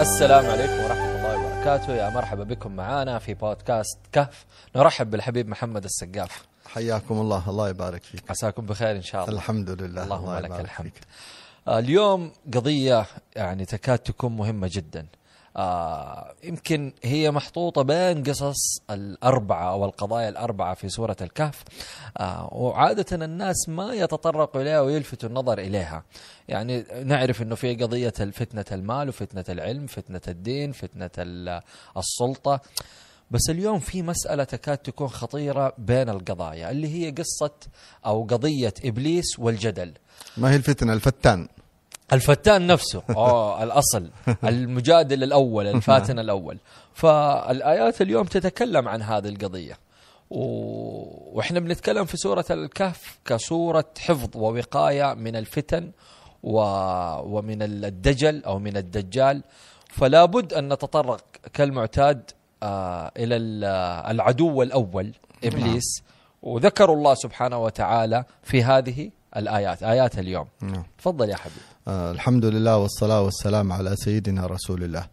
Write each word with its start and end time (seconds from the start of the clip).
السلام 0.00 0.46
عليكم 0.46 0.84
ورحمة 0.84 1.16
الله 1.16 1.36
وبركاته. 1.38 1.94
يا 1.94 2.10
مرحبا 2.10 2.44
بكم 2.44 2.76
معانا 2.76 3.18
في 3.18 3.34
بودكاست 3.34 3.98
كهف. 4.12 4.46
نرحب 4.76 5.10
بالحبيب 5.10 5.48
محمد 5.48 5.84
السقاف. 5.84 6.44
حياكم 6.66 7.20
الله. 7.20 7.50
الله 7.50 7.68
يبارك 7.68 8.02
فيك. 8.02 8.30
عساكم 8.30 8.66
بخير 8.66 8.96
إن 8.96 9.02
شاء 9.02 9.24
الله. 9.24 9.34
الحمد 9.34 9.70
لله. 9.70 10.04
اللهم 10.04 10.24
الله 10.24 10.38
لك 10.40 10.60
الحمد. 10.60 10.86
فيك. 10.86 11.02
آه، 11.68 11.78
اليوم 11.78 12.32
قضية 12.54 13.06
يعني 13.36 13.64
تكاد 13.64 13.98
تكون 13.98 14.36
مهمة 14.36 14.70
جدا. 14.72 15.06
آه 15.56 16.34
يمكن 16.44 16.92
هي 17.02 17.30
محطوطة 17.30 17.82
بين 17.82 18.22
قصص 18.22 18.82
الأربعة 18.90 19.72
أو 19.72 19.84
القضايا 19.84 20.28
الأربعة 20.28 20.74
في 20.74 20.88
سورة 20.88 21.16
الكهف. 21.20 21.64
آه 22.18 22.48
وعادة 22.54 23.24
الناس 23.24 23.68
ما 23.68 23.94
يتطرقوا 23.94 24.62
إليها 24.62 24.80
ويلفتوا 24.80 25.28
النظر 25.28 25.58
إليها. 25.58 26.04
يعني 26.48 26.84
نعرف 27.04 27.42
أنه 27.42 27.54
في 27.54 27.74
قضية 27.74 28.10
فتنة 28.10 28.64
المال 28.72 29.08
وفتنة 29.08 29.44
العلم 29.48 29.86
فتنة 29.86 30.20
الدين 30.28 30.72
فتنة 30.72 31.10
ال- 31.18 31.60
السلطة. 31.96 32.60
بس 33.30 33.40
اليوم 33.50 33.78
في 33.78 34.02
مسألة 34.02 34.44
تكاد 34.44 34.78
تكون 34.78 35.08
خطيرة 35.08 35.72
بين 35.78 36.08
القضايا 36.08 36.70
اللي 36.70 36.88
هي 37.06 37.10
قصة 37.10 37.50
أو 38.06 38.22
قضية 38.24 38.74
إبليس 38.84 39.38
والجدل. 39.38 39.92
ما 40.36 40.50
هي 40.50 40.56
الفتنة؟ 40.56 40.92
الفتان. 40.92 41.48
الفتان 42.12 42.66
نفسه. 42.66 43.02
آه 43.16 43.62
الأصل 43.62 44.10
المجادل 44.44 45.22
الأول 45.22 45.66
الفاتن 45.66 46.18
الأول. 46.18 46.58
فالآيات 46.94 48.02
اليوم 48.02 48.24
تتكلم 48.26 48.88
عن 48.88 49.02
هذه 49.02 49.28
القضية. 49.28 49.78
و... 50.30 50.40
وإحنا 51.36 51.60
بنتكلم 51.60 52.04
في 52.04 52.16
سورة 52.16 52.44
الكهف 52.50 53.18
كسورة 53.24 53.84
حفظ 54.00 54.28
ووقاية 54.36 55.14
من 55.14 55.36
الفتن 55.36 55.90
و... 56.42 56.60
ومن 57.38 57.62
الدجل 57.62 58.44
أو 58.44 58.58
من 58.58 58.76
الدجال. 58.76 59.42
فلا 59.88 60.24
بد 60.24 60.52
أن 60.52 60.72
نتطرق 60.72 61.24
كالمعتاد 61.52 62.30
آه 62.62 63.12
إلى 63.16 63.36
ال- 63.36 63.64
العدو 64.10 64.62
الأول 64.62 65.12
إبليس. 65.44 66.02
وذكروا 66.42 66.96
الله 66.96 67.14
سبحانه 67.14 67.58
وتعالى 67.58 68.24
في 68.42 68.62
هذه 68.64 69.10
الآيات 69.36 69.82
آيات 69.82 70.18
اليوم. 70.18 70.46
نعم. 70.60 70.82
تفضل 70.98 71.28
يا 71.28 71.36
حبيبي 71.36 71.60
آه 71.88 72.12
الحمد 72.12 72.44
لله 72.44 72.76
والصلاة 72.76 73.22
والسلام 73.22 73.72
على 73.72 73.96
سيدنا 73.96 74.46
رسول 74.46 74.84
الله. 74.84 75.06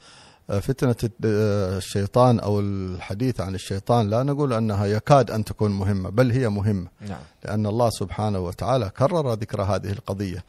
آه 0.50 0.60
فتنة 0.60 0.96
آه، 1.26 1.78
الشيطان 1.78 2.40
أو 2.40 2.60
الحديث 2.60 3.42
عن 3.42 3.56
الشيطان 3.56 4.10
لا 4.10 4.23
نقول 4.23 4.54
أنها 4.54 4.86
يكاد 4.86 5.32
أن 5.32 5.44
تكون 5.45 5.72
مهمة 5.72 6.10
بل 6.10 6.32
هي 6.32 6.50
مهمة. 6.50 6.88
نعم. 7.02 7.20
لأن 7.45 7.66
الله 7.66 7.90
سبحانه 7.90 8.40
وتعالى 8.40 8.90
كرر 8.90 9.34
ذكر 9.34 9.62
هذه 9.62 9.92
القضية. 9.92 10.44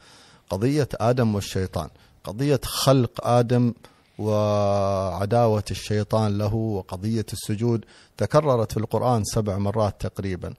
قضية 0.49 0.89
آدم 0.93 1.35
والشيطان. 1.35 1.89
قضية 2.23 2.59
خلق 2.63 3.27
آدم 3.27 3.73
وعداوة 4.19 5.63
الشيطان 5.71 6.37
له 6.37 6.53
وقضية 6.55 7.25
السجود. 7.33 7.85
تكررت 8.17 8.71
في 8.71 8.77
القرآن 8.77 9.23
سبع 9.23 9.57
مرات 9.57 10.01
تقريبا. 10.01 10.53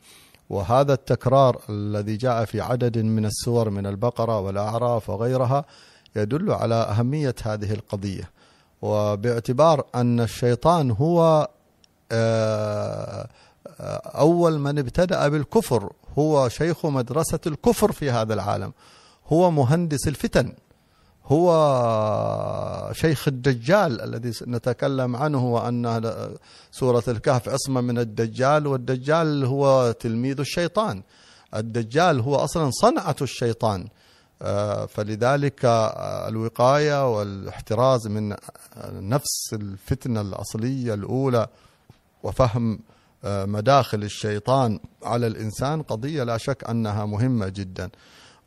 وهذا 0.50 0.92
التكرار 0.92 1.60
الذي 1.70 2.16
جاء 2.16 2.44
في 2.44 2.60
عدد 2.60 2.98
من 2.98 3.24
السور 3.24 3.70
من 3.70 3.86
البقرة 3.86 4.40
والأعراف 4.40 5.10
وغيرها 5.10 5.64
يدل 6.16 6.52
على 6.52 6.74
أهمية 6.74 7.34
هذه 7.42 7.72
القضية. 7.72 8.30
وباعتبار 8.82 9.84
أن 9.94 10.20
الشيطان 10.20 10.90
هو 10.90 11.48
آه، 12.12 13.28
أول 14.06 14.58
من 14.58 14.78
ابتدأ 14.78 15.28
بالكفر 15.28 15.92
هو 16.18 16.48
شيخ 16.48 16.86
مدرسة 16.86 17.40
الكفر 17.46 17.92
في 17.92 18.10
هذا 18.10 18.34
العالم 18.34 18.72
هو 19.28 19.50
مهندس 19.50 20.08
الفتن. 20.08 20.52
هو 21.30 22.90
شيخ 22.92 23.28
الدجال 23.28 24.00
الذي 24.00 24.32
نتكلم 24.46 25.16
عنه 25.16 25.46
وأن 25.46 26.10
سورة 26.70 27.02
الكهف 27.08 27.48
عصمة 27.48 27.80
من 27.80 27.98
الدجال 27.98 28.66
والدجال 28.66 29.44
هو 29.44 29.92
تلميذ 29.92 30.40
الشيطان. 30.40 31.02
الدجال 31.54 32.20
هو 32.20 32.36
أصلا 32.36 32.70
صنعة 32.70 33.16
الشيطان. 33.22 33.88
آه، 34.42 34.86
فلذلك 34.86 35.64
آه، 35.64 36.28
الوقاية 36.28 37.16
والاحتراز 37.16 38.06
من 38.06 38.36
نفس 38.92 39.52
الفتنة 39.52 40.20
الأصلية 40.20 40.94
الأولى 40.94 41.46
وفهم 42.22 42.78
آه، 43.24 43.44
مداخل 43.44 44.02
الشيطان 44.02 44.80
على 45.02 45.26
الإنسان 45.26 45.82
قضية 45.82 46.22
لا 46.22 46.36
شك 46.36 46.64
أنها 46.70 47.04
مهمة 47.06 47.48
جدا. 47.48 47.90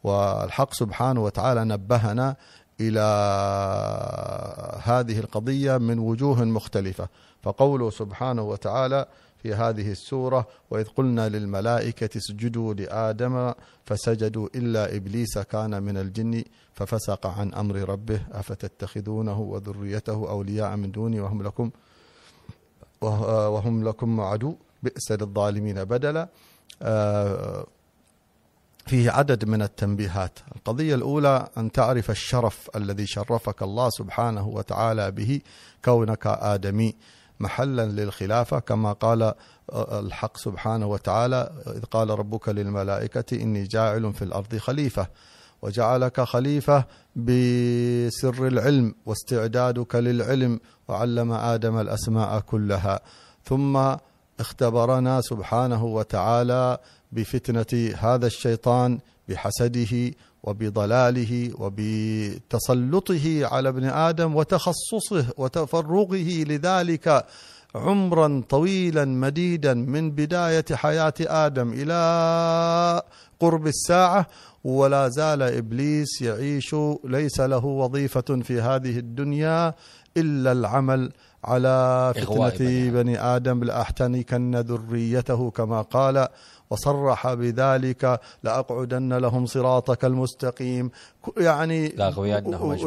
والحق 0.04 0.74
سبحانه 0.74 1.24
وتعالى 1.24 1.66
نبهنا 1.66 2.36
إلى 2.82 3.00
هذه 4.84 5.20
القضية 5.20 5.78
من 5.78 6.00
وجوه 6.00 6.44
مختلفة. 6.44 7.08
فقوله 7.42 7.90
سبحانه 7.90 8.42
وتعالى 8.42 9.06
في 9.38 9.54
هذه 9.54 9.92
السورة 9.92 10.48
وإذ 10.72 10.88
قلنا 10.88 11.30
للملائكة 11.30 12.18
اسجدوا 12.18 12.74
لآدم 12.74 13.54
فسجدوا 13.86 14.48
إلا 14.56 14.96
إبليس 14.96 15.38
كان 15.40 15.84
من 15.84 15.98
الجن 15.98 16.44
ففسق 16.74 17.28
عن 17.28 17.54
أمر 17.54 17.76
ربه 17.90 18.22
أفتتخذونه 18.32 19.40
وذريته 19.40 20.30
أولياء 20.30 20.76
من 20.76 20.92
دوني 20.92 21.20
وهم 21.20 21.44
لكم 21.44 21.72
وه- 23.02 23.50
وهم 23.50 23.84
لكم 23.84 24.22
عدو 24.22 24.56
بئس 24.84 25.12
للظالمين 25.12 25.84
بدلا. 25.84 26.28
آه، 26.82 27.66
فيه 28.88 29.12
عدد 29.12 29.46
من 29.46 29.62
التنبيهات. 29.62 30.40
القضية 30.56 30.96
الأولى 30.96 31.48
أن 31.58 31.72
تعرف 31.72 32.12
الشرف 32.12 32.70
الذي 32.76 33.08
شرفك 33.08 33.64
الله 33.64 33.90
سبحانه 33.90 34.48
وتعالى 34.48 35.12
به 35.12 35.42
كونك 35.86 36.28
آدمي 36.28 36.96
محلا 37.40 37.86
للخلافة 37.86 38.60
كما 38.60 38.94
قال 38.94 39.22
آه، 39.72 40.00
الحق 40.00 40.38
سبحانه 40.38 40.86
وتعالى 40.88 41.52
إذ 41.68 41.84
قال 41.86 42.10
ربك 42.10 42.50
للملائكة 42.50 43.42
إني 43.42 43.64
جاعل 43.64 44.14
في 44.14 44.22
الأرض 44.22 44.56
خليفة 44.58 45.08
وجعلك 45.62 46.22
خليفة 46.22 46.86
بسر 47.16 48.48
العلم 48.48 48.96
واستعدادك 49.06 49.96
للعلم 49.96 50.60
وعلم 50.88 51.32
آدم 51.32 51.78
الأسماء 51.80 52.40
كلها. 52.40 53.00
ثم 53.46 53.96
اختبرنا 54.40 55.22
سبحانه 55.22 55.86
وتعالى 55.86 56.78
بفتنة 57.16 57.94
هذا 58.00 58.28
الشيطان 58.28 59.00
بحسده 59.30 60.12
وبضلاله 60.44 61.52
وبتسلطه 61.60 63.46
على 63.46 63.70
ابن 63.70 63.84
آدم 63.84 64.36
وتخصصه 64.36 65.26
وتفرغه 65.38 66.44
لذلك 66.44 67.26
عمرا 67.76 68.44
طويلا 68.50 69.06
مديدا 69.06 69.74
من 69.74 70.12
بداية 70.12 70.66
حياة 70.74 71.14
آدم 71.22 71.74
إلى 71.74 73.02
قرب 73.40 73.68
الساعة 73.68 74.28
ولا 74.64 75.10
زال 75.10 75.42
إبليس 75.42 76.22
يعيش 76.22 76.76
ليس 77.04 77.40
له 77.40 77.66
وظيفة 77.66 78.42
في 78.44 78.62
هذه 78.62 78.98
الدنيا 79.00 79.74
إلا 80.18 80.52
العمل 80.52 81.12
على 81.44 82.14
فتنة 82.16 82.92
بني 82.92 83.20
آدم. 83.22 83.64
لأحتنكن 83.64 84.56
ذريته 84.56 85.52
كما 85.52 85.82
قال 85.82 86.28
وصرح 86.74 87.34
بذلك 87.34 88.20
لأقعدن 88.44 89.14
لهم 89.14 89.46
صراطك 89.46 90.06
المستقيم. 90.06 90.92
يعني 91.38 91.88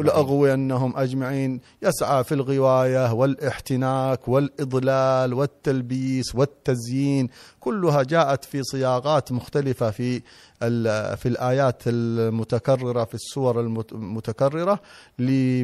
لأغوينهم 0.05 0.97
أجمعين. 0.97 1.61
يسعى 1.81 2.23
في 2.23 2.31
الغواية 2.33 3.13
والاحتناك 3.13 4.27
والإضلال 4.27 5.33
والتلبيس 5.33 6.35
والتزيين. 6.35 7.29
كلها 7.59 8.03
جاءت 8.03 8.45
في 8.45 8.63
صياغات 8.63 9.31
مختلفة 9.31 9.91
في 9.91 10.21
في 11.15 11.25
الآيات 11.25 11.81
المتكررة 11.87 13.03
في 13.03 13.13
السور 13.13 13.59
المت- 13.59 13.91
المتكررة 13.91 14.79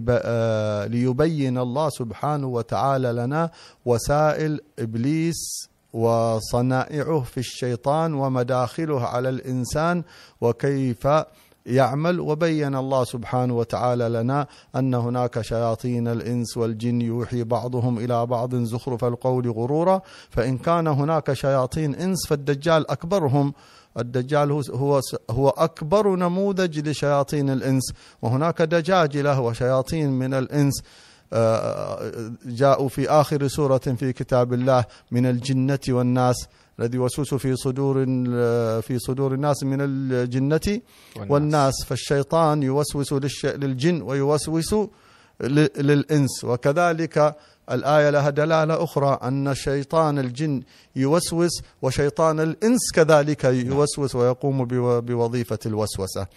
آه، 0.09 0.85
ليبين 0.85 1.57
الله 1.57 1.89
سبحانه 1.89 2.47
وتعالى 2.47 3.11
لنا 3.13 3.49
وسائل 3.85 4.61
إبليس 4.79 5.69
وصنائعه 5.93 7.19
في 7.19 7.37
الشيطان 7.37 8.13
ومداخله 8.13 9.05
على 9.05 9.29
الإنسان 9.29 10.03
وكيف 10.41 11.07
يعمل. 11.65 12.19
وبين 12.19 12.75
الله 12.75 13.03
سبحانه 13.03 13.57
وتعالى 13.57 14.09
لنا 14.09 14.47
أن 14.75 14.93
هناك 14.93 15.41
شياطين 15.41 16.07
الإنس 16.07 16.57
والجن 16.57 17.01
يوحي 17.01 17.43
بعضهم 17.43 17.97
إلى 17.97 18.25
بعض 18.25 18.55
زخرف 18.55 19.05
القول 19.05 19.51
غرورا. 19.51 20.01
فإن 20.29 20.57
كان 20.57 20.87
هناك 20.87 21.33
شياطين 21.33 21.95
إنس 21.95 22.27
فالدجال 22.27 22.91
أكبرهم. 22.91 23.53
الدجال 23.99 24.51
هو 24.51 25.01
هو 25.31 25.49
أكبر 25.49 26.15
نموذج 26.15 26.89
لشياطين 26.89 27.49
الإنس. 27.49 27.93
وهناك 28.21 28.61
دجاجلة 28.61 29.39
وشياطين 29.41 30.09
من 30.09 30.33
الإنس. 30.33 30.83
جاءوا 32.45 32.89
في 32.89 33.09
آخر 33.09 33.47
سورة 33.47 33.77
في 33.77 34.13
كتاب 34.13 34.53
الله 34.53 34.85
من 35.11 35.25
الجنة 35.25 35.79
والناس 35.89 36.47
الذي 36.79 36.97
يوسوس 36.97 37.33
في 37.33 37.55
صدور 37.55 38.05
في 38.81 38.99
صدور 38.99 39.33
الناس 39.33 39.63
من 39.63 39.77
الجنة 39.81 40.81
والناس. 41.31 41.73
فالشيطان 41.87 42.63
يوسوس 42.63 43.13
للجن 43.45 44.01
ويوسوس 44.01 44.75
للإنس. 45.41 46.43
وكذلك 46.43 47.35
الآية 47.71 48.09
لها 48.09 48.29
دلالة 48.29 48.83
أخرى 48.83 49.19
أن 49.23 49.53
شيطان 49.55 50.19
الجن 50.19 50.61
يوسوس 50.95 51.51
وشيطان 51.81 52.39
الإنس 52.39 52.91
كذلك 52.93 53.43
يوسوس 53.43 54.15
ويقوم 54.15 54.65
بو- 54.65 55.01
بوظيفة 55.01 55.59
الوسوسة. 55.65 56.27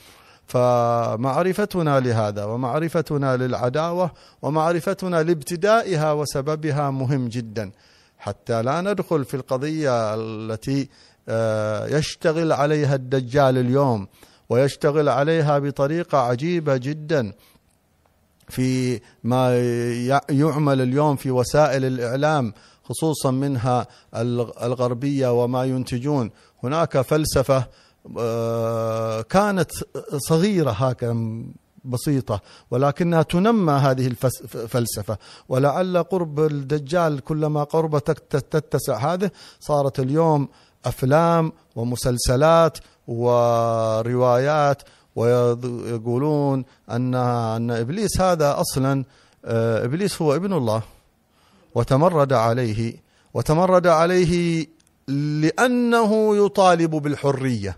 فمعرفتنا 0.46 2.00
لهذا 2.00 2.44
ومعرفتنا 2.44 3.36
للعداوة 3.36 4.10
ومعرفتنا 4.42 5.22
لابتدائها 5.22 6.12
وسببها 6.12 6.90
مهم 6.90 7.28
جدا. 7.28 7.70
حتى 8.18 8.62
لا 8.62 8.80
ندخل 8.80 9.24
في 9.24 9.34
القضية 9.34 10.14
التي 10.14 10.88
آه، 11.28 11.86
يشتغل 11.86 12.52
عليها 12.52 12.94
الدجال 12.94 13.58
اليوم 13.58 14.08
ويشتغل 14.48 15.08
عليها 15.08 15.58
بطريقة 15.58 16.18
عجيبة 16.18 16.76
جدا 16.76 17.32
في 18.48 19.00
ما 19.24 19.58
يعمل 20.30 20.80
اليوم 20.80 21.16
في 21.16 21.30
وسائل 21.30 21.84
الإعلام 21.84 22.52
خصوصا 22.84 23.30
منها 23.30 23.86
الغ- 24.16 24.64
الغربية 24.66 25.42
وما 25.42 25.64
ينتجون. 25.64 26.30
هناك 26.62 27.00
فلسفة 27.00 27.56
آه، 27.56 27.66
كانت 29.30 29.70
صغيرة 30.28 30.70
هكذا 30.70 31.16
بسيطة 31.84 32.40
ولكنها 32.70 33.22
تنمى 33.22 33.72
هذه 33.72 34.06
الفلسفة 34.54 35.18
ولعل 35.48 36.02
قرب 36.02 36.40
الدجال 36.40 37.20
كلما 37.20 37.64
قرب 37.64 37.98
تت- 37.98 38.36
تتسع. 38.36 38.96
هذه 39.14 39.30
صارت 39.60 40.00
اليوم 40.00 40.48
أفلام 40.84 41.52
ومسلسلات 41.76 42.78
وروايات 43.08 44.82
ويقولون 45.16 46.64
أن 46.90 47.14
أن 47.14 47.70
إبليس 47.70 48.20
هذا 48.20 48.60
أصلا 48.60 49.04
آه، 49.44 49.84
إبليس 49.84 50.22
هو 50.22 50.34
ابن 50.34 50.52
الله. 50.52 50.82
وتمرد 51.74 52.32
عليه. 52.32 53.02
وتمرد 53.34 53.86
عليه 53.86 54.66
لأنه 55.08 56.36
يطالب 56.46 56.90
بالحرية. 56.90 57.76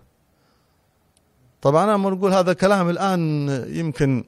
طبعا 1.63 1.85
أنا 1.85 1.97
نقول 1.97 2.33
هذا 2.35 2.53
كلام 2.53 2.89
الآن 2.91 3.49
يمكن 3.69 4.25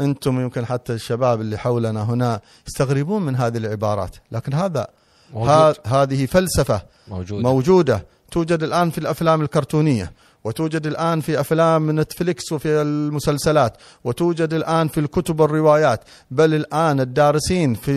أنتم 0.00 0.40
يمكن 0.40 0.66
حتى 0.66 0.92
الشباب 0.92 1.40
اللي 1.40 1.58
حولنا 1.58 2.02
هنا 2.02 2.40
يستغربون 2.68 3.22
من 3.22 3.36
هذه 3.36 3.56
العبارات 3.58 4.16
لكن 4.32 4.54
هذا 4.54 4.86
موجود. 5.34 5.48
هذه 5.86 6.26
موجود 7.08 7.42
موجودة. 7.42 8.06
توجد 8.30 8.62
الآن 8.62 8.90
في 8.90 8.98
الأفلام 8.98 9.42
الكرتونية 9.42 10.12
وتوجد 10.44 10.86
الآن 10.86 11.20
في 11.20 11.40
أفلام 11.40 12.00
نتفليكس 12.00 12.52
وفي 12.52 12.68
المسلسلات 12.82 13.76
وتوجد 14.04 14.54
الآن 14.54 14.88
في 14.88 15.00
الكتب 15.00 15.40
والروايات 15.40 16.00
بل 16.30 16.54
الآن 16.54 17.00
الدارسين 17.00 17.74
في 17.74 17.92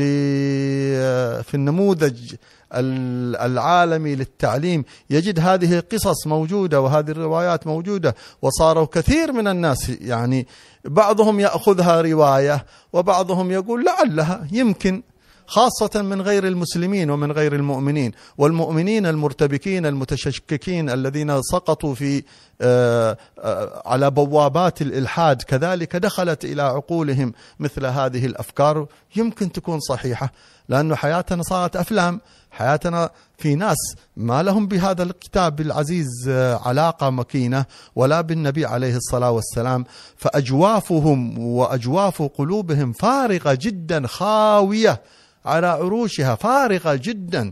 في 1.44 1.54
النموذج 1.54 2.34
ال- 2.34 2.38
العالمي 2.76 4.16
للتعليم. 4.16 4.86
يجد 5.10 5.40
هذه 5.40 5.78
القصص 5.80 6.28
موجودة 6.28 6.82
وهذه 6.82 7.12
الروايات 7.12 7.68
موجودة 7.68 8.16
وصاروا 8.42 8.86
كثير 8.86 9.32
من 9.32 9.48
الناس 9.48 9.90
يعني 9.90 10.48
بعضهم 10.86 11.40
يأخذها 11.40 12.02
رواية 12.02 12.66
وبعضهم 12.94 13.52
يقول 13.52 13.86
لعلها 13.86 14.48
يمكن 14.52 15.04
خاصة 15.48 16.02
من 16.02 16.22
غير 16.22 16.48
المسلمين 16.48 17.10
ومن 17.10 17.32
غير 17.32 17.56
المؤمنين. 17.56 18.12
والمؤمنين 18.38 19.06
المرتبكين 19.06 19.86
المتشككين 19.86 20.90
الذين 20.90 21.42
سقطوا 21.42 21.96
في 21.96 22.24
آه، 22.62 23.18
آه، 23.40 23.82
على 23.86 24.12
بوابات 24.12 24.82
الإلحاد 24.82 25.42
كذلك 25.42 25.96
دخلت 25.96 26.46
إلى 26.46 26.62
عقولهم 26.62 27.34
مثل 27.60 27.86
هذه 27.86 28.26
الأفكار. 28.26 28.88
يمكن 29.16 29.52
تكون 29.52 29.80
صحيحة 29.80 30.32
لأن 30.70 30.96
حياتنا 30.96 31.44
صارت 31.44 31.76
أفلام. 31.76 32.22
حياتنا 32.54 33.10
في 33.38 33.56
ناس 33.56 33.78
ما 34.18 34.44
لهم 34.44 34.68
بهذا 34.68 35.04
الكتاب 35.04 35.62
العزيز 35.62 36.10
آه، 36.30 36.62
علاقة 36.68 37.10
مكينة 37.10 37.66
ولا 37.96 38.22
بالنبي 38.22 38.66
عليه 38.66 38.96
الصلاة 38.96 39.32
والسلام. 39.32 39.86
فأجوافهم 40.18 41.40
وأجواف 41.40 42.22
قلوبهم 42.22 42.94
فارغة 42.94 43.58
جدا 43.62 44.08
خاوية 44.08 45.02
على 45.46 45.68
عروشها 45.68 46.36
فارغة 46.36 46.96
جدا. 46.96 47.52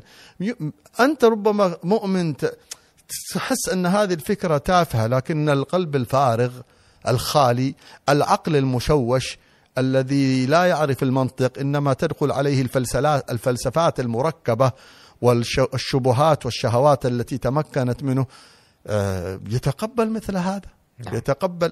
أنت 1.00 1.24
ربما 1.24 1.78
مؤمن 1.84 2.34
تحس 3.34 3.70
أن 3.74 3.86
هذه 3.86 4.14
الفكرة 4.14 4.58
تافهة 4.58 5.08
لكن 5.08 5.50
القلب 5.50 5.96
الفارغ 5.96 6.52
الخالي 7.08 7.76
العقل 8.10 8.56
المشوش 8.56 9.38
الذي 9.78 10.46
لا 10.46 10.66
يعرف 10.66 11.04
المنطق 11.04 11.60
إنما 11.60 11.94
تدخل 11.94 12.32
عليه 12.32 12.62
الفلسفات 13.30 14.00
المركبة 14.00 14.72
والشبهات 15.22 16.46
والشهوات 16.46 17.06
التي 17.06 17.38
تمكنت 17.38 18.04
منه 18.04 18.26
آه، 18.88 19.40
يتقبل 19.50 20.10
مثل 20.10 20.38
هذا 20.38 20.70
نعم. 21.06 21.16
يتقبل 21.16 21.72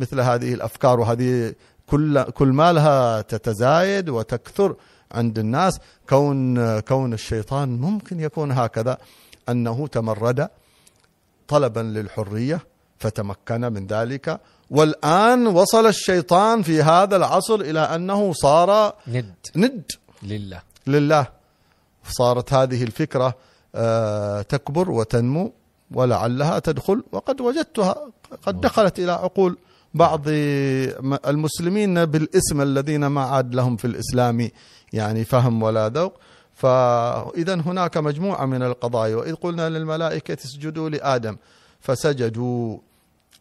مثل 0.00 0.20
هذه 0.20 0.54
الأفكار 0.54 1.00
وهذه 1.00 1.54
كل 1.86 2.22
كل 2.22 2.48
ما 2.48 2.72
لها 2.72 3.20
تتزايد 3.20 4.08
وتكثر 4.08 4.76
عند 5.12 5.38
الناس 5.38 5.80
كون 6.08 6.80
كون 6.80 7.12
الشيطان 7.12 7.68
ممكن 7.68 8.20
يكون 8.20 8.52
هكذا 8.52 8.98
أنه 9.48 9.86
تمرد 9.86 10.48
طلبا 11.48 11.80
للحرية 11.80 12.60
فتمكن 12.98 13.60
من 13.72 13.86
ذلك 13.86 14.40
والآن 14.70 15.46
وصل 15.46 15.86
الشيطان 15.86 16.62
في 16.62 16.82
هذا 16.82 17.16
العصر 17.16 17.54
إلى 17.54 17.80
أنه 17.80 18.32
صار 18.32 18.94
ند. 19.08 19.34
ند. 19.56 19.84
لله. 20.22 20.62
لله. 20.86 21.26
صارت 22.10 22.52
هذه 22.52 22.82
الفكرة 22.82 23.34
آه، 23.74 24.42
تكبر 24.42 24.90
وتنمو 24.90 25.52
ولعلها 25.94 26.58
تدخل. 26.58 27.02
وقد 27.12 27.40
وجدتها 27.40 27.96
قد 28.46 28.60
دخلت 28.60 28.98
إلى 28.98 29.12
عقول 29.12 29.58
بعض 29.94 30.20
المسلمين 31.26 32.04
بالاسم 32.04 32.60
الذين 32.60 33.06
ما 33.06 33.22
عاد 33.22 33.54
لهم 33.54 33.76
في 33.76 33.84
الإسلام 33.84 34.50
يعني 34.92 35.24
فهم 35.24 35.62
ولا 35.62 35.88
ذوق. 35.88 36.14
فإذا 36.54 37.54
هناك 37.54 37.96
مجموعة 37.96 38.46
من 38.46 38.62
القضايا 38.62 39.16
وإذ 39.16 39.34
قلنا 39.34 39.68
للملائكة 39.68 40.34
اسجدوا 40.44 40.88
لآدم 40.88 41.36
فسجدوا 41.80 42.78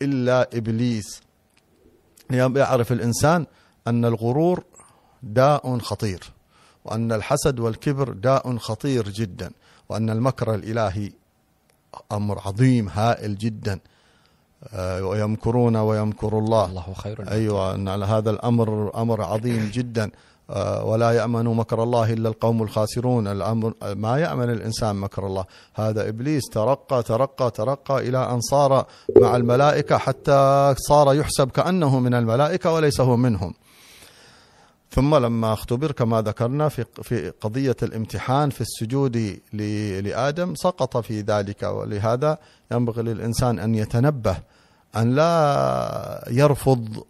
إلا 0.01 0.49
إبليس. 0.53 1.21
يعرف 2.31 2.91
الإنسان 2.91 3.45
أن 3.87 4.05
الغرور 4.05 4.63
داء 5.23 5.77
خطير 5.79 6.19
وأن 6.85 7.11
الحسد 7.11 7.59
والكبر 7.59 8.09
داء 8.13 8.57
خطير 8.57 9.09
جدا 9.09 9.51
وأن 9.89 10.09
المكر 10.09 10.55
الإلهي 10.55 11.11
أمر 12.11 12.39
عظيم 12.45 12.89
هائل 12.89 13.37
جدا. 13.37 13.79
آه، 14.73 15.03
ويمكرون 15.05 15.75
ويمكر 15.75 16.37
الله. 16.39 16.65
الله 16.65 16.93
خير. 16.93 17.31
أيوة 17.31 17.75
أن 17.75 17.87
هذا 18.03 18.29
الأمر 18.29 19.01
أمر 19.01 19.21
عظيم 19.21 19.69
جدا. 19.73 20.11
ولا 20.83 21.11
يأمن 21.11 21.45
مكر 21.45 21.83
الله 21.83 22.13
إلا 22.13 22.29
القوم 22.29 22.63
الخاسرون. 22.63 23.27
الأمر 23.27 23.73
ما 23.95 24.17
يأمن 24.17 24.49
الإنسان 24.49 24.95
مكر 24.95 25.27
الله. 25.27 25.45
هذا 25.75 26.09
إبليس 26.09 26.43
ترقى 26.51 27.03
ترقى 27.03 27.51
ترقى 27.51 28.09
إلى 28.09 28.17
أن 28.17 28.41
صار 28.41 28.85
مع 29.21 29.35
الملائكة 29.35 29.97
حتى 29.97 30.75
صار 30.77 31.13
يحسب 31.13 31.51
كأنه 31.51 31.99
من 31.99 32.13
الملائكة 32.13 32.73
وليس 32.73 33.01
هو 33.01 33.17
منهم. 33.17 33.53
ثم 34.91 35.15
لما 35.15 35.53
اختبر 35.53 35.91
كما 35.91 36.21
ذكرنا 36.21 36.69
في 36.69 36.85
في 37.03 37.29
قضية 37.29 37.75
الامتحان 37.83 38.49
في 38.49 38.61
السجود 38.61 39.39
لآدم 40.03 40.55
سقط 40.55 40.97
في 40.97 41.21
ذلك. 41.21 41.63
ولهذا 41.63 42.37
ينبغي 42.71 43.01
للإنسان 43.03 43.59
أن 43.59 43.75
يتنبه 43.75 44.37
أن 44.95 45.15
لا 45.15 46.25
يرفض 46.31 47.03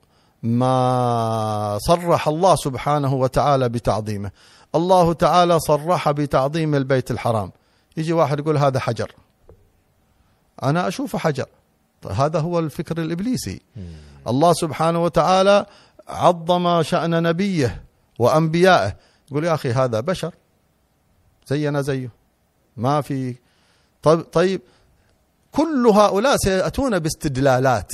ما 0.44 1.78
صرح 1.82 2.28
الله 2.28 2.56
سبحانه 2.56 3.14
وتعالى 3.14 3.70
بتعظيمه. 3.70 4.32
الله 4.76 5.14
تعالى 5.14 5.60
صرح 5.60 6.12
بتعظيم 6.12 6.76
البيت 6.76 7.12
الحرام. 7.12 7.52
يجي 7.98 8.14
واحد 8.14 8.40
يقول 8.40 8.58
هذا 8.58 8.80
حجر. 8.80 9.12
أنا 10.64 10.88
أشوفه 10.88 11.18
حجر. 11.18 11.46
طيب 12.02 12.14
هذا 12.14 12.40
هو 12.40 12.60
الفكر 12.60 13.02
الإبليسي. 13.02 13.62
الله 14.28 14.54
سبحانه 14.54 15.04
وتعالى 15.04 15.66
عظم 16.08 16.84
شأن 16.84 17.24
نبيه 17.24 17.84
وأنبيائه. 18.20 18.96
يقول 19.32 19.44
يا 19.44 19.54
أخي 19.54 19.72
هذا 19.72 20.00
بشر. 20.00 20.34
زينا 21.48 21.82
زيه. 21.82 22.10
ما 22.78 23.02
في. 23.02 23.36
طيب, 24.04 24.22
طيب 24.22 24.62
كل 25.52 25.88
هؤلاء 25.88 26.38
سيأتون 26.38 27.00
باستدلالات. 27.00 27.92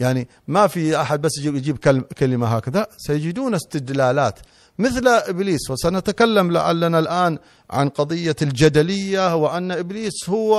يعني 0.00 0.28
ما 0.48 0.66
في 0.66 1.00
أحد 1.00 1.20
بس 1.22 1.38
يجيب- 1.38 1.56
يجيب 1.56 1.78
كلم- 1.78 2.04
كلمة 2.18 2.46
هكذا. 2.56 2.86
سيجدون 2.96 3.54
استدلالات. 3.54 4.38
مثل 4.78 5.08
إبليس 5.08 5.70
وسنتكلم 5.70 6.52
لعلنا 6.52 6.98
الآن 6.98 7.38
عن 7.70 7.88
قضية 7.88 8.36
الجدلية 8.42 9.34
وأن 9.36 9.72
إبليس 9.72 10.28
هو 10.30 10.54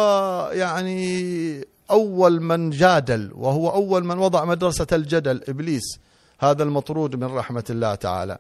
يعني 0.54 1.66
أول 1.92 2.42
من 2.42 2.70
جادل 2.70 3.32
وهو 3.36 3.70
أول 3.70 4.04
من 4.06 4.18
وضع 4.18 4.46
مدرسة 4.46 4.88
الجدل. 4.94 5.42
إبليس 5.50 6.00
هذا 6.40 6.64
المطرود 6.64 7.16
من 7.16 7.24
رحمة 7.28 7.64
الله 7.70 7.96
تعالى. 7.96 8.38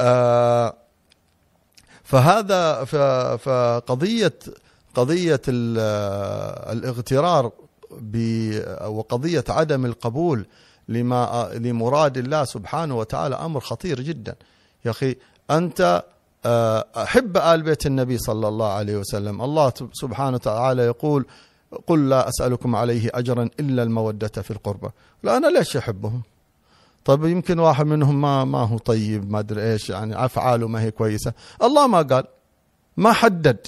آه 0.00 0.74
فهذا 2.04 2.84
ف- 2.84 2.96
فقضية 3.48 4.32
قضية 4.94 5.40
ال- 5.48 6.72
الاغترار 6.78 7.52
وقضية 8.86 9.44
عدم 9.48 9.86
القبول 9.86 10.46
لما 10.88 11.50
لمراد 11.54 12.18
الله 12.18 12.44
سبحانه 12.44 12.96
وتعالى 12.98 13.34
أمر 13.34 13.60
خطير 13.60 14.00
جدا. 14.00 14.34
يا 14.84 14.90
أخي 14.90 15.16
أنت 15.50 16.04
آه، 16.44 16.86
أحب 16.96 17.36
آل 17.36 17.62
بيت 17.62 17.86
النبي 17.86 18.18
صلى 18.18 18.48
الله 18.48 18.72
عليه 18.72 18.96
وسلم. 18.96 19.42
الله 19.42 19.72
سبحانه 19.92 20.34
وتعالى 20.34 20.82
يقول 20.82 21.26
قل 21.86 22.08
لا 22.08 22.28
أسألكم 22.28 22.76
عليه 22.76 23.10
أجرا 23.14 23.48
إلا 23.60 23.82
المودة 23.82 24.28
في 24.28 24.50
القربة 24.50 24.90
لا 25.22 25.36
أنا 25.36 25.46
ليش 25.46 25.76
أحبهم؟ 25.76 26.22
طيب 27.04 27.24
يمكن 27.24 27.58
واحد 27.58 27.86
منهم 27.86 28.20
ما 28.20 28.44
ما 28.44 28.58
هو 28.58 28.78
طيب 28.78 29.30
ما 29.30 29.38
أدري 29.38 29.72
إيش 29.72 29.90
يعني 29.90 30.24
أفعاله 30.24 30.68
ما 30.68 30.80
هي 30.82 30.90
كويسة. 30.90 31.32
الله 31.62 31.86
ما 31.86 32.02
قال 32.02 32.24
ما 32.96 33.12
حدد. 33.12 33.66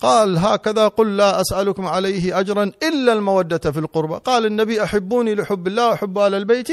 قال 0.00 0.38
هكذا 0.38 0.88
قل 0.88 1.16
لا 1.16 1.40
أسألكم 1.40 1.86
عليه 1.86 2.40
أجرا 2.40 2.72
إلا 2.82 3.12
المودة 3.12 3.70
في 3.72 3.78
القربى. 3.78 4.14
قال 4.24 4.46
النبي 4.46 4.82
أحبوني 4.84 5.34
لحب 5.34 5.66
الله 5.66 5.88
واحب 5.88 6.18
آل 6.18 6.34
البيت 6.34 6.68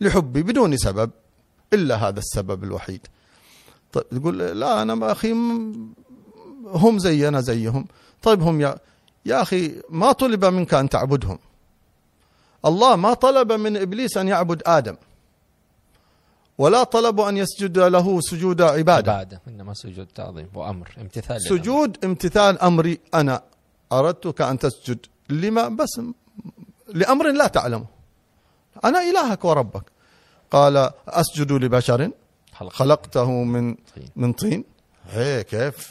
لحبي 0.00 0.42
بدون 0.42 0.76
سبب 0.76 1.10
إلا 1.72 1.96
هذا 1.96 2.18
السبب 2.18 2.64
الوحيد. 2.64 3.06
طيب 3.92 4.04
يقول 4.12 4.38
لا 4.38 4.82
أنا 4.82 4.94
ما 4.94 5.12
أخي 5.12 5.32
م- 5.32 5.92
هم 6.66 6.98
زي 6.98 7.28
أنا 7.28 7.40
زيهم. 7.40 7.86
طيب 8.22 8.42
هم 8.42 8.60
يا 8.60 8.76
يا 9.26 9.42
أخي 9.42 9.72
ما 9.90 10.12
طلب 10.12 10.44
منك 10.44 10.74
أن 10.74 10.88
تعبدهم. 10.88 11.38
الله 12.64 12.96
ما 12.96 13.14
طلب 13.14 13.52
من 13.52 13.76
إبليس 13.76 14.16
أن 14.16 14.28
يعبد 14.28 14.62
آدم. 14.66 14.96
ولا 16.62 16.82
طلب 16.84 17.20
أن 17.20 17.36
يسجد 17.36 17.78
له 17.78 18.20
سجود 18.20 18.62
عبادة. 18.62 19.12
عبادة 19.12 19.40
إنما 19.48 19.74
سجود 19.74 20.06
تعظيم 20.06 20.48
وأمر 20.54 20.88
امتثال 21.00 21.36
للأمر. 21.36 21.58
سجود 21.58 22.04
امتثال 22.04 22.58
امري 22.58 23.00
أنا 23.14 23.42
أردتك 23.92 24.40
أن 24.40 24.58
تسجد. 24.58 24.98
لما؟ 25.30 25.68
بس 25.68 26.00
لأمر 26.88 27.32
لا 27.32 27.46
تعلمه. 27.46 27.86
أنا 28.84 28.98
إلهك 29.10 29.44
وربك. 29.44 29.82
قال 30.50 30.90
أسجد 31.08 31.52
لبشر 31.52 32.10
خلق 32.52 32.72
خلقته 32.72 33.30
من 33.30 33.74
طين. 33.74 34.08
من 34.16 34.32
طين. 34.32 34.64
هي 35.10 35.44
كيف؟ 35.44 35.90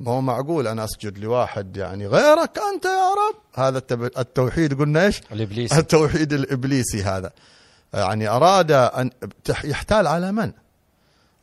ما 0.00 0.10
هو 0.10 0.20
معقول 0.20 0.66
أنا 0.66 0.84
أسجد 0.84 1.18
لواحد 1.18 1.76
يعني 1.76 2.06
غيرك 2.06 2.58
أنت 2.74 2.84
يا 2.84 3.10
رب؟ 3.14 3.36
هذا 3.54 3.82
التوحيد 4.18 4.78
قلنا 4.78 5.06
إيش؟ 5.06 5.20
الإبليس. 5.32 5.72
التوحيد 5.72 6.32
الإبليسي 6.32 7.02
هذا. 7.02 7.30
يعني 7.94 8.28
أراد 8.28 8.72
أن 8.72 9.10
تح- 9.44 9.64
يحتال 9.64 10.06
على 10.06 10.32
من؟ 10.32 10.52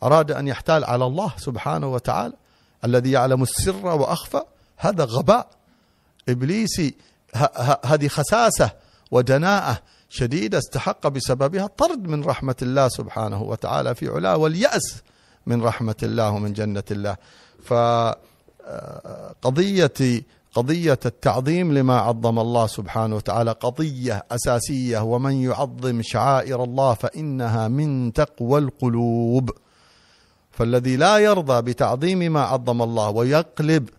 أراد 0.04 0.32
أن 0.32 0.48
يحتال 0.48 0.84
على 0.86 1.06
الله 1.06 1.34
سبحانه 1.38 1.88
وتعالى 1.94 2.34
الذي 2.86 3.12
يعلم 3.12 3.44
السر 3.44 3.86
وأخفى. 3.86 4.42
هذا 4.78 5.04
غباء. 5.04 5.48
ه- 7.36 7.80
هذه 7.86 8.08
خساسة 8.08 8.72
ودناءة 9.12 9.78
شديدة 10.10 10.58
استحق 10.58 11.08
بسببها 11.08 11.66
الطرد 11.66 12.08
من 12.08 12.24
رحمة 12.24 12.56
الله 12.62 12.88
سبحانه 12.88 13.42
وتعالى 13.42 13.96
في 13.96 14.08
علاه 14.10 14.38
واليأس 14.38 14.96
من 15.46 15.64
رحمة 15.64 15.96
الله 16.04 16.30
ومن 16.32 16.54
جنة 16.54 16.84
الله. 16.92 17.16
ف 17.64 17.74
قضية 20.56 21.00
التعظيم 21.06 21.74
لما 21.74 22.00
عظم 22.00 22.40
الله 22.40 22.68
سبحانه 22.68 23.16
وتعالى 23.16 23.52
قضية 23.52 24.26
أساسية 24.32 25.00
ومن 25.00 25.34
يعظم 25.42 26.02
شعائر 26.02 26.64
الله 26.64 26.94
فإنها 26.94 27.68
من 27.68 28.14
تقوى 28.14 28.60
القلوب. 28.60 29.50
فالذي 30.52 30.96
لا 30.98 31.18
يرضى 31.18 31.62
بتعظيم 31.62 32.20
ما 32.20 32.42
عظم 32.42 32.82
الله 32.82 33.10
ويقلب 33.10 33.90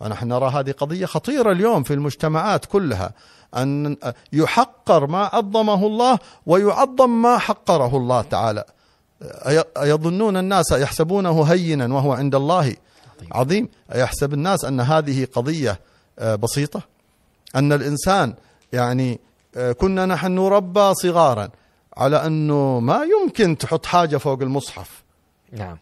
ونحن 0.00 0.28
نرى 0.28 0.50
هذه 0.50 0.70
قضية 0.70 1.06
خطيرة 1.06 1.52
اليوم 1.52 1.82
في 1.82 1.94
المجتمعات 1.94 2.64
كلها 2.64 3.12
أن 3.56 3.96
يحقر 4.32 5.06
ما 5.06 5.24
عظمه 5.24 5.86
الله 5.86 6.18
ويعظم 6.46 7.22
ما 7.22 7.38
حقره 7.38 7.96
الله 7.96 8.22
تعالى. 8.22 8.64
أيظنون 9.82 10.36
الناس 10.36 10.72
يحسبونه 10.72 11.42
هينا 11.42 11.94
وهو 11.94 12.12
عند 12.12 12.34
الله 12.34 12.76
عظيم. 13.32 13.68
يحسب 13.94 14.34
الناس 14.34 14.64
أن 14.64 14.80
هذه 14.80 15.26
قضية 15.32 15.80
آه، 16.18 16.34
بسيطة. 16.34 16.82
أن 17.56 17.72
الإنسان 17.72 18.34
يعني 18.72 19.20
آه، 19.56 19.72
كنا 19.72 20.06
نحن 20.06 20.34
نربى 20.34 20.94
صغارا 20.94 21.48
على 21.96 22.26
أنه 22.26 22.80
ما 22.80 23.04
يمكن 23.04 23.58
تحط 23.58 23.86
حاجة 23.86 24.16
فوق 24.16 24.42
المصحف. 24.42 25.02
نعم. 25.52 25.78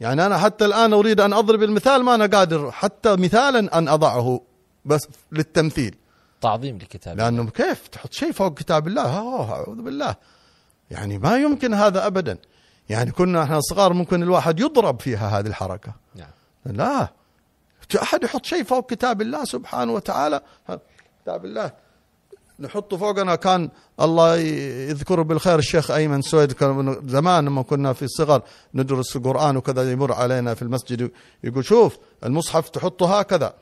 يعني 0.00 0.26
أنا 0.26 0.38
حتى 0.38 0.64
الآن 0.64 0.92
أريد 0.92 1.20
أن 1.20 1.32
أضرب 1.32 1.62
المثال 1.62 2.02
ما 2.02 2.14
أنا 2.14 2.26
قادر 2.26 2.70
حتى 2.70 3.16
مثالا 3.16 3.78
أن 3.78 3.88
أضعه 3.88 4.40
بس 4.84 5.08
للتمثيل. 5.32 5.96
تعظيم 6.40 6.78
لكتاب 6.78 7.18
لأنه 7.18 7.50
كيف 7.50 7.88
تحط 7.88 8.12
شيء 8.12 8.32
فوق 8.32 8.58
كتاب 8.58 8.86
الله؟ 8.86 9.18
أوه 9.18 9.52
أعوذ 9.52 9.82
بالله. 9.82 10.14
يعني 10.90 11.18
ما 11.18 11.36
يمكن 11.36 11.74
هذا 11.74 12.06
أبدا. 12.06 12.38
يعني 12.88 13.10
كنا 13.10 13.42
إحنا 13.42 13.60
صغار 13.60 13.92
ممكن 13.92 14.22
الواحد 14.22 14.60
يضرب 14.60 15.00
فيها 15.00 15.38
هذه 15.38 15.46
الحركة. 15.46 15.92
نعم. 16.14 16.30
لا. 16.66 17.08
أحد 18.02 18.24
يحط 18.24 18.44
شيء 18.44 18.64
فوق 18.64 18.90
كتاب 18.90 19.22
الله 19.22 19.44
سبحانه 19.44 19.92
وتعالى؟ 19.92 20.40
كتاب 21.22 21.44
الله. 21.44 21.72
نحطه 22.60 22.96
فوقنا. 22.96 23.34
كان 23.34 23.70
الله 24.00 24.36
يذكره 24.36 25.22
بالخير 25.22 25.58
الشيخ 25.58 25.90
أيمن 25.90 26.22
سويد. 26.22 26.52
كان 26.52 27.02
زمان 27.08 27.44
لما 27.44 27.62
كنا 27.62 27.92
في 27.92 28.02
الصغر 28.02 28.42
ندرس 28.74 29.16
القرآن 29.16 29.56
وكذا 29.56 29.92
يمر 29.92 30.12
علينا 30.12 30.54
في 30.54 30.62
المسجد 30.62 31.10
يقول 31.44 31.64
شوف 31.64 31.98
المصحف 32.24 32.68
تحطه 32.68 33.18
هكذا. 33.18 33.54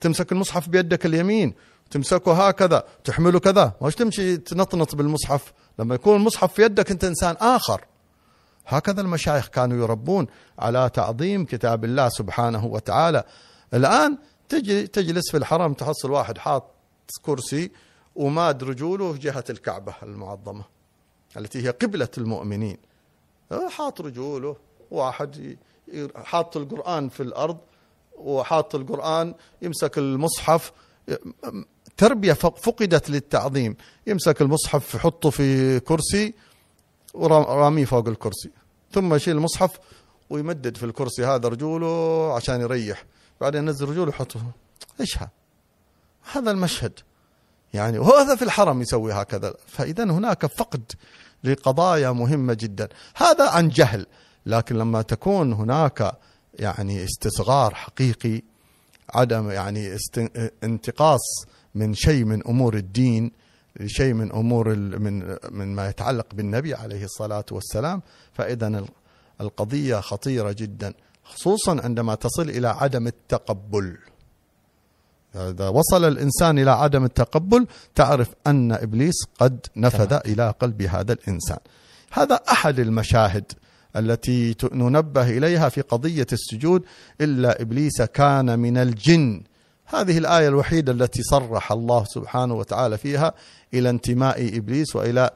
تمسك 0.00 0.32
المصحف 0.32 0.68
بيدك 0.68 1.06
اليمين 1.06 1.54
تمسكه 1.90 2.48
هكذا 2.48 2.84
تحمله 3.04 3.40
كذا. 3.40 3.72
مش 3.82 3.94
تمشي 3.94 4.36
تنطنط 4.36 4.94
بالمصحف؟ 4.94 5.52
لما 5.78 5.94
يكون 5.94 6.16
المصحف 6.16 6.52
في 6.52 6.62
يدك 6.62 6.90
أنت 6.90 7.04
إنسان 7.04 7.36
آخر. 7.40 7.84
هكذا 8.66 9.00
المشايخ 9.00 9.48
كانوا 9.48 9.78
يربون 9.78 10.26
على 10.58 10.90
تعظيم 10.94 11.44
كتاب 11.44 11.84
الله 11.84 12.08
سبحانه 12.08 12.66
وتعالى. 12.66 13.24
الآن 13.74 14.18
تجي 14.48 14.86
تجلس 14.86 15.30
في 15.30 15.36
الحرم 15.36 15.72
تحصل 15.72 16.10
واحد 16.10 16.38
حاط 16.38 16.64
كرسي 17.22 17.70
وماد 18.16 18.64
رجوله 18.64 19.16
جهة 19.16 19.44
الكعبة 19.50 19.94
المعظمة 20.02 20.64
التي 21.36 21.64
هي 21.66 21.70
قبلة 21.70 22.08
المؤمنين. 22.18 22.78
حاط 23.68 24.00
رجوله 24.00 24.56
واحد 24.90 25.56
حاط 26.16 26.56
القرآن 26.56 27.08
في 27.08 27.22
الأرض 27.22 27.58
وحاط 28.16 28.74
القرآن 28.74 29.34
يمسك 29.62 29.98
المصحف 29.98 30.72
تربية 31.96 32.32
فقدت 32.32 33.10
للتعظيم. 33.10 33.76
يمسك 34.06 34.42
المصحف 34.42 34.94
يحطه 34.94 35.30
في 35.30 35.80
كرسي 35.80 36.34
وراميه 37.14 37.84
فوق 37.84 38.08
الكرسي. 38.08 38.50
ثم 38.92 39.14
يشيل 39.14 39.36
المصحف 39.36 39.78
ويمدد 40.30 40.76
في 40.76 40.84
الكرسي 40.84 41.24
هذا 41.24 41.48
رجوله 41.48 42.32
عشان 42.34 42.60
يريح. 42.60 43.04
بعدين 43.40 43.62
ينزل 43.62 43.88
رجوله 43.88 44.10
يحطه. 44.10 44.40
إيش 45.00 45.18
هذا 45.18 45.30
هذا 46.32 46.50
المشهد. 46.50 46.92
يعني 47.74 47.98
وهذا 47.98 48.36
في 48.36 48.42
الحرم 48.42 48.82
يسوي 48.82 49.12
هكذا. 49.12 49.54
فإذا 49.66 50.04
هناك 50.04 50.46
فقد 50.46 50.92
لقضايا 51.44 52.10
مهمة 52.10 52.54
جدا. 52.54 52.88
هذا 53.16 53.50
عن 53.50 53.68
جهل. 53.68 54.06
لكن 54.46 54.76
لما 54.78 55.02
تكون 55.02 55.52
هناك 55.52 56.12
يعني 56.54 57.04
استصغار 57.04 57.74
حقيقي 57.74 58.42
عدم 59.14 59.50
يعني 59.50 59.96
انتقاص 60.64 61.20
من 61.74 61.94
شيء 61.94 62.24
من 62.24 62.46
أمور 62.46 62.74
الدين 62.74 63.32
لشيء 63.80 64.12
من 64.14 64.32
أمور 64.32 64.76
من 64.76 65.36
من 65.50 65.74
ما 65.74 65.88
يتعلق 65.88 66.26
بالنبي 66.34 66.74
عليه 66.74 67.04
الصلاة 67.04 67.44
والسلام 67.52 68.02
فاذا 68.32 68.66
ال- 68.66 68.88
القضية 69.40 70.00
خطيرة 70.00 70.52
جدا. 70.52 70.94
خصوصا 71.28 71.80
عندما 71.84 72.14
تصل 72.14 72.50
إلى 72.50 72.68
عدم 72.68 73.06
التقبل. 73.06 73.98
إذا 75.34 75.68
وصل 75.68 76.04
الإنسان 76.04 76.58
إلى 76.58 76.70
عدم 76.70 77.04
التقبل 77.04 77.66
تعرف 77.94 78.28
أن 78.46 78.72
إبليس 78.72 79.14
قد 79.38 79.66
نفذ 79.76 80.06
تمام. 80.06 80.22
إلى 80.26 80.54
قلب 80.60 80.82
هذا 80.82 81.12
الإنسان. 81.12 81.58
هذا 82.12 82.34
أحد 82.34 82.78
المشاهد 82.78 83.44
التي 83.96 84.56
ننبه 84.72 85.38
إليها 85.38 85.68
في 85.68 85.80
قضية 85.80 86.26
السجود 86.32 86.82
إلا 87.20 87.62
إبليس 87.62 88.02
كان 88.02 88.58
من 88.58 88.76
الجن. 88.76 89.42
هذه 89.84 90.18
الآية 90.18 90.48
الوحيدة 90.48 90.92
التي 90.92 91.22
صرح 91.22 91.72
الله 91.72 92.04
سبحانه 92.04 92.54
وتعالى 92.54 92.98
فيها 92.98 93.34
إلى 93.74 93.90
انتماء 93.90 94.58
إبليس 94.58 94.96
وإلى 94.96 95.30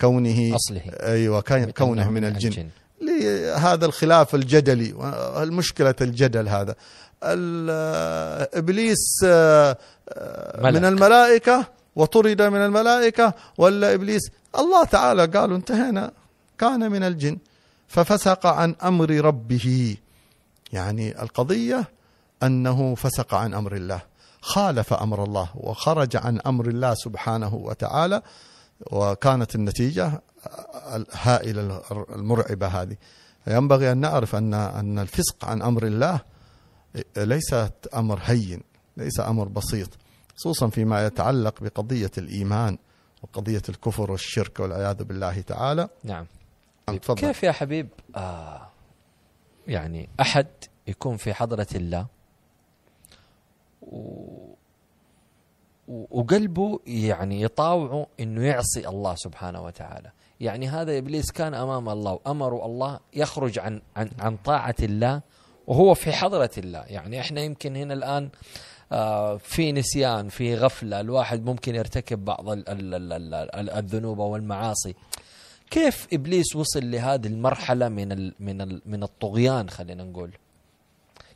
كونه 0.00 0.56
أصله. 0.56 0.82
أيوه 0.86 1.40
كونه 1.76 2.10
من 2.10 2.24
الجن. 2.24 2.68
لهذا 3.00 3.86
الخلاف 3.86 4.34
الجدلي 4.34 4.94
المشكلة 5.42 5.94
الجدل 6.00 6.48
هذا. 6.48 6.74
إبليس 8.54 9.24
آه، 9.24 9.76
ملك. 10.58 10.76
من 10.76 10.84
الملائكة 10.84 11.66
وطرد 11.96 12.42
من 12.42 12.60
الملائكة 12.60 13.34
ولا 13.58 13.94
إبليس. 13.94 14.22
الله 14.58 14.84
تعالى 14.84 15.26
قالوا 15.26 15.56
انتهينا 15.56 16.12
كان 16.58 16.90
من 16.92 17.02
الجن 17.02 17.38
ففسق 17.88 18.46
عن 18.46 18.74
أمر 18.84 19.10
ربه. 19.10 19.96
يعني 20.72 21.22
القضية 21.22 21.84
أنه 22.42 22.94
فسق 22.94 23.34
عن 23.34 23.54
أمر 23.54 23.76
الله 23.76 24.00
خالف 24.40 24.92
أمر 24.92 25.24
الله 25.24 25.48
وخرج 25.54 26.16
عن 26.16 26.40
أمر 26.46 26.66
الله 26.68 26.94
سبحانه 26.94 27.54
وتعالى 27.54 28.22
وكانت 28.90 29.54
النتيجة 29.54 30.22
الهائلة 30.94 31.82
المرعبة 31.90 32.66
هذه. 32.66 32.96
ينبغي 33.46 33.92
أن 33.92 33.98
نعرف 33.98 34.34
أن 34.34 34.54
أن 34.54 34.98
الفسق 34.98 35.44
عن 35.44 35.62
أمر 35.62 35.86
الله 35.86 36.20
ليس 37.16 37.54
أمر 37.94 38.20
هين 38.22 38.62
ليس 38.96 39.20
أمر 39.20 39.48
بسيط 39.48 39.88
خصوصا 40.36 40.68
فيما 40.68 41.06
يتعلق 41.06 41.62
بقضية 41.62 42.10
الإيمان 42.18 42.78
وقضية 43.22 43.62
الكفر 43.68 44.10
والشرك 44.10 44.60
والعياذ 44.60 45.04
بالله 45.04 45.40
تعالى. 45.40 45.88
نعم. 46.04 46.26
تفضل. 46.86 47.20
كيف 47.20 47.42
يا 47.42 47.52
حبيب؟ 47.52 47.88
آه 48.16 48.70
يعني 49.66 50.08
أحد 50.20 50.46
يكون 50.86 51.16
في 51.16 51.34
حضرة 51.34 51.66
الله 51.74 52.06
و... 53.82 54.54
وقلبه 55.88 56.80
يعني 56.86 57.42
يطاوعه 57.42 58.06
إنه 58.20 58.44
يعصي 58.44 58.88
الله 58.88 59.14
سبحانه 59.14 59.62
وتعالى. 59.64 60.12
يعني 60.40 60.68
هذا 60.68 60.98
إبليس 60.98 61.30
كان 61.30 61.54
أمام 61.54 61.88
الله 61.88 62.12
وامره 62.12 62.66
الله 62.66 63.00
يخرج 63.14 63.58
عن 63.58 63.82
عن 63.96 64.10
عن 64.18 64.36
طاعة 64.36 64.74
الله 64.82 65.20
وهو 65.66 65.94
في 65.94 66.12
حضرة 66.12 66.50
الله. 66.58 66.84
يعني 66.86 67.20
إحنا 67.20 67.40
يمكن 67.40 67.76
هنا 67.76 67.94
الآن 67.94 68.28
آه، 68.92 69.36
في 69.36 69.72
نسيان 69.72 70.28
في 70.28 70.54
غفلة 70.54 71.00
الواحد 71.00 71.44
ممكن 71.44 71.74
يرتكب 71.74 72.24
بعض 72.24 72.48
ال 72.48 72.68
ال 72.68 72.94
ال 73.12 73.34
ال 73.34 73.70
الذنوب 73.70 74.20
أو 74.20 74.36
المعاصي. 74.36 74.94
كيف 75.70 76.06
إبليس 76.12 76.56
وصل 76.56 76.90
لهذه 76.90 77.26
المرحلة 77.26 77.88
من 77.88 78.32
من 78.40 78.80
من 78.86 79.02
الطغيان 79.02 79.70
خلينا 79.70 80.04
نقول؟ 80.04 80.30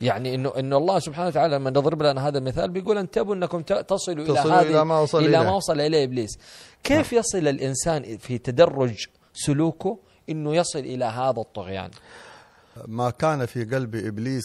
يعني 0.01 0.35
إنه 0.35 0.53
إنه 0.59 0.77
الله 0.77 0.99
سبحانه 0.99 1.29
وتعالى 1.29 1.55
لما 1.57 1.71
نضرب 1.71 2.03
لنا 2.03 2.29
هذا 2.29 2.39
المثال 2.39 2.71
بيقول 2.71 2.99
انتبهوا 2.99 3.35
إنكم 3.35 3.63
تصلوا 3.63 4.25
إلى 4.25 4.35
تصلوا 4.35 4.55
هذه 4.61 4.67
إلى 4.71 4.85
ما 4.85 4.99
وصل 4.99 5.19
إلى 5.19 5.27
إليه. 5.29 5.39
ما 5.51 5.57
وصل 5.57 5.81
إليه 5.81 6.05
إبليس 6.05 6.39
كيف 6.85 7.13
يصل 7.13 7.39
الإنسان 7.49 8.19
في 8.19 8.39
تدرج 8.39 9.07
سلوكه 9.35 9.99
إنه 10.29 10.55
يصل 10.57 10.79
إلى 10.79 11.05
هذا 11.05 11.41
الطغيان 11.41 11.91
ما 12.89 13.11
كان 13.11 13.47
في 13.47 13.65
قلب 13.65 13.95
إبليس 13.95 14.45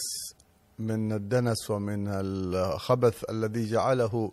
من 0.78 1.12
الدنس 1.12 1.70
ومن 1.70 2.08
الخبث 2.08 3.30
الذي 3.30 3.70
جعله 3.70 4.32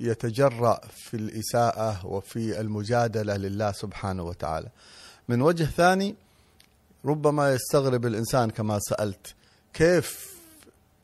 يتجرأ 0.00 0.80
في 0.96 1.14
الإساءة 1.16 2.06
وفي 2.06 2.60
المجادلة 2.60 3.36
لله 3.36 3.72
سبحانه 3.72 4.22
وتعالى. 4.22 4.68
من 5.28 5.42
وجه 5.42 5.64
ثاني 5.64 6.16
ربما 7.04 7.54
يستغرب 7.54 8.06
الإنسان 8.06 8.50
كما 8.50 8.78
سألت 8.78 9.34
كيف 9.74 10.37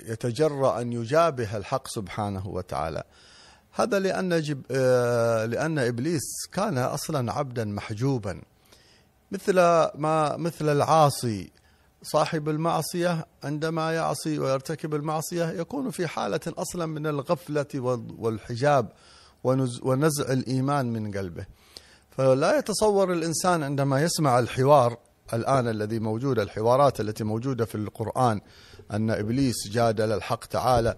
يتجرأ 0.07 0.81
أن 0.81 0.93
يجابه 0.93 1.57
الحق 1.57 1.89
سبحانه 1.89 2.47
وتعالى. 2.49 3.03
هذا 3.73 3.99
لأن 3.99 4.41
جب 4.43 4.63
آه، 4.71 5.45
لأن 5.45 5.79
إبليس 5.79 6.23
كان 6.53 6.79
أصلا 6.79 7.33
عبدا 7.33 7.65
محجوبا 7.65 8.43
مثل 9.33 9.55
ما 9.95 10.37
مثل 10.37 10.69
العاصي 10.69 11.51
صاحب 12.03 12.49
المعصية 12.49 13.27
عندما 13.45 13.93
يعصي 13.95 14.39
ويرتكب 14.39 14.95
المعصية 14.95 15.45
يكون 15.51 15.91
في 15.91 16.07
حالة 16.07 16.41
أصلا 16.49 16.87
من 16.87 17.07
الغفلة 17.07 17.67
وال- 17.75 18.15
والحجاب 18.19 18.89
ونز- 19.45 19.81
ونزع 19.83 20.33
الإيمان 20.33 20.93
من 20.93 21.11
قلبه 21.19 21.47
فلا 22.11 22.59
يتصور 22.59 23.13
الإنسان 23.13 23.63
عندما 23.63 24.03
يسمع 24.03 24.39
الحوار 24.39 24.99
الآن 25.33 25.69
الذي 25.69 25.99
موجود 25.99 26.39
الحوارات 26.39 27.01
التي 27.01 27.25
موجودة 27.25 27.65
في 27.65 27.75
القرآن 27.75 28.41
أن 28.93 29.11
إبليس 29.11 29.69
جادل 29.71 30.13
الحق 30.13 30.45
تعالى. 30.45 30.97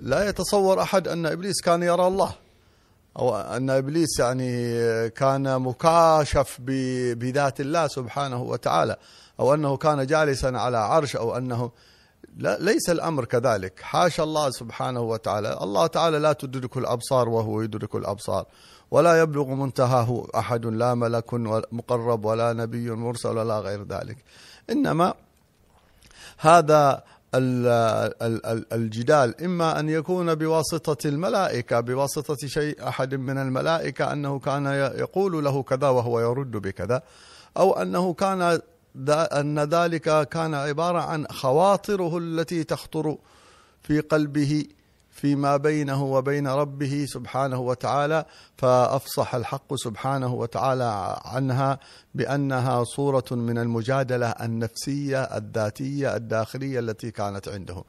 لا 0.00 0.28
يتصور 0.28 0.82
أحد 0.82 1.08
أن 1.08 1.26
إبليس 1.26 1.60
كان 1.60 1.82
يرى 1.82 2.06
الله 2.06 2.34
أو 3.18 3.36
أن 3.36 3.70
إبليس 3.70 4.18
يعني 4.18 5.10
كان 5.10 5.62
مكاشف 5.62 6.56
بذات 7.14 7.60
الله 7.60 7.88
سبحانه 7.88 8.42
وتعالى 8.42 8.96
أو 9.40 9.54
أنه 9.54 9.76
كان 9.76 10.06
جالسا 10.06 10.46
على 10.46 10.76
عرش 10.78 11.16
أو 11.16 11.36
أنه 11.36 11.70
لا 12.36 12.58
ليس 12.60 12.90
الأمر 12.90 13.24
كذلك. 13.24 13.80
حاشا 13.80 14.22
الله 14.22 14.50
سبحانه 14.50 15.00
وتعالى. 15.00 15.58
الله 15.62 15.86
تعالى 15.86 16.18
لا 16.18 16.32
تدرك 16.32 16.76
الأبصار 16.76 17.28
وهو 17.28 17.62
يدرك 17.62 17.94
الأبصار. 17.94 18.46
ولا 18.90 19.20
يبلغ 19.20 19.44
منتهاه 19.54 20.26
أحد 20.34 20.66
لا 20.66 20.94
ملك 20.94 21.34
مقرب 21.72 22.24
ولا 22.24 22.52
نبي 22.52 22.90
مرسل 22.90 23.38
ولا 23.38 23.58
غير 23.58 23.82
ذلك. 23.82 24.16
إنما 24.70 25.14
هذا 26.38 27.02
ال- 27.34 27.66
ال- 28.22 28.46
ال- 28.46 28.72
الجدال 28.72 29.44
إما 29.44 29.80
أن 29.80 29.88
يكون 29.88 30.34
بواسطة 30.34 31.08
الملائكة 31.08 31.80
بواسطة 31.80 32.46
شيء 32.46 32.88
أحد 32.88 33.14
من 33.14 33.38
الملائكة 33.38 34.12
أنه 34.12 34.38
كان 34.38 34.66
يقول 34.98 35.44
له 35.44 35.62
كذا 35.62 35.88
وهو 35.88 36.20
يرد 36.20 36.50
بكذا 36.50 37.02
أو 37.56 37.72
أنه 37.82 38.14
كان 38.14 38.60
أن 39.10 39.58
ذلك 39.58 40.28
كان 40.28 40.54
عبارة 40.54 40.98
عن 41.00 41.26
خواطره 41.26 42.18
التي 42.18 42.64
تخطر 42.64 43.16
في 43.82 44.00
قلبه 44.00 44.64
فيما 45.18 45.56
بينه 45.56 46.04
وبين 46.04 46.48
ربه 46.48 47.06
سبحانه 47.08 47.60
وتعالى 47.60 48.24
فأفصح 48.58 49.34
الحق 49.34 49.74
سبحانه 49.74 50.34
وتعالى 50.34 51.20
عنها 51.24 51.78
بأنها 52.14 52.84
صورة 52.84 53.24
من 53.30 53.58
المجادلة 53.58 54.30
النفسية 54.30 55.22
الذاتية 55.22 56.16
الداخلية 56.16 56.78
التي 56.78 57.10
كانت 57.10 57.48
عنده. 57.48 57.84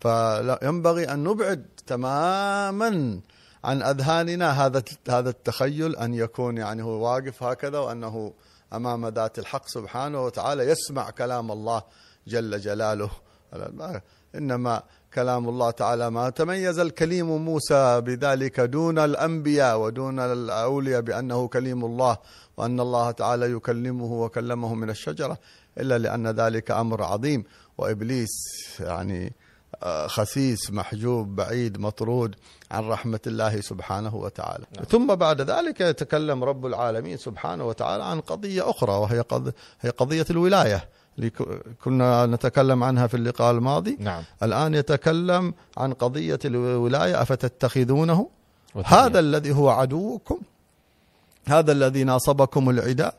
فينبغي 0.00 1.04
أن 1.12 1.24
نبعد 1.24 1.66
تماما 1.86 3.20
عن 3.64 3.82
أذهاننا 3.82 4.66
هذا 4.66 4.82
هذا 5.08 5.30
التخيل 5.30 5.96
أن 5.96 6.14
يكون 6.14 6.56
يعني 6.56 6.82
هو 6.82 7.04
واقف 7.12 7.42
هكذا 7.42 7.78
وأنه 7.78 8.32
أمام 8.72 9.08
ذات 9.08 9.38
الحق 9.38 9.68
سبحانه 9.68 10.24
وتعالى 10.24 10.62
يسمع 10.62 11.10
كلام 11.10 11.52
الله 11.52 11.82
جل 12.26 12.60
جلاله. 12.60 13.10
إنما 14.34 14.82
كلام 15.18 15.48
الله 15.48 15.70
تعالى 15.70 16.10
ما 16.10 16.30
تميز 16.30 16.78
الكليم 16.78 17.26
موسى 17.44 18.00
بذلك 18.00 18.60
دون 18.60 18.98
الأنبياء 18.98 19.78
ودون 19.80 20.20
الأولياء 20.20 21.00
بأنه 21.00 21.48
كليم 21.48 21.84
الله 21.84 22.16
وأن 22.56 22.80
الله 22.80 23.10
تعالى 23.10 23.52
يكلمه 23.52 24.12
وكلمه 24.12 24.74
من 24.74 24.90
الشجرة 24.90 25.38
إلا 25.78 25.98
لأن 25.98 26.26
ذلك 26.28 26.70
أمر 26.70 27.02
عظيم 27.02 27.44
وإبليس 27.78 28.30
يعني 28.80 29.32
آه، 29.82 30.06
خسيس 30.06 30.70
محجوب 30.70 31.36
بعيد 31.36 31.78
مطرود 31.80 32.34
عن 32.70 32.88
رحمة 32.88 33.20
الله 33.26 33.60
سبحانه 33.60 34.16
وتعالى 34.16 34.64
نعم. 34.76 34.84
ثم 34.84 35.14
بعد 35.14 35.40
ذلك 35.40 35.80
يتكلم 35.80 36.44
رب 36.44 36.66
العالمين 36.66 37.16
سبحانه 37.16 37.64
وتعالى 37.66 38.04
عن 38.04 38.20
قضية 38.20 38.70
أخرى 38.70 38.92
وهي 38.92 39.20
قض... 39.20 39.52
هي 39.80 39.90
كنا 41.84 42.26
نتكلم 42.26 42.84
عنها 42.84 43.06
في 43.06 43.14
اللقاء 43.14 43.50
الماضي. 43.50 43.96
نعم. 44.00 44.22
الآن 44.42 44.74
يتكلم 44.74 45.54
عن 45.76 45.92
قضية 45.92 46.38
الولاية 46.44 47.22
أفتتخذونه؟ 47.22 48.28
هذا 48.84 49.18
الذي 49.18 49.52
هو 49.52 49.68
عدوكم 49.68 50.40
هذا 51.46 51.72
الذي 51.72 52.04
ناصبكم 52.04 52.70
العداء 52.70 53.14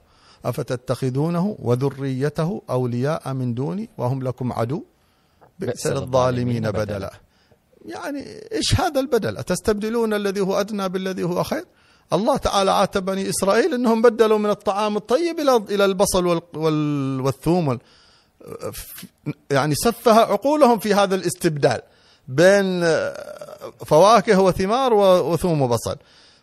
أفتتخذونه 0.46 1.56
وذريته 1.60 2.62
أولياء 2.70 3.34
من 3.34 3.54
دوني 3.54 3.90
وهم 3.98 4.24
لكم 4.24 4.54
عدو؟ 4.54 4.84
بئس 5.60 5.88
للظالمين 5.88 6.72
بدلا. 6.72 7.14
يعني 7.86 8.26
إيش 8.52 8.82
هذا 8.82 9.00
البدل؟ 9.00 9.38
أتستبدلون 9.38 10.14
الذي 10.14 10.42
هو 10.42 10.60
أدنى 10.60 10.90
بالذي 10.90 11.24
هو 11.24 11.44
خير؟ 11.44 11.66
الله 12.14 12.38
تعالى 12.38 12.72
عاتب 12.72 13.06
بني 13.06 13.30
إسرائيل 13.30 13.74
أنهم 13.74 14.02
بدلوا 14.02 14.38
من 14.38 14.50
الطعام 14.50 14.98
الطيب 14.98 15.40
إلى 15.40 15.56
إلى 15.70 15.86
البصل 15.86 16.26
وال- 16.26 16.42
وال- 16.54 17.22
والثوم 17.22 17.68
وال- 17.68 17.80
يعني 19.52 19.76
سفه 19.76 20.12
عقولهم 20.20 20.80
في 20.80 20.94
هذا 20.94 21.16
الاستبدال 21.16 21.82
بين 22.28 22.82
فواكه 23.86 24.42
وثمار 24.42 24.94
وثوم 24.94 25.62
وبصل. 25.62 25.96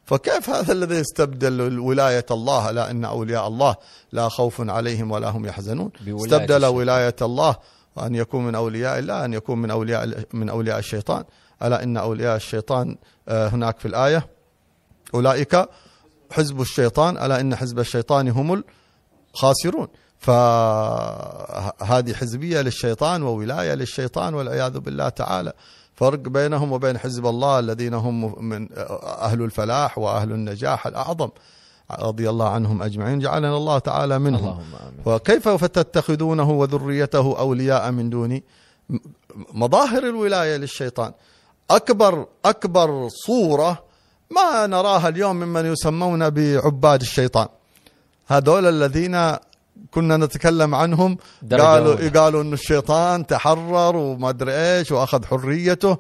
فكيف 0.05 0.51
هذا 0.51 0.73
الذي 0.73 0.95
يستبدل 0.95 1.79
ولاية 1.79 2.27
الله؟ 2.31 2.71
لا 2.71 2.91
إن 2.91 3.05
أولياء 3.05 3.47
الله 3.49 3.77
لا 4.13 4.29
خوف 4.29 4.71
عليهم 4.71 5.11
ولا 5.11 5.29
هم 5.29 5.47
يحزنون. 5.47 5.91
استبدل 6.01 6.55
الشيطان. 6.57 6.75
ولاية 6.77 7.17
الله 7.23 7.57
وأن 7.97 8.15
يكون 8.15 8.45
من 8.47 8.55
أولياء 8.55 8.99
الله 8.99 9.25
أن 9.25 9.33
يكون 9.35 9.59
من 9.59 9.71
أولياء 9.71 10.25
من 10.33 10.49
أولياء 10.49 10.79
الشيطان. 10.79 11.25
ألا 11.63 11.83
إن 11.83 11.97
أولياء 11.97 12.37
الشيطان 12.37 12.97
آه، 13.29 13.49
هناك 13.49 13.79
في 13.79 13.89
الآية؟ 13.89 14.27
أولئك 15.15 15.69
حزب 16.31 16.61
الشيطان 16.61 17.17
ألا 17.17 17.41
إن 17.41 17.57
حزب 17.57 17.79
الشيطان 17.79 18.29
هم 18.29 18.63
الخاسرون. 19.35 19.89
فهذه 20.19 22.13
حزبية 22.15 22.61
للشيطان 22.61 23.23
وولاية 23.23 23.75
للشيطان 23.75 24.35
والعياذ 24.35 24.79
بالله 24.79 25.09
تعالى. 25.09 25.53
فرق 25.95 26.19
بينهم 26.19 26.73
وبين 26.73 26.99
حزب 26.99 27.27
الله 27.27 27.59
الذين 27.59 27.95
هم 27.95 28.45
من 28.49 28.69
أهل 29.03 29.43
الفلاح 29.43 29.99
وأهل 29.99 30.33
النجاح 30.33 30.87
الأعظم 30.87 31.29
رضي 32.01 32.31
الله 32.31 32.49
عنهم 32.49 32.83
أجمعين. 32.83 33.19
جعلنا 33.19 33.57
الله 33.57 33.79
تعالى 33.79 34.19
منهم. 34.19 34.45
اللهم 34.45 34.75
آمين. 34.89 35.03
وكيف 35.07 35.49
تتخذونه 35.49 36.51
وذريته 36.51 37.39
أولياء 37.39 37.91
من 37.91 38.11
دوني 38.11 38.45
مظاهر 39.53 40.03
الولاية 40.09 40.57
للشيطان؟ 40.57 41.13
أكبر 41.71 42.27
أكبر 42.45 43.09
صورة 43.09 43.86
ما 44.31 44.67
نراها 44.67 45.09
اليوم 45.09 45.37
ممن 45.37 45.73
يسمون 45.73 46.31
بعباد 46.31 47.01
الشيطان 47.01 47.49
هذول 48.27 48.67
الذين 48.67 49.37
كنا 49.91 50.17
نتكلم 50.17 50.75
عنهم 50.75 51.19
قالوا 51.53 51.95
أولى. 51.95 52.09
قالوا 52.09 52.43
إنه 52.43 52.53
الشيطان 52.53 53.27
تحرر 53.27 53.97
وما 53.97 54.29
أدري 54.29 54.53
إيش 54.53 54.93
وأخذ 54.93 55.25
حريته 55.25 55.97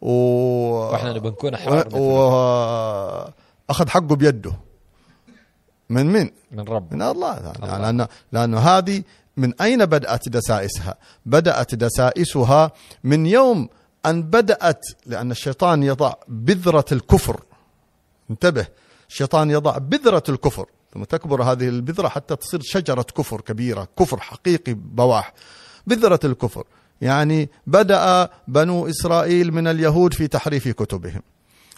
و 0.00 0.10
وإحنا 0.10 1.12
نبي 1.12 1.28
نكون 1.28 1.54
أحرار 1.54 1.86
مثله. 1.86 2.00
واخذ 3.68 3.88
حقه 3.88 4.16
بيده 4.16 4.52
من 5.90 6.06
من؟ 6.06 6.30
من 6.52 6.60
رب 6.68 6.94
من 6.94 7.02
الله, 7.02 7.38
الله. 7.38 7.78
لأنه, 7.78 8.08
لأنه 8.32 8.58
هذه 8.58 9.02
من 9.36 9.54
أين 9.60 9.86
بدأت 9.86 10.28
دسائسها 10.28 10.94
بدأت 11.26 11.74
دسائسها 11.74 12.72
من 13.04 13.26
يوم 13.26 13.68
أن 14.06 14.22
بدأت 14.22 14.84
لأن 15.06 15.30
الشيطان 15.30 15.82
يضع 15.82 16.12
بذرة 16.28 16.84
الكفر 16.92 17.40
انتبه 18.30 18.66
الشيطان 19.08 19.50
يضع 19.50 19.78
بذرة 19.78 20.22
الكفر 20.28 20.66
ثم 20.94 21.04
تكبر 21.04 21.42
هذه 21.42 21.68
البذرة 21.68 22.08
حتى 22.08 22.36
تصير 22.36 22.60
شجرة 22.62 23.02
كفر 23.02 23.40
كبيرة 23.40 23.88
كفر 23.98 24.20
حقيقي 24.20 24.74
بواح. 24.74 25.32
بذرة 25.86 26.20
الكفر 26.24 26.64
يعني 27.00 27.50
بدأ 27.66 28.28
بنو 28.48 28.88
إسرائيل 28.88 29.52
من 29.52 29.66
اليهود 29.66 30.14
في 30.14 30.28
تحريف 30.28 30.68
كتبهم. 30.68 31.22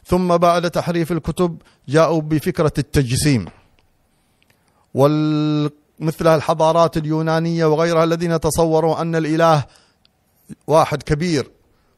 ثم 0.05 0.37
بعد 0.37 0.71
تحريف 0.71 1.12
الكتب 1.12 1.57
جاءوا 1.88 2.21
بفكرة 2.21 2.73
التجسيم. 2.79 3.47
ومثل 4.95 6.27
الحضارات 6.27 6.97
اليونانية 6.97 7.65
وغيرها 7.65 8.05
الذين 8.05 8.41
تصوروا 8.41 9.01
أن 9.01 9.17
الإله 9.17 9.65
واحد 10.67 11.03
كبير. 11.03 11.51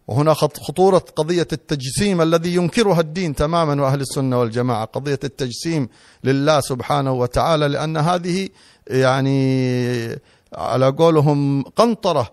وهنا 0.09 0.35
خط- 0.35 0.61
خطورة 0.61 0.99
قضية 1.17 1.47
التجسيم 1.53 2.23
الذي 2.23 2.55
ينكرها 2.55 3.01
الدين 3.01 3.35
تماما 3.35 3.83
وأهل 3.83 4.01
السنة 4.01 4.41
والجماعة. 4.41 4.85
قضية 4.85 5.19
التجسيم 5.25 5.89
لله 6.25 6.61
سبحانه 6.61 7.13
وتعالى 7.13 7.69
لأن 7.69 7.97
هذه 7.97 8.49
يعني 8.87 10.21
على 10.55 10.87
قولهم 10.87 11.63
قنطرة 11.63 12.31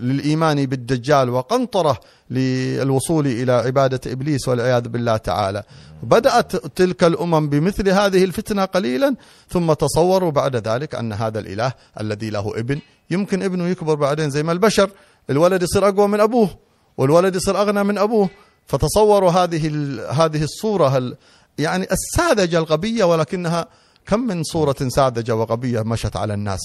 للإيمان 0.00 0.66
بالدجال 0.66 1.30
وقنطرة 1.30 2.00
للوصول 2.30 3.26
إلى 3.26 3.52
عبادة 3.52 4.00
إبليس 4.12 4.48
والعياذ 4.48 4.88
بالله 4.88 5.16
تعالى. 5.16 5.62
بدأت 6.02 6.56
تلك 6.56 7.04
الأمم 7.04 7.48
بمثل 7.48 7.88
هذه 7.88 8.24
الفتنة 8.24 8.64
قليلا 8.64 9.14
ثم 9.48 9.72
تصوروا 9.72 10.30
بعد 10.30 10.56
ذلك 10.68 10.94
أن 10.94 11.12
هذا 11.12 11.38
الإله 11.38 11.72
الذي 12.00 12.30
له 12.30 12.52
ابن 12.56 12.78
يمكن 13.10 13.42
ابنه 13.42 13.68
يكبر 13.68 13.94
بعدين 13.94 14.30
زي 14.30 14.42
ما 14.42 14.52
البشر. 14.52 14.90
الولد 15.30 15.62
يصير 15.62 15.88
أقوى 15.88 16.08
من 16.08 16.20
أبوه 16.20 16.58
والولد 16.96 17.34
يصير 17.36 17.60
أغنى 17.60 17.84
من 17.84 17.98
أبوه. 17.98 18.30
فتصوروا 18.66 19.30
هذه 19.30 19.66
هذه 20.10 20.42
الصورة 20.42 20.96
ال- 20.98 21.16
يعني 21.58 21.86
الساذجة 21.92 22.58
الغبية 22.58 23.04
ولكنها 23.04 23.66
كم 24.06 24.20
من 24.20 24.42
صورة 24.42 24.76
ساذجة 24.88 25.34
وغبية 25.36 25.80
مشت 25.82 26.16
على 26.16 26.34
الناس 26.34 26.60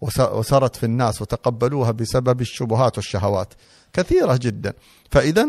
وس- 0.00 0.20
وسرت 0.20 0.76
في 0.76 0.86
الناس 0.86 1.22
وتقبلوها 1.22 1.90
بسبب 1.90 2.40
الشبهات 2.40 2.96
والشهوات. 2.96 3.54
كثيرة 3.92 4.36
جدا. 4.42 4.72
فإذا 5.10 5.48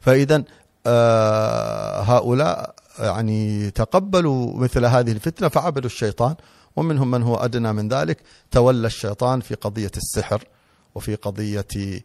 فإذا 0.00 0.44
آه 0.86 2.00
هؤلاء 2.00 2.74
يعني 2.98 3.70
تقبلوا 3.70 4.56
مثل 4.58 4.84
هذه 4.84 5.12
الفتنة 5.12 5.48
فعبدوا 5.48 5.86
الشيطان 5.90 6.34
ومنهم 6.76 7.10
من 7.10 7.22
هو 7.22 7.36
أدنى 7.36 7.72
من 7.72 7.88
ذلك 7.88 8.18
تولى 8.50 8.86
الشيطان 8.86 9.40
في 9.40 9.54
قضية 9.54 9.90
السحر. 9.96 10.44
وفي 10.94 11.14
قضية 11.14 12.02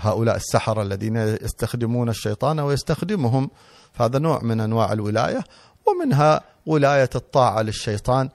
هؤلاء 0.00 0.36
السحرة 0.36 0.82
الذين 0.82 1.16
يستخدمون 1.16 2.08
الشيطان 2.08 2.60
ويستخدمهم. 2.60 3.50
فهذا 3.92 4.18
نوع 4.18 4.42
من 4.42 4.60
أنواع 4.60 4.92
الولاية 4.92 5.44
ومنها 5.86 6.40
ولاية 6.66 7.10
الطاعة 7.14 7.62
للشيطان 7.62 8.28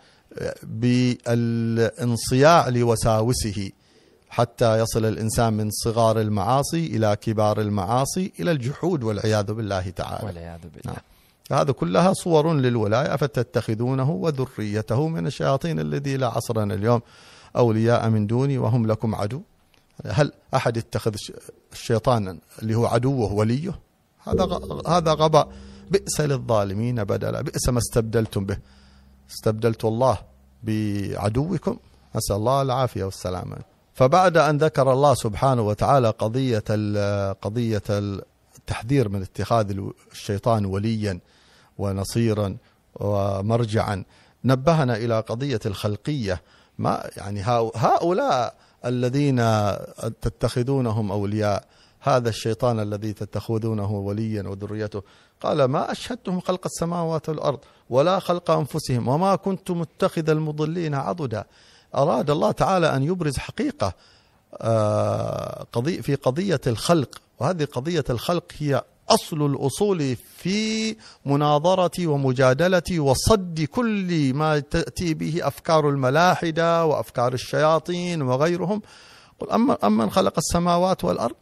بالانصياع 0.63 2.69
لوساوسه 2.69 3.71
حتى 4.29 4.79
يصل 4.79 5.05
الإنسان 5.05 5.53
من 5.53 5.69
صغار 5.71 6.21
المعاصي 6.21 6.85
إلى 6.85 7.17
كبار 7.21 7.61
المعاصي 7.61 8.31
إلى 8.39 8.51
الجحود 8.51 9.03
والعياذ 9.03 9.53
بالله 9.53 9.89
تعالى. 9.89 10.27
والعياذ 10.27 10.59
بالله. 10.59 10.97
نعم. 11.51 11.51
هذا 11.51 11.71
كلها 11.71 12.13
صور 12.13 12.53
للولاية 12.53 13.15
فتتخذونه 13.15 14.11
وذريته 14.11 15.07
من 15.07 15.27
الشياطين 15.27 15.79
الذي 15.79 16.17
لا 16.17 16.27
عصرنا 16.27 16.73
اليوم. 16.73 17.01
أولياء 17.55 18.09
من 18.09 18.27
دوني 18.27 18.57
وهم 18.57 18.87
لكم 18.87 19.15
عدو. 19.15 19.41
هل 20.05 20.31
أحد 20.55 20.77
يتخذ 20.77 21.13
الش- 21.13 21.31
الشيطان 21.73 22.39
اللي 22.61 22.75
هو 22.75 22.85
عدوه 22.85 23.33
وليه؟ 23.33 23.79
هذا 24.23 24.59
هذا 24.87 25.13
غباء. 25.13 25.51
بئس 25.91 26.21
للظالمين 26.21 27.03
بدلا. 27.03 27.41
بئس 27.41 27.69
ما 27.69 27.77
استبدلتم 27.77 28.45
به. 28.45 28.57
استبدلت 29.31 29.85
الله 29.85 30.17
بعدوكم. 30.63 31.77
نسأل 32.15 32.35
الله 32.35 32.61
العافية 32.61 33.03
والسلامة. 33.03 33.57
فبعد 33.93 34.37
أن 34.37 34.57
ذكر 34.57 34.93
الله 34.93 35.13
سبحانه 35.13 35.61
وتعالى 35.61 36.09
قضية 36.09 36.63
قضية 37.31 37.83
التحذير 37.89 39.09
من 39.09 39.21
اتخاذ 39.21 39.79
الشيطان 40.11 40.65
وليا 40.65 41.19
ونصيرا 41.77 42.57
ومرجعا 42.95 44.03
نبهنا 44.43 44.97
إلى 44.97 45.19
قضية 45.19 45.59
الخلقية. 45.65 46.41
ما 46.77 47.09
يعني 47.17 47.43
هؤ- 47.43 47.77
هؤلاء 47.77 48.55
الذين 48.85 49.37
تتخذونهم 50.21 51.11
أولياء 51.11 51.65
هذا 51.99 52.29
الشيطان 52.29 52.79
الذي 52.79 53.13
تتخذونه 53.13 53.91
وليا 53.91 54.43
وذريته. 54.47 55.01
قال 55.41 55.65
ما 55.65 55.91
أشهدتهم 55.91 56.39
خلق 56.39 56.61
السماوات 56.65 57.29
والأرض 57.29 57.59
ولا 57.89 58.19
خلق 58.19 58.51
أنفسهم 58.51 59.07
وما 59.07 59.35
كنت 59.35 59.71
متخذ 59.71 60.29
المضلين 60.29 60.93
عضدا. 60.95 61.43
أراد 61.95 62.29
الله 62.29 62.51
تعالى 62.51 62.95
أن 62.95 63.03
يبرز 63.03 63.37
حقيقة 63.37 63.93
آه، 64.61 65.65
في 66.01 66.15
قضية 66.15 66.61
الخلق 66.67 67.21
وهذه 67.39 67.65
قضية 67.65 68.03
الخلق 68.09 68.43
هي 68.59 68.83
أصل 69.09 69.45
الأصول 69.45 70.15
في 70.37 70.95
مناظرة 71.25 72.07
ومجادلة 72.07 72.99
وصد 72.99 73.61
كل 73.61 74.33
ما 74.33 74.59
تأتي 74.59 75.13
به 75.13 75.47
أفكار 75.47 75.89
الملاحدة 75.89 76.85
وأفكار 76.85 77.33
الشياطين 77.33 78.21
وغيرهم. 78.21 78.81
قل 79.39 79.51
أما 79.51 79.77
أمن 79.83 80.09
خلق 80.09 80.33
السماوات 80.37 81.03
والأرض؟ 81.03 81.35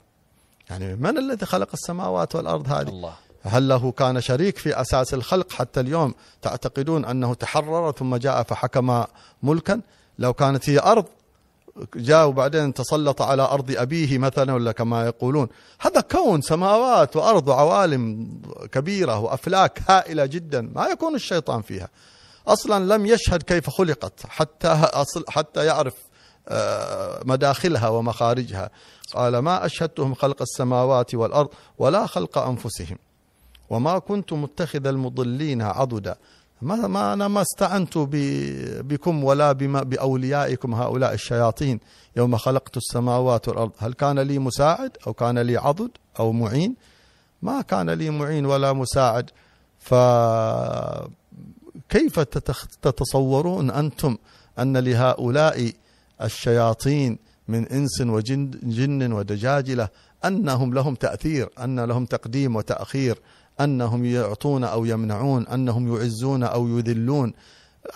يعني 0.70 0.96
من 0.96 1.18
الذي 1.18 1.46
خلق 1.46 1.70
السماوات 1.74 2.36
والأرض 2.36 2.68
هذه؟ 2.72 2.90
الله. 2.90 3.14
هل 3.44 3.68
له 3.68 3.92
كان 3.92 4.22
شريك 4.22 4.58
في 4.58 4.82
أساس 4.82 5.14
الخلق 5.14 5.52
حتى 5.52 5.80
اليوم؟ 5.80 6.14
تعتقدون 6.42 7.06
أنه 7.06 7.34
تحرر 7.34 7.92
ثم 7.92 8.16
جاء 8.16 8.44
فحكم 8.44 9.04
ملكا؟ 9.44 9.82
لو 10.20 10.34
كانت 10.34 10.70
هي 10.70 10.80
أرض 10.80 11.06
جاء 11.96 12.28
وبعدين 12.28 12.74
تسلط 12.74 13.22
على 13.22 13.42
أرض 13.42 13.72
أبيه 13.78 14.18
مثلا 14.18 14.54
ولا 14.54 14.72
كما 14.72 15.06
يقولون. 15.06 15.48
هذا 15.80 16.02
كون 16.02 16.42
سماوات 16.42 17.16
وأرض 17.16 17.48
وعوالم 17.48 18.28
كبيرة 18.72 19.20
وأفلاك 19.20 19.82
هائلة 19.88 20.26
جدا 20.26 20.62
ما 20.76 20.88
يكون 20.88 21.16
الشيطان 21.16 21.62
فيها. 21.62 21.90
أصلا 22.48 22.96
لم 22.96 23.06
يشهد 23.06 23.44
كيف 23.44 23.70
خلقت 23.70 24.26
حتى 24.28 24.68
أصل 24.68 25.24
حتى 25.30 25.66
يعرف 25.66 25.94
آه، 26.48 27.22
مداخلها 27.26 27.88
ومخارجها. 27.88 28.70
قال 29.14 29.38
ما 29.38 29.66
أشهدتهم 29.66 30.14
خلق 30.14 30.42
السماوات 30.42 31.16
والأرض 31.16 31.50
ولا 31.78 32.06
خلق 32.08 32.38
أنفسهم 32.38 32.98
وما 33.70 34.00
كنت 34.00 34.34
متخذ 34.34 34.88
المضلين 34.88 35.62
عضدا. 35.62 36.16
ما 36.66 36.88
ما 36.88 37.14
أنا 37.14 37.28
ما 37.28 37.42
استعنت 37.42 37.98
بكم 38.82 39.24
ولا 39.24 39.52
بما 39.52 39.84
بأوليائكم 39.84 40.74
هؤلاء 40.74 41.14
الشياطين 41.14 41.80
يوم 42.16 42.38
خلقت 42.38 42.78
السماوات 42.78 43.48
والأرض، 43.48 43.72
هل 43.78 43.94
كان 43.94 44.20
لي 44.20 44.40
مساعد 44.40 44.98
أو 45.08 45.14
كان 45.14 45.40
لي 45.40 45.58
عضد 45.58 45.92
أو 46.20 46.32
معين؟ 46.32 46.76
ما 47.42 47.62
كان 47.62 47.90
لي 47.90 48.10
معين 48.10 48.46
ولا 48.46 48.74
مساعد 48.74 49.30
فكيف 49.80 51.10
تتصورون 52.82 53.72
أنتم 53.72 54.18
أن 54.60 54.78
لهؤلاء 54.78 55.72
الشياطين 56.22 57.18
من 57.48 57.68
إنس 57.68 58.02
وجن 58.02 58.52
جن 58.64 59.12
ودجاجلة 59.12 59.90
أنهم 60.26 60.74
لهم 60.74 60.96
تأثير، 60.96 61.50
أن 61.60 61.80
لهم 61.80 62.06
تقديم 62.06 62.56
وتأخير، 62.56 63.20
أنهم 63.62 64.06
يعطون 64.06 64.64
أو 64.64 64.86
يمنعون، 64.86 65.48
أنهم 65.48 65.96
يعزون 65.96 66.44
أو 66.44 66.68
يذلون، 66.68 67.34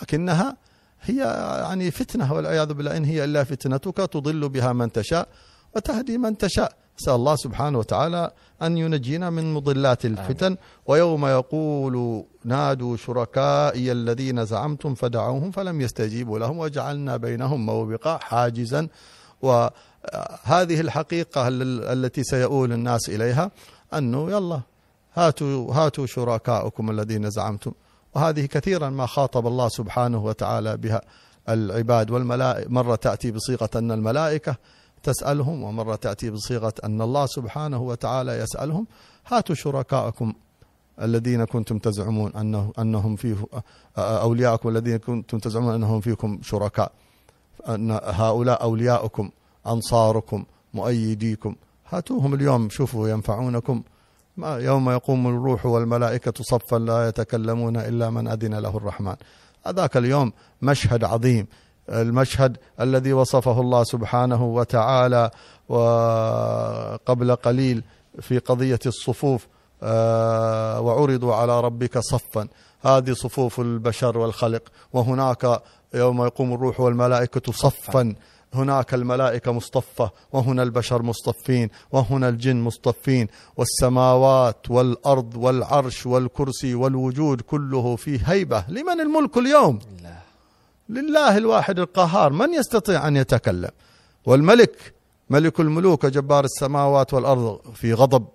لكنها 0.02 0.58
هي 1.02 1.17
يعني 1.62 1.91
فتنة 1.91 2.34
والعياذ 2.34 2.74
بالله 2.74 2.98
إن 2.98 3.06
هي 3.06 3.24
إلا 3.24 3.43
فتنتك 3.43 3.98
تضل 3.98 4.50
بها 4.50 4.74
من 4.74 4.91
تشاء 4.91 5.28
وتهدي 5.76 6.17
من 6.17 6.38
تشاء. 6.38 6.74
نسأل 7.00 7.13
الله 7.13 7.36
سبحانه 7.36 7.80
وتعالى 7.80 8.32
أن 8.62 8.78
ينجينا 8.78 9.30
من 9.30 9.54
مضلات 9.54 10.06
الفتن. 10.06 10.58
ويوم 10.86 11.26
يقول 11.26 12.26
نادوا 12.45 12.98
شركائي 12.98 13.91
الذين 13.91 14.45
زعمتم 14.45 14.95
فدعوهم 14.95 15.52
فلم 15.52 15.82
يستجيبوا 15.82 16.39
لهم 16.39 16.60
وجعلنا 16.60 17.17
بينهم 17.17 17.65
موبقا 17.65 18.17
حاجزا. 18.17 18.88
وهذه 19.41 20.80
الحقيقة 20.80 21.48
التي 21.93 22.24
سيؤول 22.24 22.74
الناس 22.74 23.10
إليها 23.10 23.52
أنه 23.93 24.32
يلا 24.32 24.62
هاتوا 25.13 25.74
هاتوا 25.74 26.06
شركاءكم 26.06 26.89
الذين 26.89 27.30
زعمتم. 27.30 27.72
وهذه 28.15 28.45
كثيرا 28.45 28.89
ما 28.89 29.06
خاطب 29.06 29.48
الله 29.48 29.69
سبحانه 29.69 30.26
وتعالى 30.26 30.78
بها 30.78 31.02
العباد. 31.50 32.12
والملائكة 32.12 32.69
مرة 32.69 32.95
تأتي 32.95 33.32
بصيغة 33.32 33.69
أن 33.76 33.91
الملائكة 33.91 34.56
تسألهم 35.04 35.63
ومرة 35.63 35.95
تأتي 35.95 36.30
بصيغة 36.30 36.74
أن 36.84 37.02
الله 37.02 37.26
سبحانه 37.26 37.82
وتعالى 37.82 38.39
يسألهم. 38.39 38.88
هاتوا 39.28 39.56
شركاءكم 39.56 40.34
الذين 41.02 41.45
كنتم 41.45 41.78
تزعمون 41.78 42.36
أنه 42.36 42.74
أنهم 42.80 43.15
فيه 43.15 43.36
أولياءكم 43.98 44.69
الذين 44.69 44.98
كنتم 44.98 45.39
تزعمون 45.39 45.74
أنهم 45.74 46.02
فيكم 46.02 46.39
شركاء. 46.43 46.91
أن 47.67 48.00
هؤلاء 48.04 48.62
أولياؤكم 48.62 49.30
أنصاركم 49.67 50.45
مؤيديكم. 50.74 51.56
هاتوهم 51.89 52.34
اليوم 52.34 52.69
شوفوا 52.69 53.10
ينفعونكم. 53.10 53.84
يوم 54.43 54.89
يقوم 54.89 55.28
الروح 55.28 55.65
والملائكة 55.65 56.34
صفا 56.41 56.75
لا 56.75 57.08
يتكلمون 57.08 57.78
إلا 57.78 58.10
من 58.10 58.28
أذن 58.28 58.56
له 58.56 58.78
الرحمن. 58.78 59.15
هذاك 59.65 59.97
اليوم 59.97 60.34
مشهد 60.62 61.04
عظيم 61.04 61.47
المشهد 61.89 62.58
الذي 62.82 63.13
وصفه 63.13 63.62
الله 63.62 63.84
سبحانه 63.84 64.45
وتعالى 64.45 65.32
وقبل 65.69 67.36
قليل 67.36 67.84
في 68.21 68.38
قضية 68.38 68.80
الصفوف 68.86 69.47
آه، 69.84 70.82
وعرضوا 70.82 71.36
على 71.36 71.62
ربك 71.62 71.97
صفا. 71.97 72.47
هذه 72.82 73.13
صفوف 73.13 73.60
البشر 73.60 74.17
والخلق 74.17 74.63
وهناك 74.93 75.62
يوم 75.93 76.23
يقوم 76.23 76.54
الروح 76.54 76.80
والملائكة 76.80 77.52
صفا. 77.52 78.15
هناك 78.54 78.94
الملائكة 78.94 79.52
مصطفة 79.52 80.12
وهنا 80.34 80.64
البشر 80.64 81.02
مصطفين 81.02 81.70
وهنا 81.92 82.30
الجن 82.30 82.56
مصطفين 82.56 83.28
والسماوات 83.58 84.72
والأرض 84.72 85.36
والعرش 85.38 86.06
والكرسي 86.06 86.76
والوجود 86.76 87.42
كله 87.42 87.96
في 87.96 88.20
هيبة. 88.26 88.64
لمن 88.68 89.02
الملك 89.02 89.38
اليوم؟ 89.38 89.80
الله. 89.98 90.20
لله 90.90 91.38
الواحد 91.38 91.80
القهار. 91.80 92.34
من 92.34 92.54
يستطيع 92.54 93.08
أن 93.08 93.18
يتكلم؟ 93.18 93.72
والملك 94.26 94.94
ملك 95.30 95.60
الملوك 95.60 96.06
جبار 96.06 96.44
السماوات 96.44 97.14
والأرض 97.14 97.60
في 97.76 97.94
غضب 97.94 98.28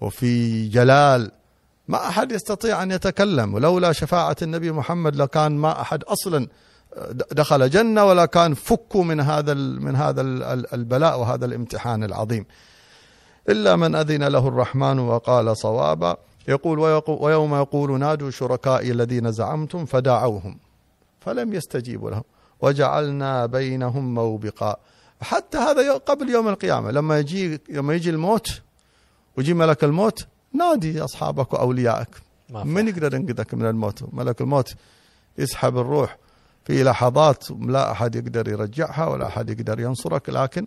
وفي 0.00 0.68
جلال. 0.68 1.30
ما 1.88 2.08
أحد 2.08 2.32
يستطيع 2.32 2.82
أن 2.82 2.90
يتكلم 2.90 3.54
ولولا 3.54 3.92
شفاعة 3.92 4.36
النبي 4.42 4.72
محمد 4.72 5.16
لكان 5.16 5.52
ما 5.52 5.80
أحد 5.80 6.04
أصلا 6.04 6.48
دخل 7.32 7.70
جنة 7.70 8.04
ولا 8.04 8.26
كان 8.26 8.54
فكوا 8.54 9.04
من 9.04 9.20
هذا 9.20 9.54
من 9.54 9.96
هذا 9.96 10.20
البلاء 10.74 11.20
وهذا 11.20 11.44
الامتحان 11.44 12.04
العظيم. 12.04 12.46
إلا 13.48 13.76
من 13.76 13.94
أذن 13.94 14.24
له 14.24 14.48
الرحمن 14.48 14.98
وقال 14.98 15.56
صوابا 15.56 16.16
يقول 16.48 16.78
ويوم 17.08 17.54
يقول 17.54 17.98
نادوا 17.98 18.30
شركائي 18.30 18.90
الذين 18.90 19.32
زعمتم 19.32 19.84
فدعوهم 19.84 20.58
فلم 21.20 21.52
يستجيبوا 21.52 22.10
لهم 22.10 22.24
وجعلنا 22.60 23.46
بينهم 23.46 24.14
موبقا. 24.14 24.76
حتى 25.20 25.58
هذا 25.58 25.92
قبل 25.92 26.30
يوم 26.30 26.48
القيامة 26.48 26.90
لما 26.90 27.18
يجي 27.18 27.60
لما 27.68 27.94
يجي 27.94 28.10
الموت 28.10 28.62
ويجي 29.36 29.54
ملك 29.54 29.84
الموت 29.84 30.26
نادي 30.52 31.04
أصحابك 31.04 31.52
وأوليائك. 31.52 32.08
من 32.50 32.88
يقدر 32.88 33.14
ينقذك 33.14 33.54
من 33.54 33.66
الموت؟ 33.66 34.02
ملك 34.12 34.40
الموت 34.40 34.74
يسحب 35.38 35.78
الروح 35.78 36.16
في 36.66 36.82
لحظات 36.82 37.50
لا 37.50 37.90
أحد 37.92 38.14
يقدر 38.14 38.48
يرجعها 38.48 39.06
ولا 39.06 39.26
أحد 39.26 39.50
يقدر 39.50 39.80
ينصرك 39.80 40.28
لكن 40.30 40.66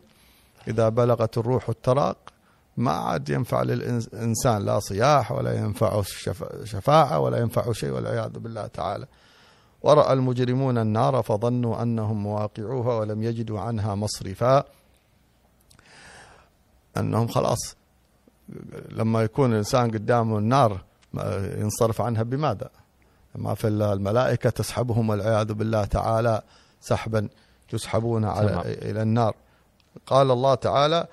إذا 0.68 0.90
بلغت 0.90 1.38
الروح 1.38 1.70
التراق 1.70 2.18
ما 2.78 2.92
عاد 2.92 3.30
ينفع 3.30 3.64
للإنسان 3.64 4.66
لا 4.66 4.80
صياح 4.80 5.32
ولا 5.32 5.60
ينفع 5.60 6.02
شفاعة 6.64 7.20
ولا 7.20 7.38
ينفع 7.38 7.72
شيء 7.72 7.90
والعياذ 7.90 8.30
بالله 8.30 8.68
تعالى. 8.68 9.06
ورأى 9.82 10.14
المجرمون 10.14 10.78
النار 10.78 11.24
فظنوا 11.24 11.82
أنهم 11.82 12.24
مواقعوها 12.24 12.96
ولم 12.96 13.24
يجدوا 13.24 13.60
عنها 13.60 13.96
مصرفا. 13.96 14.64
أنهم 16.98 17.28
خلاص 17.28 17.76
لما 18.90 19.24
يكون 19.24 19.52
الإنسان 19.52 19.92
قدامه 19.92 20.38
النار 20.38 20.84
ينصرف 21.58 22.02
عنها 22.02 22.24
بماذا؟ 22.24 22.70
ما 23.40 23.54
في 23.56 23.68
الملائكة 23.68 24.50
تسحبهم 24.50 25.10
والعياذ 25.10 25.54
بالله 25.54 25.86
تعالى 25.86 26.42
سحبا 26.82 27.28
يسحبون 27.74 28.26
على 28.26 28.62
إلى 28.66 29.02
النار. 29.02 29.34
قال 30.08 30.32
الله 30.32 30.56
تعالى 30.56 31.08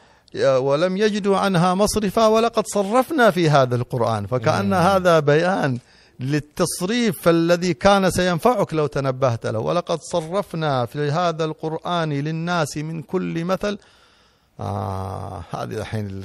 ولم 0.59 0.97
يجدوا 0.97 1.37
عنها 1.39 1.75
مصرفا 1.75 2.27
ولقد 2.27 2.65
صرفنا 2.67 3.31
في 3.31 3.51
هذا 3.51 3.77
القرآن. 3.77 4.27
فكأن 4.27 4.73
هذا 4.73 5.21
بيان 5.21 5.79
للتصريف 6.21 7.29
الذي 7.29 7.75
كان 7.75 8.11
سينفعك 8.11 8.75
لو 8.75 8.87
تنبهت 8.87 9.47
له. 9.47 9.59
ولقد 9.59 9.99
صرفنا 10.01 10.87
في 10.87 11.11
هذا 11.11 11.45
القرآن 11.45 12.13
للناس 12.13 12.77
من 12.77 13.03
كل 13.03 13.45
مثل. 13.45 13.79
آه 14.61 15.45
هذه 15.51 15.79
الحين 15.79 16.25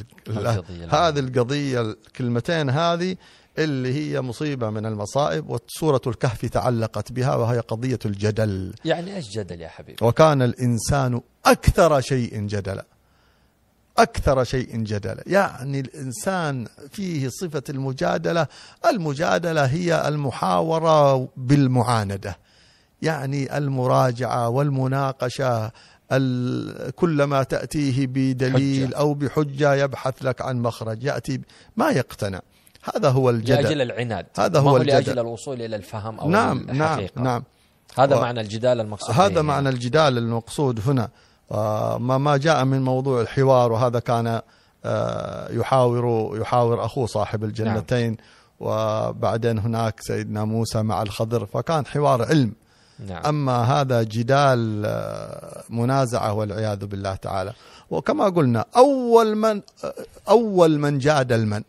هذه 0.90 1.20
القضية 1.20 1.82
الكلمتين 1.82 2.70
هذه 2.70 3.16
اللي 3.58 3.94
هي 3.94 4.22
مصيبة 4.22 4.70
من 4.70 4.86
المصائب 4.86 5.50
وسورة 5.50 6.02
الكهف 6.08 6.46
تعلقت 6.46 7.12
بها 7.12 7.36
وهي 7.36 7.60
قضية 7.60 8.00
الجدل. 8.06 8.74
يعني 8.86 9.16
إيش 9.16 9.30
جدل 9.30 9.62
يا 9.62 9.68
حبيبي؟ 9.68 10.06
وكان 10.06 10.42
الإنسان 10.42 11.22
أكثر 11.46 12.02
شيء 12.02 12.40
جدلا. 12.40 12.86
أكثر 13.98 14.44
شيء 14.44 14.78
جدلا. 14.78 15.24
يعني 15.28 15.80
الإنسان 15.80 16.68
فيه 16.92 17.30
صفة 17.30 17.64
المجادلة. 17.70 18.48
المجادلة 18.86 19.66
هي 19.66 20.08
المحاورة 20.08 21.28
بالمعاندة. 21.38 22.38
يعني 23.02 23.58
المراجعة 23.58 24.50
والمناقشة. 24.50 25.72
كلما 26.96 27.44
تأتيه 27.44 28.08
بدليل 28.08 28.88
حجة. 28.88 28.98
أو 28.98 29.14
بحجة 29.14 29.76
يبحث 29.76 30.14
لك 30.22 30.42
عن 30.42 30.62
مخرج. 30.62 31.04
يأتي 31.04 31.42
ما 31.78 31.90
يقتنع. 31.90 32.42
هذا 32.96 33.10
هو 33.10 33.30
الجدل. 33.30 33.64
لأجل 33.64 33.82
العناد. 33.82 34.26
هذا 34.38 34.60
هو 34.60 34.78
الجدل 34.78 34.94
لأجل 34.94 35.20
الوصول 35.20 35.62
إلى 35.62 35.76
الفهم 35.76 36.20
أو 36.20 36.30
نعم 36.30 36.70
الحقيقة. 36.70 37.12
نعم. 37.16 37.26
نعم 37.26 37.44
هذا 37.98 38.16
و... 38.16 38.22
معنى 38.22 38.42
الجدال 38.42 38.80
المقصود 38.80 39.16
هذا 39.16 39.42
معنى 39.42 39.70
الجدال 39.70 40.18
المقصود 40.18 40.80
هنا. 40.88 41.10
ما 41.98 42.18
ما 42.18 42.38
جاء 42.38 42.66
من 42.66 42.82
موضوع 42.82 43.22
الحوار 43.22 43.72
وهذا 43.72 44.00
كان 44.00 44.42
آه، 44.86 45.52
يحاور 45.52 46.38
يحاور 46.42 46.86
أخوه 46.86 47.06
صاحب 47.06 47.44
الجنتين 47.44 48.10
نعم. 48.10 48.18
وبعدين 48.60 49.60
هناك 49.60 50.00
سيدنا 50.00 50.46
موسى 50.46 50.82
مع 50.82 51.02
الخضر 51.02 51.46
فكان 51.46 51.86
حوار 51.86 52.24
علم. 52.26 52.54
نعم. 53.08 53.26
أما 53.26 53.64
هذا 53.64 54.04
جدال 54.04 54.84
آه، 54.86 55.64
منازعة 55.70 56.34
والعياذ 56.34 56.86
بالله 56.86 57.16
تعالى. 57.16 57.54
وكما 57.90 58.26
قلنا 58.26 58.66
أول 58.76 59.36
من 59.36 59.62
آه، 59.84 59.94
أول 60.30 60.80
من 60.80 61.00
جادل 61.00 61.46
من 61.46 61.64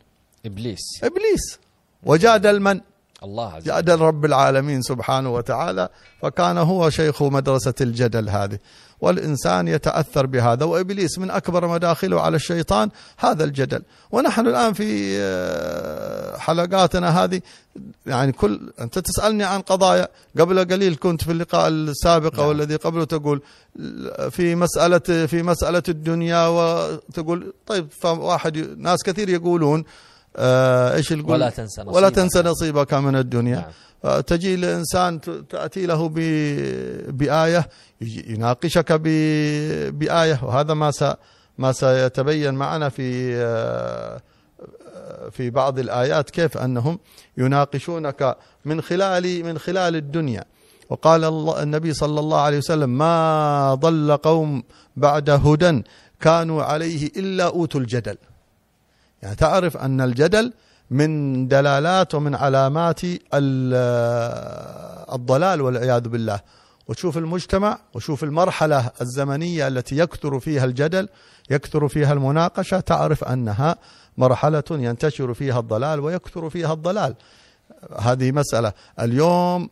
إبليس. 0.46 0.80
إبليس. 1.04 1.58
وجادل 2.02 2.60
من 2.60 2.80
الله 3.22 3.52
عز 3.52 3.62
جادل 3.64 3.98
رب 3.98 4.24
العالمين 4.24 4.82
سبحانه 4.82 5.34
وتعالى 5.34 5.88
فكان 6.22 6.58
هو 6.58 6.90
شيخ 6.90 7.22
مدرسة 7.22 7.74
الجدل 7.80 8.28
هذه. 8.28 8.58
والإنسان 9.00 9.68
يتأثر 9.68 10.26
بهذا. 10.26 10.64
وإبليس 10.64 11.18
من 11.18 11.30
أكبر 11.30 11.68
مداخله 11.68 12.20
على 12.20 12.36
الشيطان 12.36 12.90
هذا 13.18 13.44
الجدل. 13.44 13.82
ونحن 14.10 14.46
الآن 14.46 14.72
في 14.72 15.16
آه، 15.20 16.36
حلقاتنا 16.38 17.24
هذه 17.24 17.40
يعني 18.06 18.32
كل 18.32 18.72
أنت 18.80 18.98
تسألني 18.98 19.44
عن 19.44 19.60
قضايا. 19.60 20.08
قبل 20.40 20.58
قليل 20.58 20.96
كنت 20.96 21.24
في 21.24 21.32
اللقاء 21.32 21.68
السابق 21.68 22.38
نعم. 22.38 22.48
والذي 22.48 22.76
قبله 22.76 23.04
تقول 23.04 23.42
في 24.30 24.54
مسألة 24.54 25.26
في 25.26 25.42
مسألة 25.42 25.82
الدنيا 25.88 26.46
وتقول 26.46 27.52
طيب 27.66 27.86
فواحد 28.00 28.58
ناس 28.78 29.02
كثير 29.02 29.28
يقولون 29.28 29.84
آه 30.36 30.94
إيش 30.94 31.12
القول 31.12 31.32
ولا 31.32 31.50
تنسى 31.50 31.80
نصيبك. 31.80 31.96
ولا 31.96 32.08
تنسى 32.08 32.42
نصيبك 32.42 32.94
من 32.94 33.16
الدنيا. 33.16 33.56
نعم. 34.04 34.20
تجي 34.20 34.54
الإنسان 34.54 35.20
تأتي 35.50 35.86
له 35.86 36.08
بآية 37.08 37.68
يناقشك 38.00 38.92
بآية 39.92 40.40
وهذا 40.42 40.74
ما 40.74 40.92
ما 41.58 41.72
سيتبين 41.72 42.54
معنا 42.54 42.88
في 42.88 43.32
في 45.30 45.50
بعض 45.50 45.78
الآيات 45.78 46.30
كيف 46.30 46.58
أنهم 46.58 46.98
يناقشونك 47.36 48.36
من 48.64 48.80
خلال 48.80 49.44
من 49.44 49.58
خلال 49.58 49.96
الدنيا. 49.96 50.44
وقال 50.90 51.24
الله 51.24 51.62
النبي 51.62 51.92
صلى 51.92 52.20
الله 52.20 52.40
عليه 52.40 52.58
وسلم 52.58 52.98
ما 52.98 53.74
ضل 53.74 54.16
قوم 54.16 54.62
بعد 54.96 55.30
هدى 55.30 55.82
كانوا 56.20 56.62
عليه 56.62 57.06
إلا 57.16 57.44
أوتوا 57.44 57.80
الجدل. 57.80 58.16
يعني 59.22 59.36
تعرف 59.36 59.76
أن 59.76 60.00
الجدل 60.00 60.52
من 60.90 61.48
دلالات 61.48 62.14
ومن 62.14 62.34
علامات 62.34 63.00
الضلال 65.14 65.60
والعياذ 65.60 66.08
بالله. 66.08 66.40
وتشوف 66.88 67.18
المجتمع 67.18 67.78
وشوف 67.94 68.24
المرحلة 68.24 68.90
الزمنية 69.00 69.68
التي 69.68 69.98
يكثر 69.98 70.40
فيها 70.40 70.64
الجدل 70.64 71.08
يكثر 71.50 71.88
فيها 71.88 72.12
المناقشة 72.12 72.80
تعرف 72.80 73.24
أنها 73.24 73.76
مرحلة 74.18 74.64
ينتشر 74.70 75.34
فيها 75.34 75.60
الضلال 75.60 76.00
ويكثر 76.00 76.50
فيها 76.50 76.72
الضلال. 76.72 77.14
هذه 77.98 78.32
مسألة. 78.32 78.72
اليوم 79.00 79.70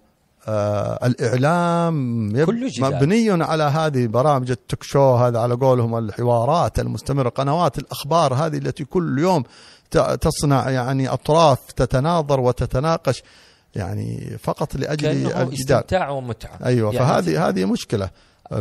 آه 0.49 1.07
الإعلام 1.07 2.45
كله. 2.45 2.71
مبني 2.79 3.45
على 3.45 3.63
هذه 3.63 4.07
برامج 4.07 4.51
التوك 4.51 4.83
شو 4.83 5.15
هذا 5.15 5.39
على 5.39 5.55
قولهم 5.55 5.99
الحوارات 5.99 6.79
المستمرة 6.79 7.29
قنوات 7.29 7.79
الأخبار 7.79 8.35
هذه 8.35 8.57
التي 8.57 8.85
كل 8.85 9.19
يوم 9.19 9.45
تصنع 10.21 10.71
يعني 10.71 11.09
أطراف 11.09 11.73
تتناظر 11.73 12.41
وتتناقش 12.41 13.23
يعني 13.75 14.39
فقط 14.43 14.77
كأنه 14.77 15.43
الجدال. 15.43 15.53
استمتاع 15.53 16.09
ومتعة. 16.09 16.59
أيوه 16.65 16.95
يعني 16.95 17.07
فهذه 17.07 17.49
هذه 17.49 17.65
مشكلة. 17.65 18.11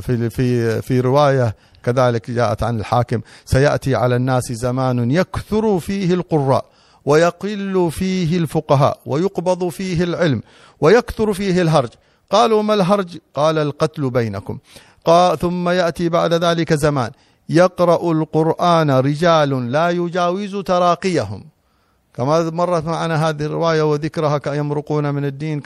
في 0.01 0.29
في 0.29 0.81
في 0.81 0.99
رواية 0.99 1.55
كذلك 1.83 2.31
جاءت 2.31 2.63
عن 2.63 2.79
الحاكم 2.79 3.21
سيأتي 3.45 3.95
على 3.95 4.15
الناس 4.15 4.51
زمان 4.51 5.11
يكثر 5.11 5.79
فيه 5.79 6.13
القراء. 6.13 6.65
ويقل 7.09 7.89
فيه 7.91 8.37
الفقهاء 8.37 8.99
ويقبض 9.05 9.69
فيه 9.69 10.03
العلم 10.03 10.41
ويكثر 10.81 11.33
فيه 11.33 11.61
الهرج. 11.61 11.89
قالوا 12.31 12.61
ما 12.63 12.73
الهرج؟ 12.73 13.17
قال 13.33 13.57
القتل 13.57 14.09
بينكم. 14.09 14.57
قال 15.05 15.39
ثم 15.39 15.69
يأتي 15.69 16.09
بعد 16.09 16.33
ذلك 16.33 16.73
زمان. 16.73 17.11
يقرأ 17.49 18.11
القرآن 18.11 18.91
رجال 18.91 19.71
لا 19.71 19.89
يجاوز 19.89 20.55
تراقيهم. 20.55 21.41
كما 22.19 22.49
مرت 22.49 22.85
معنا 22.85 23.29
هذه 23.29 23.45
الرواية 23.45 23.81
وذكرها 23.81 24.41
يمرقون 24.47 25.13
من 25.15 25.25
الدين 25.25 25.59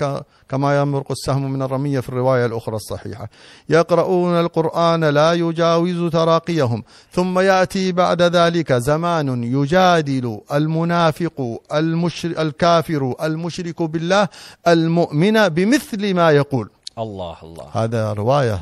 كما 0.50 0.82
يمرق 0.82 1.12
السهم 1.12 1.52
من 1.54 1.62
الرمية 1.62 2.00
في 2.00 2.10
الرواية 2.10 2.46
الأخرى 2.46 2.76
الصحيحة. 2.76 3.30
يقرؤون 3.70 4.40
القرآن 4.40 5.04
لا 5.06 5.34
يجاوز 5.34 6.12
تراقيهم 6.12 6.84
ثم 7.12 7.40
يأتي 7.40 7.92
بعد 7.92 8.22
ذلك 8.22 8.74
زمان 8.74 9.44
يجادل 9.44 10.40
المنافق 10.54 11.60
المشر 11.74 12.42
الكافر 12.42 13.16
المشرك 13.24 13.82
بالله 13.82 14.28
المؤمن 14.68 15.50
بمثل 15.50 16.14
ما 16.14 16.32
يقول. 16.32 16.70
الله 17.00 17.38
الله. 17.44 17.66
هذا 17.74 18.14
رواية 18.14 18.60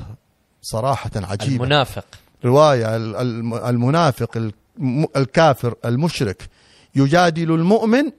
صراحة 0.62 1.12
عجيبة. 1.16 1.64
المنافق. 1.64 2.06
رواية 2.46 2.96
ال- 2.96 3.16
الم- 3.16 3.54
المنافق 3.54 4.38
الم- 4.38 5.08
الكافر 5.16 5.74
المشرك. 5.86 6.50
يجادل 6.96 7.52
المؤمن 7.52 8.12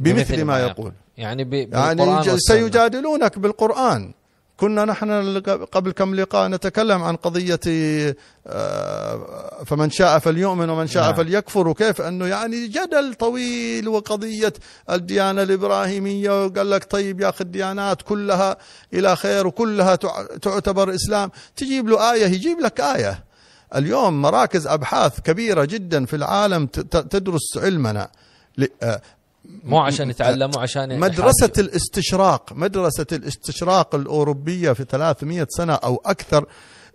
بمثل 0.00 0.44
ما 0.44 0.60
يقول 0.60 0.92
يعني. 1.16 1.44
يعني. 1.72 2.38
سيجادلونك 2.38 3.38
بالقرآن 3.38 4.12
كنا 4.56 4.84
نحن 4.84 5.38
قبل 5.72 5.92
كم 5.92 6.14
لقاء 6.14 6.48
نتكلم 6.48 7.02
عن 7.02 7.16
قضية 7.16 7.60
آه، 8.46 9.62
فمن 9.66 9.90
شاء 9.90 10.18
فليؤمن 10.18 10.70
ومن 10.70 10.86
شاء 10.86 11.02
نعم. 11.02 11.14
فليكفر 11.14 11.68
وكيف 11.68 12.00
أنه 12.00 12.26
يعني 12.26 12.66
جدل 12.66 13.14
طويل 13.14 13.88
وقضية 13.88 14.52
الديانة 14.90 15.42
الإبراهيمية 15.42 16.44
وقال 16.44 16.70
لك 16.70 16.84
طيب 16.90 17.20
يا 17.20 17.28
أخي 17.28 17.44
الديانات 17.44 18.02
كلها 18.02 18.56
إلى 18.94 19.16
خير 19.16 19.46
وكلها 19.46 19.94
تع- 19.94 20.26
تعتبر 20.42 20.94
إسلام 20.94 21.30
تجيب 21.56 21.88
له 21.88 22.12
آية 22.12 22.26
يجيب 22.26 22.60
لك 22.60 22.80
آية 22.80 23.24
اليوم 23.76 24.22
مراكز 24.22 24.66
أبحاث 24.66 25.20
كبيرة 25.20 25.64
جدا 25.64 26.04
في 26.06 26.16
العالم 26.16 26.66
تدرس 26.66 27.56
علمنا 27.56 28.08
آه، 28.82 29.00
مو 29.64 29.78
عشان 29.78 30.10
يتعلموا 30.10 30.60
عشان 30.60 31.00
مدرسة 31.00 31.44
يحاجوا. 31.46 31.64
الاستشراق 31.64 32.52
مدرسة 32.52 33.06
الاستشراق 33.12 33.94
الأوروبية 33.94 34.72
في 34.72 34.84
300 34.84 35.46
سنة 35.50 35.74
أو 35.74 36.02
أكثر 36.06 36.46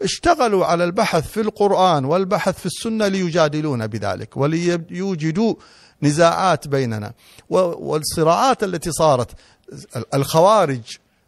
اشتغلوا 0.01 0.65
على 0.65 0.83
البحث 0.83 1.27
في 1.31 1.41
القرآن 1.41 2.05
والبحث 2.05 2.59
في 2.59 2.65
السنة 2.65 3.07
ليجادلون 3.07 3.87
بذلك 3.87 4.37
وليوجدوا 4.37 5.55
نزاعات 6.03 6.67
بيننا 6.67 7.13
والصراعات 7.49 8.63
التي 8.63 8.91
صارت 8.91 9.31
الخوارج 10.13 10.81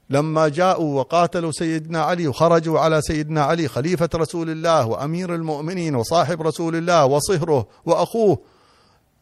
لما 0.10 0.48
جاءوا 0.48 1.00
وقاتلوا 1.00 1.52
سيدنا 1.52 2.04
علي 2.04 2.28
وخرجوا 2.28 2.80
على 2.80 3.02
سيدنا 3.02 3.44
علي 3.44 3.68
خليفة 3.68 4.10
رسول 4.16 4.50
الله 4.50 4.86
وأمير 4.86 5.36
المؤمنين 5.36 5.96
وصاحب 5.96 6.42
رسول 6.42 6.76
الله 6.76 7.06
وصهره 7.06 7.68
وأخوه 7.86 8.40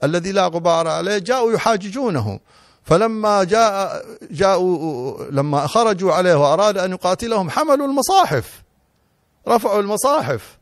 الذي 0.03 0.31
لا 0.31 0.47
غبار 0.47 0.87
عليه 0.87 1.17
جاءوا 1.17 1.51
يحاججونه. 1.51 2.39
فلما 2.83 3.43
جاء 3.43 4.05
جاءوا 4.31 5.23
لما 5.31 5.67
خرجوا 5.67 6.13
عليه 6.13 6.35
وأراد 6.35 6.77
أن 6.77 6.91
يقاتلهم 6.91 7.49
حملوا 7.49 7.87
المصاحف 7.87 8.63
رفعوا 9.47 9.81
المصاحف. 9.81 10.57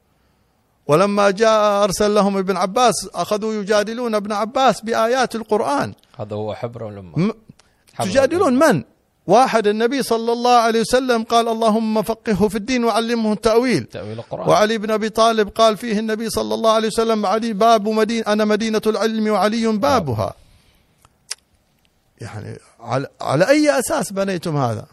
ولما 0.88 1.32
جاء 1.32 1.84
أرسل 1.84 2.16
لهم 2.16 2.38
ابن 2.38 2.58
عباس 2.58 3.10
أخذوا 3.16 3.54
يجادلون 3.54 4.16
ابن 4.16 4.32
عباس 4.32 4.82
بآيات 4.82 5.36
القرآن. 5.36 5.94
هذا 6.18 6.36
هو 6.36 6.54
حبر 6.54 7.04
حبر 7.94 8.10
تجادلون 8.10 8.60
من؟ 8.60 8.84
واحد 9.28 9.68
النبي 9.68 10.04
صلى 10.04 10.32
الله 10.32 10.58
عليه 10.58 10.82
وسلم 10.82 11.24
قال 11.24 11.48
اللهم 11.48 12.02
فقهه 12.02 12.48
في 12.48 12.56
الدين 12.56 12.84
وعلمه 12.84 13.34
التأويل. 13.34 13.84
تأويل 13.84 14.20
القرآن. 14.20 14.50
وعلي 14.50 14.78
بن 14.78 14.92
أبي 14.92 15.10
طالب 15.10 15.50
قال 15.50 15.78
فيه 15.78 16.00
النبي 16.00 16.30
صلى 16.30 16.54
الله 16.54 16.72
عليه 16.72 16.88
وسلم 16.88 17.26
علي 17.26 17.54
باب 17.54 17.90
مدينه 17.90 18.28
أنا 18.28 18.46
مدينة 18.46 18.82
العلم 18.88 19.28
وعلي 19.28 19.68
بابها. 19.68 20.34
يعني 22.22 22.60
على, 22.80 23.08
على 23.22 23.50
أي 23.50 23.80
أساس 23.80 24.12
بنيتم 24.12 24.58
هذا؟ 24.58 24.86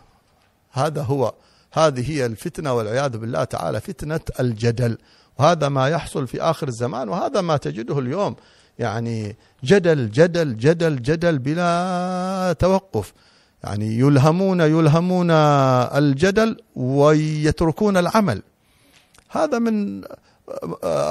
هذا 0.72 1.02
هو 1.02 1.32
هذه 1.72 2.10
هي 2.10 2.26
الفتنة 2.26 2.72
والعياذ 2.72 3.18
بالله 3.18 3.44
تعالى 3.44 3.80
فتنة 3.80 4.20
الجدل. 4.40 4.98
وهذا 5.38 5.68
ما 5.68 5.88
يحصل 5.88 6.26
في 6.26 6.40
آخر 6.40 6.68
الزمان 6.68 7.08
وهذا 7.08 7.40
ما 7.40 7.56
تجده 7.56 7.98
اليوم. 7.98 8.36
يعني 8.78 9.36
جدل 9.64 10.10
جدل 10.10 10.56
جدل 10.56 11.02
جدل 11.02 11.38
بلا 11.38 12.56
توقف. 12.58 13.12
يعني 13.64 13.98
يلهمون 13.98 14.60
يلهمون 14.60 15.30
الجدل 15.30 16.56
ويتركون 16.76 17.96
العمل. 17.96 18.42
هذا 19.28 19.58
من 19.58 20.02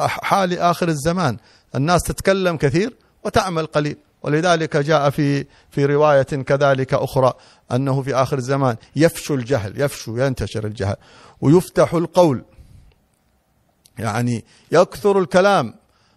حال 0.08 0.60
آخر 0.60 0.88
الزمان. 0.88 1.38
الناس 1.76 2.04
تتكلم 2.04 2.58
كثير 2.58 2.94
وتعمل 3.24 3.66
قليل. 3.66 3.98
ولذلك 4.24 4.78
جاء 4.78 5.10
في 5.10 5.46
في 5.70 5.86
رواية 5.86 6.22
كذلك 6.22 6.94
أخرى 6.94 7.34
أنه 7.72 8.02
في 8.02 8.16
آخر 8.16 8.38
الزمان 8.38 8.76
يفشو 8.96 9.34
الجهل 9.34 9.82
يفشو 9.82 10.18
ينتشر 10.18 10.66
الجهل. 10.66 10.96
ويفتح 11.42 11.94
القول. 11.94 12.44
يعني 14.00 14.46
يكثر 14.72 15.20
الكلام. 15.20 15.74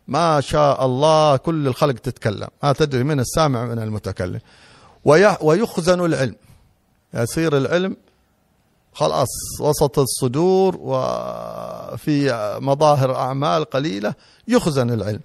ما 0.08 0.40
شاء 0.40 0.86
الله 0.86 1.36
كل 1.36 1.66
الخلق 1.66 1.94
تتكلم. 1.94 2.48
ما 2.62 2.72
تدري 2.72 3.04
من 3.04 3.20
السامع 3.20 3.64
من 3.64 3.78
المتكلم. 3.78 4.40
ويخزن 5.04 6.04
العلم. 6.04 6.34
يصير 7.14 7.56
العلم 7.56 7.96
خلاص 8.92 9.28
وسط 9.60 9.98
الصدور 9.98 10.76
وفي 10.80 12.32
مظاهر 12.60 13.16
أعمال 13.16 13.64
قليلة 13.64 14.14
يخزن 14.48 14.90
العلم. 14.90 15.20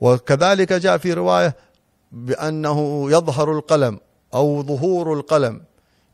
وكذلك 0.00 0.72
جاء 0.72 0.98
في 0.98 1.12
رواية 1.12 1.56
بأنه 2.12 3.06
يظهر 3.10 3.52
القلم 3.52 4.00
أو 4.34 4.62
ظهور 4.62 5.12
القلم. 5.12 5.60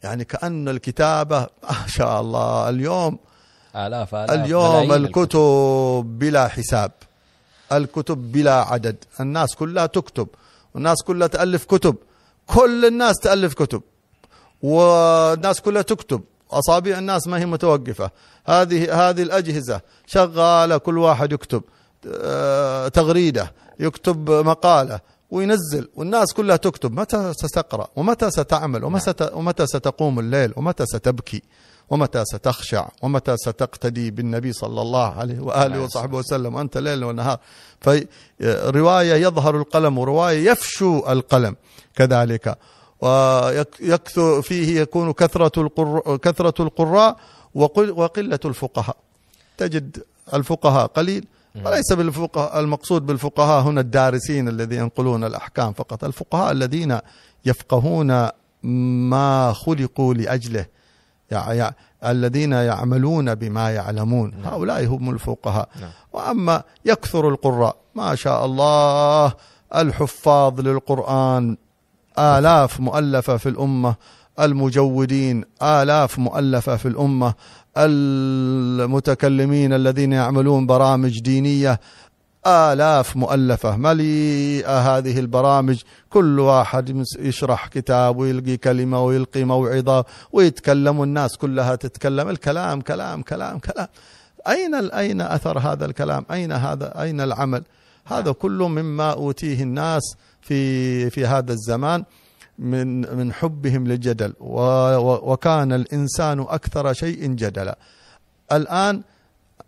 يعني 0.02 0.24
كأن 0.24 0.68
الكتابة 0.68 1.40
ما 1.70 1.86
شاء 1.86 2.20
الله 2.20 2.68
اليوم 2.68 3.18
آلاف 3.76 4.14
آلاف 4.14 4.30
اليوم 4.30 4.92
الكتب 4.92 6.04
بلا 6.18 6.48
حساب. 6.48 6.92
الكتب 7.72 8.32
بلا 8.32 8.54
عدد. 8.54 8.96
الناس 9.20 9.54
كلها 9.54 9.86
تكتب. 9.86 10.28
والناس 10.74 11.02
كلها 11.02 11.26
تألف 11.26 11.64
كتب. 11.64 11.96
كل 12.46 12.84
الناس 12.86 13.16
تألف 13.18 13.54
كتب 13.54 13.82
والناس 14.62 15.60
كلها 15.60 15.82
تكتب 15.82 16.20
أصابع 16.50 16.98
الناس 16.98 17.26
ما 17.26 17.38
هي 17.38 17.46
متوقفة. 17.46 18.10
هذه 18.44 19.08
هذه 19.08 19.22
الأجهزة 19.22 19.80
شغالة 20.06 20.76
كل 20.78 20.98
واحد 20.98 21.32
يكتب 21.32 21.62
آه، 22.06 22.88
تغريدة 22.88 23.52
يكتب 23.80 24.30
مقالة 24.30 25.00
وينزل 25.30 25.88
والناس 25.94 26.32
كلها 26.32 26.56
تكتب. 26.56 26.92
متى 27.00 27.32
ستقرأ؟ 27.32 27.88
ومتى 27.96 28.30
ستعمل؟ 28.30 28.84
ومتى 28.84 29.30
ومتى 29.32 29.66
ستقوم 29.66 30.18
الليل؟ 30.18 30.52
ومتى 30.56 30.86
ستبكي؟ 30.86 31.42
ومتى 31.92 32.24
ستخشع؟ 32.24 32.88
ومتى 33.02 33.36
ستقتدي 33.36 34.10
بالنبي 34.10 34.52
صلى 34.52 34.82
الله 34.82 35.12
عليه 35.12 35.40
وآله 35.40 35.60
عليه 35.60 35.78
وصحبه 35.80 36.18
وسلم؟ 36.18 36.54
وأنت 36.54 36.78
ليل 36.78 37.04
ونهار. 37.04 37.38
فرواية 37.80 39.14
يظهر 39.14 39.56
القلم 39.56 39.98
ورواية 39.98 40.50
يفشو 40.50 41.04
القلم 41.08 41.56
كذلك. 41.96 42.58
ويكثر 43.00 44.42
فيه 44.42 44.80
يكون 44.80 45.12
كثرة 45.12 45.62
القر 45.62 46.16
كثرة 46.16 46.62
القراء 46.62 47.16
وقل- 47.54 47.90
وقلة 47.90 48.40
الفقهاء. 48.44 48.96
تجد 49.58 50.02
الفقهاء 50.34 50.86
قليل. 50.86 51.24
وليس 51.64 51.92
بالفقهاء 51.92 52.60
المقصود 52.60 53.06
بالفقهاء 53.06 53.62
هنا 53.62 53.80
الدارسين 53.80 54.48
الذين 54.48 54.78
ينقلون 54.78 55.24
الأحكام 55.24 55.72
فقط. 55.72 56.04
الفقهاء 56.04 56.52
الذين 56.52 56.98
يفقهون 57.44 58.28
ما 59.10 59.52
خلقوا 59.52 60.14
لأجله. 60.14 60.66
يع- 61.32 61.72
الذين 62.06 62.52
يعملون 62.52 63.34
بما 63.34 63.70
يعلمون 63.70 64.32
نعم. 64.42 64.54
هؤلاء 64.54 64.86
هم 64.86 65.10
الفقهاء 65.10 65.68
نعم. 65.80 65.90
وأما 66.12 66.62
يكثر 66.84 67.28
القراء 67.28 67.76
ما 67.94 68.14
شاء 68.14 68.44
الله 68.46 69.32
الحفاظ 69.74 70.60
للقرآن 70.60 71.56
آلاف 72.18 72.80
مؤلفة 72.80 73.36
في 73.36 73.48
الأمة 73.48 73.94
المجودين 74.40 75.44
آلاف 75.62 76.18
مؤلفة 76.18 76.76
في 76.76 76.88
الأمة 76.88 77.34
المتكلمين 77.76 79.72
الذين 79.72 80.12
يعملون 80.12 80.66
برامج 80.66 81.20
دينية 81.20 81.80
آلاف 82.46 83.16
مؤلفة 83.16 83.76
مليئة 83.76 84.78
هذه 84.78 85.18
البرامج 85.18 85.82
كل 86.10 86.40
واحد 86.40 87.04
يشرح 87.18 87.66
كتاب 87.66 88.16
ويلقي 88.16 88.56
كلمة 88.56 89.04
ويلقي 89.04 89.44
موعظة 89.44 90.04
ويتكلم 90.32 90.98
والناس 90.98 91.36
كلها 91.36 91.74
تتكلم. 91.74 92.28
الكلام 92.28 92.80
كلام 92.80 93.22
كلام 93.22 93.58
كلام. 93.58 93.88
أين 94.48 94.74
أين 94.74 95.20
أثر 95.20 95.58
هذا 95.58 95.84
الكلام؟ 95.84 96.24
أين 96.30 96.52
هذا 96.52 97.02
أين 97.02 97.20
العمل؟ 97.20 97.62
هذا 98.04 98.32
كله 98.32 98.68
مما 98.68 99.12
أوتيه 99.12 99.62
الناس 99.62 100.02
في 100.40 101.10
في 101.10 101.26
هذا 101.26 101.52
الزمان 101.52 102.04
من 102.58 103.16
من 103.16 103.32
حبهم 103.32 103.86
للجدل. 103.86 104.32
وكان 104.40 105.72
الإنسان 105.72 106.40
أكثر 106.40 106.92
شيء 106.92 107.26
جدلا. 107.26 107.78
الآن 108.52 109.02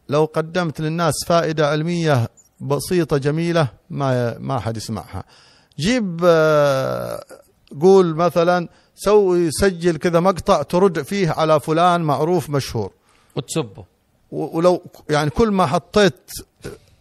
لو 0.08 0.24
قدمت 0.24 0.80
للناس 0.80 1.14
فائدة 1.26 1.70
علمية 1.70 2.28
بسيطة 2.60 3.16
جميلة 3.16 3.68
ما 3.90 4.38
ما 4.38 4.60
حد 4.60 4.76
يسمعها. 4.76 5.24
جيب 5.78 6.20
آه، 6.24 7.24
قول 7.80 8.14
مثلا 8.14 8.68
سوي 8.96 9.50
سجل 9.50 9.96
كذا 9.96 10.20
مقطع 10.20 10.62
ترد 10.62 11.02
فيه 11.02 11.30
على 11.30 11.60
فلان 11.60 12.00
معروف 12.00 12.50
مشهور. 12.50 12.90
وتسبه. 13.36 13.84
ولو 14.30 14.82
يعني 15.10 15.30
كل 15.30 15.50
ما 15.50 15.66
حطيت 15.66 16.30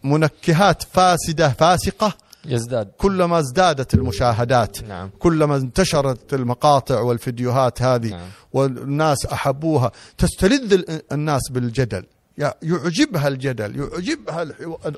منكهات 0.04 0.84
فاسدة 0.84 1.50
فاسقة 1.50 2.14
يزداد. 2.46 2.88
كلما 2.98 3.40
ازدادت 3.40 3.94
المشاهدات. 3.94 4.84
نعم. 4.84 5.10
كلما 5.20 5.56
انتشرت 5.56 6.34
المقاطع 6.34 7.00
والفيديوهات 7.00 7.82
هذه 7.82 8.10
نعم. 8.10 8.28
والناس 8.54 9.26
أحبوها. 9.26 9.92
تستلذ 10.18 10.74
ال- 10.74 11.02
الناس 11.12 11.42
بالجدل. 11.52 12.04
يعجبها 12.38 13.28
الجدل 13.28 13.76
يعجبها 13.80 14.42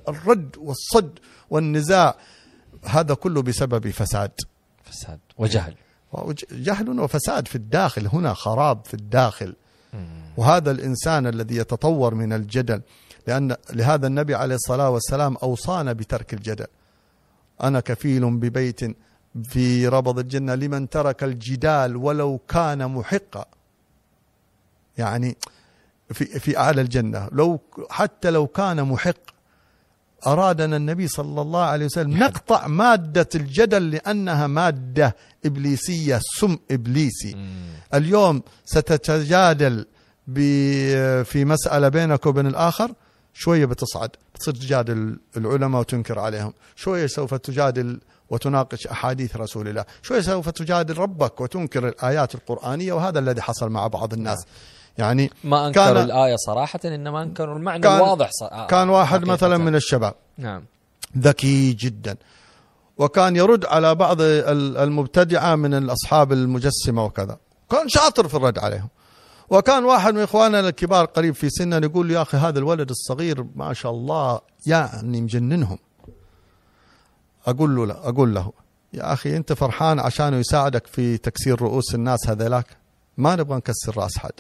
الرد 0.08 0.56
والصد 0.58 1.20
والنزاع. 1.50 2.16
هذا 2.86 3.14
كله 3.14 3.42
بسبب 3.42 3.90
فساد. 3.90 4.32
فساد 4.84 5.20
وجهل. 5.38 5.76
وج- 6.14 6.46
جهل 6.52 7.00
وفساد 7.00 7.48
في 7.48 7.56
الداخل 7.56 8.08
هنا 8.08 8.34
خراب 8.34 8.86
في 8.86 8.94
الداخل. 8.94 9.56
وهذا 10.38 10.72
الإنسان 10.72 11.28
الذي 11.28 11.56
يتطور 11.56 12.16
من 12.16 12.34
الجدل 12.34 12.82
لأن 13.28 13.56
لهذا 13.74 14.08
النبي 14.08 14.36
عليه 14.36 14.56
الصلاة 14.56 14.90
والسلام 14.90 15.36
أوصانا 15.44 15.94
بترك 15.94 16.34
الجدل. 16.34 16.68
أنا 17.64 17.80
كفيل 17.80 18.38
ببيت 18.40 18.80
في 19.44 19.88
ربض 19.88 20.20
الجنة 20.20 20.56
لمن 20.56 20.90
ترك 20.90 21.24
الجدال 21.24 21.96
ولو 21.96 22.38
كان 22.48 22.92
محقا. 22.92 23.46
يعني 24.98 25.38
في 26.14 26.26
في 26.26 26.58
اعلى 26.58 26.82
الجنة. 26.82 27.30
لو 27.32 27.60
حتى 27.90 28.30
لو 28.30 28.48
كان 28.48 28.84
محق 28.84 29.16
أرادنا 30.28 30.78
النبي 30.78 31.08
صلى 31.08 31.42
الله 31.42 31.64
عليه 31.64 31.86
وسلم 31.86 32.18
نقطع 32.18 32.68
مادة 32.68 33.30
الجدل 33.36 33.92
لأنها 33.92 34.48
مادة 34.48 35.16
إبليسية 35.46 36.20
سم 36.40 36.58
إبليسي. 36.72 37.36
اليوم 37.94 38.42
ستتجادل 38.66 39.86
ب- 40.28 41.22
في 41.24 41.46
مسألة 41.46 41.90
بينك 41.90 42.26
وبين 42.26 42.48
الآخر 42.48 42.92
شوية 43.34 43.66
بتصعد 43.66 44.10
بتصير 44.36 44.54
تجادل 44.54 45.20
العلماء 45.38 45.80
وتنكر 45.82 46.20
عليهم. 46.20 46.54
شوية 46.76 47.08
سوف 47.08 47.34
تجادل 47.34 48.00
وتناقش 48.30 48.88
أحاديث 48.88 49.36
رسول 49.38 49.68
الله. 49.68 49.86
شوية 50.02 50.22
سوف 50.22 50.50
تجادل 50.50 50.98
ربك 50.98 51.42
وتنكر 51.42 51.88
الآيات 51.88 52.36
القرآنية 52.36 52.94
وهذا 52.94 53.20
الذي 53.20 53.42
حصل 53.42 53.70
مع 53.70 53.88
بعض 53.88 54.14
الناس. 54.14 54.46
يعني 54.98 55.32
ما 55.44 55.68
أنكروا 55.68 55.86
كان- 55.86 55.98
الآية 55.98 56.36
صراحة 56.36 56.80
إنما 56.86 57.22
أنكروا 57.24 57.56
المعنى 57.58 57.84
كان- 57.84 57.96
الواضح 57.98 58.30
ص... 58.32 58.44
آه، 58.44 58.68
كان 58.68 58.90
واحد. 58.90 59.26
مثلا 59.26 59.58
من 59.58 59.76
الشباب. 59.76 60.14
نعم. 60.38 60.64
ذكي 61.18 61.74
جدا. 61.74 62.18
وكان 62.98 63.36
يرد 63.36 63.66
على 63.66 63.96
بعض 63.96 64.22
ال- 64.22 64.78
المبتدعة 64.78 65.56
من 65.56 65.74
الأصحاب 65.74 66.32
المجسمة 66.34 67.06
وكذا. 67.06 67.38
كان 67.72 67.90
شاطر 67.90 68.28
في 68.28 68.36
الرد 68.38 68.60
عليهم. 68.60 68.88
وكان 69.50 69.86
واحد 69.86 70.14
من 70.14 70.22
إخواننا 70.22 70.60
الكبار 70.60 71.06
قريب 71.06 71.34
في 71.36 71.50
سننا 71.50 71.86
يقول 71.86 72.12
يا 72.12 72.22
أخي 72.22 72.38
هذا 72.38 72.60
الولد 72.60 72.90
الصغير 72.90 73.46
ما 73.56 73.74
شاء 73.74 73.92
الله 73.92 74.40
يعني 74.68 75.22
مجننهم. 75.22 75.78
أقول 77.48 77.76
له 77.76 77.86
لا 77.86 78.10
أقول 78.10 78.34
له 78.36 78.52
يا 78.94 79.14
أخي 79.14 79.38
أنت 79.38 79.54
فرحان 79.54 80.00
عشانه 80.00 80.38
يساعدك 80.38 80.88
في 80.88 81.18
تكسير 81.18 81.62
رؤوس 81.62 81.96
الناس 81.96 82.30
هذيلاك؟ 82.30 82.66
ما 83.18 83.36
نبغى 83.36 83.58
نكسر 83.58 83.98
رأس 83.98 84.18
حد. 84.18 84.32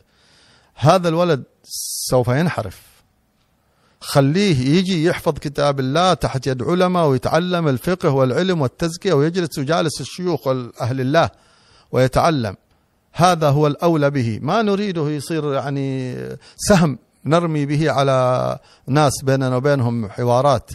هذا 0.75 1.09
الولد 1.09 1.43
سوف 2.09 2.27
ينحرف. 2.27 2.81
خليه 3.99 4.77
يجي 4.77 5.05
يحفظ 5.05 5.33
كتاب 5.33 5.79
الله 5.79 6.13
تحت 6.13 6.47
يد 6.47 6.63
علماء 6.63 7.07
ويتعلم 7.07 7.67
الفقه 7.67 8.09
والعلم 8.09 8.61
والتزكية 8.61 9.13
ويجلس 9.13 9.57
يجالس 9.57 10.01
الشيوخ 10.01 10.47
والأهل 10.47 11.01
الله 11.01 11.29
ويتعلم. 11.91 12.55
هذا 13.13 13.49
هو 13.49 13.67
الأولى 13.67 14.09
به. 14.09 14.39
ما 14.41 14.61
نريده 14.61 15.09
يصير 15.09 15.53
يعني 15.53 16.17
سهم 16.55 16.97
نرمي 17.25 17.65
به 17.65 17.91
على 17.91 18.59
ناس 18.87 19.23
بيننا 19.23 19.55
وبينهم 19.55 20.09
حوارات. 20.09 20.71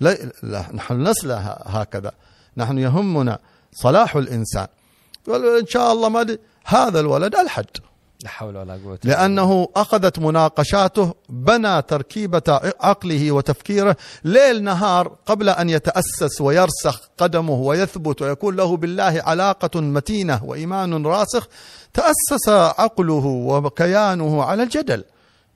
لا, 0.00 0.18
لا 0.42 0.66
نحن 0.72 1.04
لسنا 1.04 1.62
هكذا. 1.66 2.12
نحن 2.56 2.78
يهمنا 2.78 3.38
صلاح 3.72 4.16
الإنسان. 4.16 4.66
إن 5.28 5.66
شاء 5.66 5.92
الله 5.92 6.08
ما 6.08 6.38
هذا 6.64 7.00
الولد 7.00 7.34
ألحد 7.34 7.66
لا 8.22 8.28
حول 8.28 8.56
ولا 8.56 8.72
قوة 8.84 8.98
لأنه 9.04 9.68
أخذت 9.76 10.18
مناقشاته 10.18 11.14
بنى 11.28 11.82
تركيبة 11.82 12.42
عقله 12.80 13.32
وتفكيره 13.32 13.96
ليل 14.24 14.64
نهار 14.64 15.16
قبل 15.26 15.48
أن 15.48 15.70
يتأسس 15.70 16.40
ويرسخ 16.40 17.00
قدمه 17.18 17.54
ويثبت 17.54 18.22
ويكون 18.22 18.56
له 18.56 18.76
بالله 18.76 19.22
علاقة 19.26 19.80
متينة 19.80 20.44
وإيمان 20.44 21.06
راسخ 21.06 21.48
تأسس 21.94 22.48
عقله 22.48 23.26
وكيانه 23.26 24.42
على 24.44 24.62
الجدل. 24.62 25.04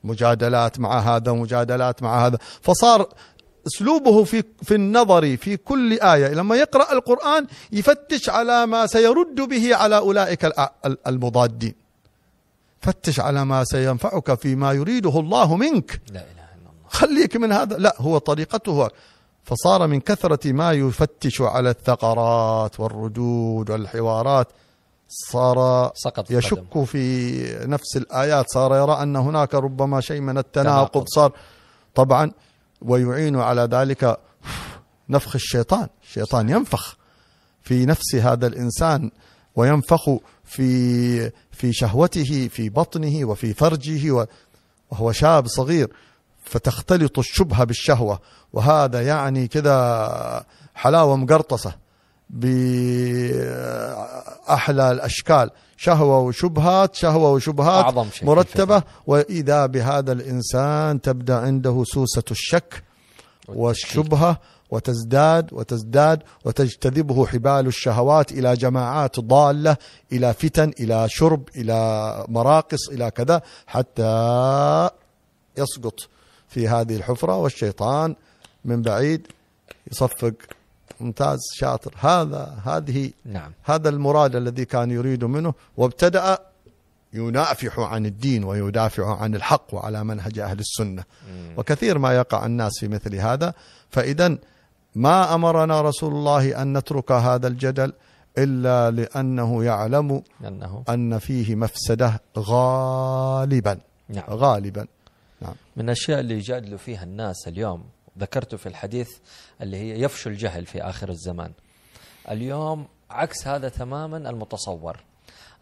مجادلات 0.05 0.81
مع 0.81 0.99
هذا 0.99 1.31
ومجادلات 1.31 2.03
مع 2.03 2.27
هذا. 2.27 2.39
فصار 2.63 3.09
أسلوبه 3.67 4.25
في 4.25 4.45
في 4.63 4.75
النظر 4.75 5.37
في 5.37 5.57
كل 5.57 5.93
آية. 6.01 6.29
لما 6.29 6.57
يقرأ 6.57 6.93
القرآن 6.93 7.47
يفتش 7.73 8.29
على 8.29 8.67
ما 8.67 8.87
سيرد 8.87 9.35
به 9.35 9.77
على 9.77 9.97
أولئك 9.97 10.53
المضادين. 11.07 11.86
فتش 12.87 13.21
على 13.21 13.45
ما 13.45 13.65
سينفعك 13.65 14.35
فيما 14.35 14.73
يريده 14.73 15.21
الله 15.21 15.57
منك. 15.57 16.01
لا 16.13 16.21
إله 16.21 16.31
إلا 16.31 16.71
الله. 16.71 16.89
خليك 16.89 17.37
من 17.37 17.53
هذا. 17.53 17.77
لا 17.77 17.95
هو 17.99 18.19
طريقته. 18.19 18.89
فصار 19.45 19.87
من 19.87 20.01
كثرة 20.01 20.53
ما 20.53 20.73
يفتش 20.73 21.41
على 21.41 21.71
الثغرات 21.71 22.81
والردود 22.81 23.71
والحوارات. 23.71 24.49
صار 25.09 25.91
سقط 25.95 26.27
في 26.27 26.37
قدم. 26.37 26.39
يشك 26.39 26.85
في 26.85 27.67
نفس 27.67 27.97
الآيات. 27.97 28.51
صار 28.51 28.75
يرى 28.75 29.03
أن 29.03 29.17
هناك 29.17 29.55
ربما 29.55 30.01
شيء 30.01 30.21
من 30.21 30.39
التناقض. 30.39 30.91
تناقض. 30.91 31.05
صار 31.09 31.33
طبعا 31.95 32.33
ويعين 32.83 33.37
على 33.37 33.63
ذلك 33.63 34.19
نفخ 35.09 35.35
الشيطان. 35.35 35.89
الشيطان 36.03 36.49
ينفخ 36.49 36.97
في 37.63 37.87
نفس 37.87 38.15
هذا 38.15 38.47
الإنسان 38.47 39.11
وينفخ 39.57 40.11
في 40.47 41.31
في 41.53 41.73
شهوته 41.73 42.49
في 42.53 42.69
بطنه 42.69 43.25
وفي 43.25 43.55
فرجه 43.55 44.27
وهو 44.91 45.13
شاب 45.13 45.47
صغير 45.47 45.89
فتختلط 46.45 47.19
الشبهة 47.19 47.65
بالشهوة. 47.65 48.21
وهذا 48.53 49.03
يعني 49.03 49.49
كذا 49.49 50.45
حلاوة 50.75 51.17
مقرطسة 51.17 51.75
بأحلى 52.31 53.33
الأشكال. 54.93 55.51
شهوة 55.77 56.19
وشبهات 56.19 56.95
شهوة 56.95 57.31
وشبهات 57.31 57.85
أعظم 57.85 58.05
شيء 58.05 58.21
في 58.21 58.27
مرتبة. 58.27 58.83
وإذا 59.07 59.67
بهذا 59.67 60.13
الإنسان 60.13 61.01
تبدأ 61.01 61.37
عنده 61.37 61.85
سوسة 61.87 62.25
الشك 62.31 62.83
والشبهة 63.49 64.41
وتزداد 64.71 65.53
وتزداد 65.53 66.23
وتجتذبه 66.45 67.27
حبال 67.27 67.67
الشهوات 67.67 68.33
إلى 68.33 68.55
جماعات 68.55 69.21
ضالة 69.21 69.77
إلى 70.13 70.35
فتن 70.35 70.73
إلى 70.81 71.09
شرب 71.09 71.49
إلى 71.57 72.25
مراقص 72.29 72.89
إلى 72.89 73.11
كذا 73.11 73.43
حتى 73.67 74.91
يسقط 75.59 76.01
في 76.49 76.69
هذه 76.69 76.97
الحفرة. 76.97 77.37
والشيطان 77.37 78.17
من 78.65 78.83
بعيد 78.83 79.27
يصفق 79.93 80.35
ممتاز 81.01 81.39
شاطر. 81.55 81.95
هذا 81.99 82.59
هذه 82.65 83.11
نعم. 83.25 83.53
هذا 83.65 83.89
المراد 83.89 84.37
الذي 84.37 84.65
كان 84.65 84.91
يريد 84.91 85.25
منه. 85.25 85.55
وابتدأ 85.77 86.39
ينافح 87.13 87.79
عن 87.79 88.07
الدين 88.07 88.45
ويدافع 88.45 89.17
عن 89.17 89.35
الحق 89.35 89.75
وعلى 89.75 90.05
منهج 90.05 90.39
أهل 90.39 90.59
السنة. 90.59 91.05
وكثير 91.57 91.99
ما 91.99 92.17
يقع 92.17 92.47
الناس 92.47 92.73
في 92.81 92.89
مثل 92.89 93.15
هذا. 93.15 93.55
فإذا 93.91 94.39
ما 94.97 95.35
أمرنا 95.35 95.81
رسول 95.81 96.13
الله 96.13 96.63
أن 96.63 96.79
نترك 96.79 97.13
هذا 97.13 97.49
الجدل 97.49 97.93
إلا 98.39 98.91
لأنه 98.91 99.65
يعلم 99.65 100.23
لأنه 100.41 100.85
أن 100.89 101.19
فيه 101.19 101.55
مفسدة 101.55 102.21
غالبا. 102.39 103.79
نعم. 104.09 104.25
غالبا. 104.31 104.87
من 105.77 105.85
الأشياء 105.85 106.21
اللي 106.21 106.35
يجادلوا 106.35 106.79
فيها 106.79 107.03
الناس 107.05 107.49
اليوم 107.49 107.85
ذكرته 108.19 108.57
في 108.57 108.67
الحديث 108.67 109.09
اللي 109.61 109.77
هي 109.77 110.01
يفشو 110.01 110.31
الجهل 110.31 110.67
في 110.67 110.83
آخر 110.83 111.09
الزمان. 111.09 111.53
اليوم 112.31 112.87
عكس 113.11 113.49
هذا 113.49 113.69
تماما 113.69 114.17
المتصور. 114.17 115.05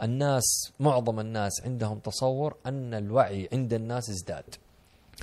الناس 0.02 0.72
معظم 0.80 1.20
الناس 1.20 1.52
عندهم 1.64 1.98
تصور 1.98 2.54
أن 2.66 2.94
الوعي 2.94 3.48
عند 3.52 3.72
الناس 3.72 4.10
ازداد. 4.10 4.54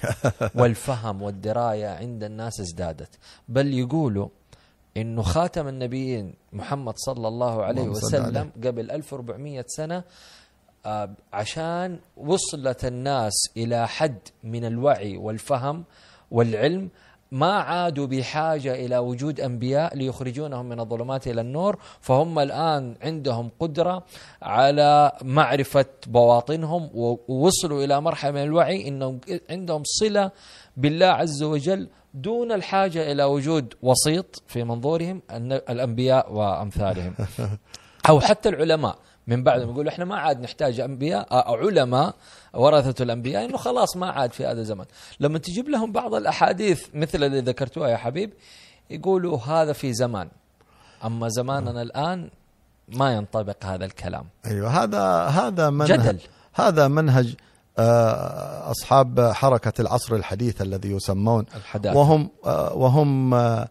والفهم 0.60 1.22
والدراية 1.22 1.88
عند 1.88 2.24
الناس 2.24 2.60
ازدادت 2.60 3.10
بل 3.50 3.74
يقولوا 3.74 4.28
إنه 4.98 5.22
خاتم 5.22 5.68
النبيين 5.68 6.34
محمد 6.54 6.94
صلى 6.98 7.28
الله 7.28 7.64
عليه 7.64 7.82
وسلم 7.90 8.52
عليه. 8.58 8.70
قبل 8.70 8.92
1400 8.92 9.66
سنة 9.68 10.04
آه، 10.86 11.10
عشان 11.34 12.00
وصلت 12.18 12.86
الناس 12.86 13.34
إلى 13.58 13.88
حد 13.88 14.20
من 14.44 14.66
الوعي 14.66 15.18
والفهم 15.18 15.84
والعلم 16.32 16.90
ما 17.32 17.52
عادوا 17.52 18.06
بحاجة 18.06 18.74
إلى 18.74 18.98
وجود 18.98 19.40
أنبياء 19.40 19.98
ليخرجونهم 19.98 20.66
من 20.66 20.80
الظلمات 20.80 21.28
إلى 21.28 21.42
النور 21.42 21.78
فهم 22.02 22.40
الآن 22.40 22.96
عندهم 23.02 23.52
قدرة 23.60 24.04
على 24.42 25.12
معرفة 25.22 25.86
بواطنهم 26.08 26.90
ووصلوا 26.94 27.84
إلى 27.84 28.02
مرحلة 28.02 28.32
من 28.32 28.44
الوعي 28.44 28.88
أنهم 28.88 29.20
عندهم 29.50 29.84
صلة 29.86 30.32
بالله 30.78 31.06
عز 31.06 31.44
وجل 31.44 31.88
دون 32.14 32.52
الحاجة 32.52 33.12
إلى 33.12 33.24
وجود 33.24 33.74
وسيط 33.82 34.44
في 34.48 34.64
منظورهم 34.64 35.22
الأنبياء 35.70 36.34
وأمثالهم. 36.34 37.14
أو 38.10 38.20
حتى 38.20 38.50
العلماء. 38.50 38.96
من 39.32 39.44
بعدهم 39.44 39.70
يقولوا 39.70 39.92
إحنا 39.92 40.06
ما 40.06 40.16
عاد 40.16 40.42
نحتاج 40.42 40.80
أنبياء 40.80 41.28
أو 41.32 41.56
علماء 41.56 42.16
ورثه 42.54 43.04
الأنبياء 43.04 43.46
إنه 43.46 43.58
خلاص 43.58 43.98
ما 43.98 44.10
عاد 44.10 44.34
في 44.34 44.46
هذا 44.46 44.62
الزمن. 44.62 44.86
لما 45.20 45.38
تجيب 45.38 45.70
لهم 45.70 45.92
بعض 45.92 46.14
الأحاديث 46.16 46.88
مثل 46.94 47.24
اللي 47.24 47.42
ذكرتوها 47.42 47.90
يا 47.90 47.98
حبيب 47.98 48.34
يقولوا 48.90 49.38
هذا 49.38 49.74
في 49.74 49.94
زمان. 49.94 50.30
أما 51.06 51.28
زماننا 51.30 51.82
الآن 51.82 52.30
ما 52.88 53.14
ينطبق 53.14 53.66
هذا 53.66 53.86
الكلام. 53.86 54.26
أيوة 54.46 54.84
هذا 54.84 55.04
هذا 55.24 55.70
منهج 55.70 55.92
جدل. 55.92 56.20
هذا 56.54 56.88
منهج 56.88 57.36
آه، 57.80 58.72
أصحاب 58.72 59.32
حركة 59.32 59.82
العصر 59.82 60.16
الحديث 60.16 60.62
الذي 60.62 60.92
يسمون. 60.92 61.46
الحداثة. 61.56 61.98
وهم 61.98 62.30
آه، 62.46 62.74
وهم 62.74 63.34
آه، 63.34 63.70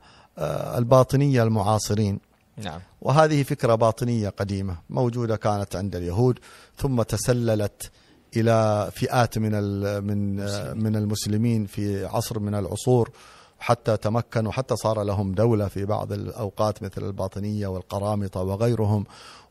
الباطنية 0.79 1.43
المعاصرين. 1.43 2.30
نعم. 2.65 2.81
وهذه 3.03 3.43
فكرة 3.43 3.75
باطنية 3.75 4.29
قديمة 4.29 4.77
موجودة 4.91 5.37
كانت 5.37 5.77
عند 5.77 5.97
اليهود 5.97 6.39
ثم 6.77 7.03
تسللت 7.03 7.91
إلى 8.37 8.91
فئات 8.95 9.39
من 9.39 9.51
ال- 9.55 10.05
من 10.05 10.37
من 10.85 10.97
المسلمين 10.97 11.67
في 11.67 12.07
عصر 12.07 12.39
من 12.39 12.55
العصور 12.55 13.11
حتى 13.59 13.97
تمكنوا 13.97 14.53
حتى 14.53 14.77
صار 14.77 15.03
لهم 15.03 15.33
دولة 15.33 15.69
في 15.69 15.85
بعض 15.85 16.13
الأوقات 16.13 16.83
مثل 16.83 17.05
الباطنية 17.07 17.67
والقرامطة 17.67 18.41
وغيرهم. 18.43 19.05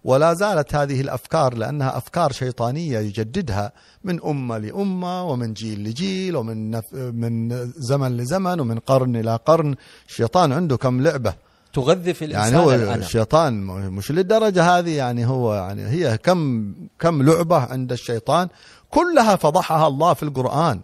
ولا 0.04 0.34
زالت 0.34 0.76
هذه 0.76 1.02
الأفكار 1.02 1.54
لأنها 1.54 1.98
أفكار 1.98 2.32
شيطانية 2.32 3.00
يجددها 3.00 3.72
من 4.04 4.24
أمة 4.26 4.58
لأمة 4.58 5.24
ومن 5.24 5.54
جيل 5.54 5.84
لجيل 5.84 6.36
ومن 6.36 6.82
من 6.94 7.50
زمن 7.72 8.18
لزمن 8.18 8.60
ومن 8.60 8.80
قرن 8.80 9.16
إلى 9.16 9.36
قرن. 9.46 9.76
الشيطان 10.10 10.52
عنده 10.54 10.78
كم 10.78 11.02
لعبة. 11.02 11.34
تغذي 11.74 12.14
في 12.14 12.26
الإنسان 12.26 12.54
يعني 12.54 12.66
هو 12.66 12.72
الأنا. 12.72 12.96
الشيطان 12.96 13.54
مش 13.92 14.12
للدرجة 14.12 14.78
هذه 14.78 14.98
يعني 14.98 15.26
هو 15.26 15.56
يعني 15.56 15.88
هي 15.88 16.18
كم 16.18 16.74
كم 17.00 17.24
لعبة 17.24 17.58
عند 17.58 17.92
الشيطان 17.92 18.48
كلها 18.90 19.36
فضحها 19.36 19.88
الله 19.88 20.14
في 20.14 20.24
القرآن 20.24 20.82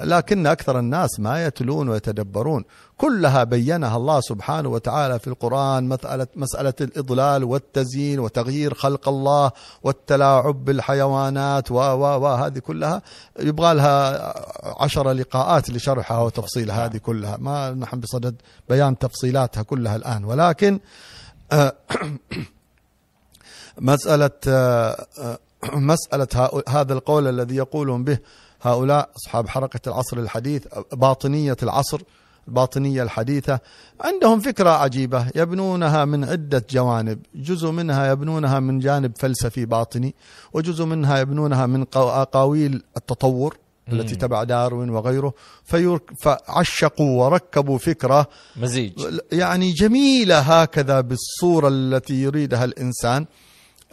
لكن 0.00 0.46
أكثر 0.46 0.78
الناس 0.78 1.20
ما 1.20 1.46
يتلون 1.46 1.88
ويتدبرون. 1.88 2.64
كلها 2.96 3.44
بينها 3.44 3.96
الله 3.96 4.20
سبحانه 4.20 4.68
وتعالى 4.68 5.18
في 5.18 5.26
القرآن 5.26 5.88
مسألة, 5.88 6.26
مسألة 6.36 6.74
الإضلال 6.80 7.44
والتزيين 7.44 8.20
وتغيير 8.20 8.74
خلق 8.74 9.08
الله 9.08 9.50
والتلاعب 9.82 10.64
بالحيوانات 10.64 11.70
و 11.70 11.74
و 11.74 12.20
و 12.22 12.26
هذه 12.26 12.58
كلها. 12.58 13.02
يبغى 13.40 13.74
لها 13.74 14.34
عشر 14.82 15.12
لقاءات 15.12 15.70
لشرحها 15.70 16.18
وتفصيل 16.18 16.70
هذه 16.70 16.96
كلها. 16.96 17.36
ما 17.36 17.70
نحن 17.70 18.00
بصدد 18.00 18.34
بيان 18.68 18.98
تفصيلاتها 18.98 19.62
كلها 19.62 19.96
الآن. 19.96 20.24
ولكن 20.24 20.80
آه، 21.52 21.72
مسألة 23.78 24.30
آه، 24.48 25.06
آه، 25.18 25.38
مسألة 25.72 26.50
هذا 26.68 26.92
القول 26.92 27.26
الذي 27.26 27.56
يقولون 27.56 28.04
به 28.04 28.18
هؤلاء 28.62 29.10
أصحاب 29.16 29.48
حركة 29.48 29.88
العصر 29.88 30.18
الحديث 30.18 30.66
باطنية 30.92 31.56
العصر 31.62 32.00
الباطنية 32.48 33.02
الحديثة 33.02 33.60
عندهم 34.00 34.40
فكرة 34.40 34.70
عجيبة 34.70 35.26
يبنونها 35.34 36.04
من 36.04 36.24
عدة 36.24 36.64
جوانب 36.70 37.18
جزء 37.34 37.70
منها 37.70 38.12
يبنونها 38.12 38.60
من 38.60 38.78
جانب 38.78 39.12
فلسفي 39.16 39.64
باطني 39.64 40.14
وجزء 40.52 40.84
منها 40.84 41.18
يبنونها 41.18 41.66
من 41.66 41.86
أقاويل 41.94 42.82
التطور 42.96 43.56
التي. 43.92 44.16
تبع 44.16 44.44
داروين 44.44 44.90
وغيره 44.90 45.34
فيرك 45.64 46.10
فعشقوا 46.22 47.24
وركبوا 47.24 47.78
فكرة 47.78 48.26
مزيج 48.56 48.92
يعني 49.32 49.72
جميلة 49.72 50.38
هكذا 50.38 51.00
بالصورة 51.00 51.68
التي 51.68 52.14
يريدها 52.14 52.64
الإنسان 52.64 53.26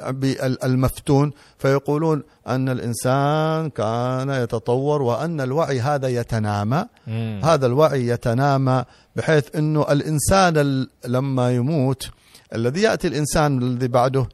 بال- 0.10 0.64
المفتون 0.64 1.32
فيقولون 1.58 2.24
أن 2.48 2.70
الإنسان 2.70 3.70
كان 3.70 4.30
يتطور 4.30 5.02
وأن 5.02 5.41
الوعي 5.41 5.82
هذا 5.82 6.08
يتنامى. 6.08 6.86
مم. 7.08 7.41
هذا 7.44 7.66
الوعي 7.66 8.08
يتنامى 8.08 8.84
بحيث 9.16 9.56
أنه 9.56 9.82
الإنسان 9.91 10.58
ال- 10.58 10.89
لما 11.06 11.52
يموت 11.56 12.10
الذي 12.56 12.82
يأتي 12.82 13.08
الإنسان 13.08 13.62
الذي 13.62 13.88
بعده 13.88 14.28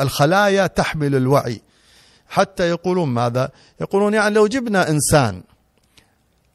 الخلايا 0.00 0.66
تحمل 0.66 1.14
الوعي. 1.14 1.60
حتى 2.28 2.68
يقولون 2.68 3.08
ماذا؟ 3.08 3.50
يقولون 3.80 4.14
يعني 4.14 4.34
لو 4.34 4.46
جبنا 4.46 4.90
إنسان 4.90 5.42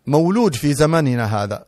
مولود 0.08 0.56
في 0.56 0.74
زمننا 0.74 1.44
هذا 1.44 1.64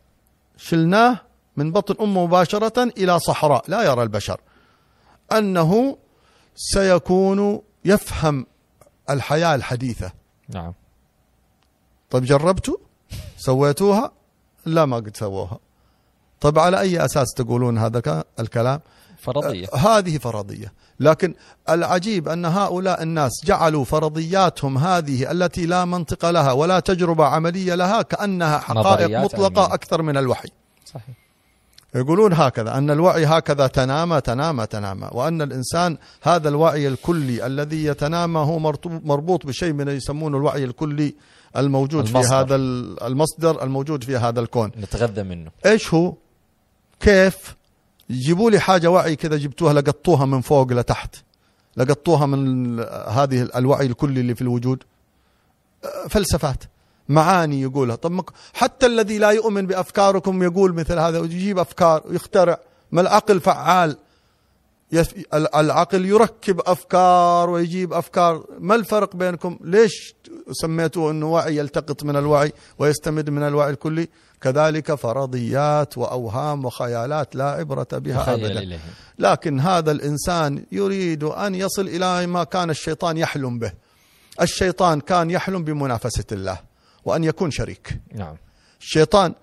شلناه 0.58 1.20
من 1.58 1.72
بطن 1.72 1.96
أمه 2.04 2.26
مباشرة 2.26 2.84
إلى 2.98 3.20
صحراء 3.20 3.64
لا 3.68 3.84
يرى 3.84 4.04
البشر. 4.04 4.42
أنه 5.32 5.98
سيكون 6.56 7.62
يفهم 7.86 8.46
الحياة 9.10 9.56
الحديثة. 9.56 10.12
نعم. 10.50 10.74
طيب 12.10 12.24
جربتوا؟ 12.24 12.78
سويتوها؟ 13.38 14.12
لا 14.66 14.86
ما 14.86 14.96
قد 14.96 15.18
سووها. 15.18 15.60
طيب 16.42 16.60
على 16.60 16.80
أي 16.80 17.06
أساس 17.06 17.34
تقولون 17.34 17.78
هذا 17.78 18.24
الكلام؟ 18.40 18.80
فرضية. 19.18 19.68
آه، 19.74 19.78
هذه 19.78 20.18
فرضية. 20.18 20.74
لكن 21.00 21.36
العجيب 21.70 22.30
أن 22.30 22.46
هؤلاء 22.46 23.04
الناس 23.04 23.32
جعلوا 23.46 23.86
فرضياتهم 23.86 24.78
هذه 24.78 25.32
التي 25.32 25.66
لا 25.66 25.86
منطق 25.86 26.30
لها 26.30 26.52
ولا 26.52 26.80
تجربة 26.80 27.26
عملية 27.26 27.76
لها 27.76 28.02
كأنها 28.02 28.60
حقائق 28.60 29.20
مطلقة 29.20 29.62
علمية. 29.62 29.74
أكثر 29.74 30.02
من 30.02 30.18
الوحي. 30.18 30.50
صحيح. 30.86 31.23
يقولون 31.96 32.34
هكذا 32.34 32.78
أن 32.78 32.90
الوعي 32.92 33.26
هكذا 33.26 33.68
تنامى 33.68 34.22
تنامى 34.22 34.66
تنامى 34.66 35.10
وأن 35.12 35.42
الإنسان 35.42 35.98
هذا 36.22 36.50
الوعي 36.50 36.88
الكلي 36.88 37.46
الذي 37.46 37.86
يتنامى 37.86 38.40
هو 38.40 38.60
مربوط 38.84 39.46
بشيء 39.46 39.74
من 39.74 39.88
يسمونه 39.88 40.38
الوعي 40.38 40.64
الكلي 40.64 41.16
الموجود 41.58 42.06
في 42.06 42.12
المصدر. 42.12 42.36
هذا 42.40 42.56
ال- 42.56 43.04
المصدر 43.04 43.64
الموجود 43.64 44.04
في 44.04 44.18
هذا 44.18 44.40
الكون. 44.40 44.72
نتغذى 44.78 45.24
منه. 45.24 45.52
إيش 45.66 45.94
هو؟ 45.94 46.14
كيف؟ 47.00 47.56
جيبوا 48.12 48.52
لي 48.52 48.60
حاجة 48.60 48.88
وعي 48.92 49.16
كذا 49.16 49.38
جبتوها 49.38 49.74
لقطوها 49.74 50.26
من 50.26 50.42
فوق 50.42 50.74
لتحت. 50.74 51.16
لقطوها 51.78 52.26
من 52.26 52.80
هذه 53.08 53.50
الوعي 53.56 53.86
الكلي 53.86 54.20
اللي 54.20 54.36
في 54.36 54.42
الوجود. 54.42 54.84
فلسفات. 56.10 56.64
معاني 57.10 57.62
يقولها. 57.62 57.96
طب 57.96 58.26
حتى 58.54 58.86
الذي 58.86 59.18
لا 59.18 59.30
يؤمن 59.30 59.68
بأفكاركم 59.68 60.44
يقول 60.44 60.74
مثل 60.74 61.00
هذا 61.00 61.20
ويجيب 61.20 61.60
أفكار 61.60 62.04
ويخترع. 62.06 62.58
ما 62.92 63.02
العقل 63.02 63.40
فعال؟ 63.40 63.98
يف... 64.92 65.14
ال- 65.34 65.56
العقل 65.56 66.06
يركب 66.06 66.62
أفكار 66.66 67.50
ويجيب 67.50 67.94
أفكار. 67.94 68.46
ما 68.60 68.76
الفرق 68.76 69.16
بينكم؟ 69.16 69.60
ليش 69.62 70.16
سميته 70.52 71.12
إنه 71.12 71.32
وعي 71.32 71.58
يلتقط 71.58 72.04
من 72.04 72.16
الوعي 72.16 72.54
ويستمد 72.80 73.30
من 73.30 73.44
الوعي 73.44 73.70
الكلي؟ 73.70 74.08
كذلك 74.42 74.96
فرضيات 74.96 75.98
وأوهام 75.98 76.66
وخيالات 76.66 77.36
لا 77.36 77.50
عبرة 77.50 77.88
بها 77.92 78.34
ابدا. 78.34 78.60
إليه. 78.60 78.80
لكن 79.20 79.60
هذا 79.60 79.92
الإنسان 79.92 80.66
يريد 80.72 81.24
أن 81.24 81.56
يصل 81.56 81.88
إلى 81.88 82.28
ما 82.28 82.44
كان 82.44 82.70
الشيطان 82.70 83.18
يحلم 83.18 83.60
به. 83.60 83.72
الشيطان 84.42 85.00
كان 85.02 85.30
يحلم 85.30 85.64
بمنافسة 85.64 86.26
الله. 86.32 86.73
وأن 87.06 87.24
يكون 87.24 87.52
شريك. 87.52 88.00
نعم. 88.14 88.36
الشيطان 88.82 89.34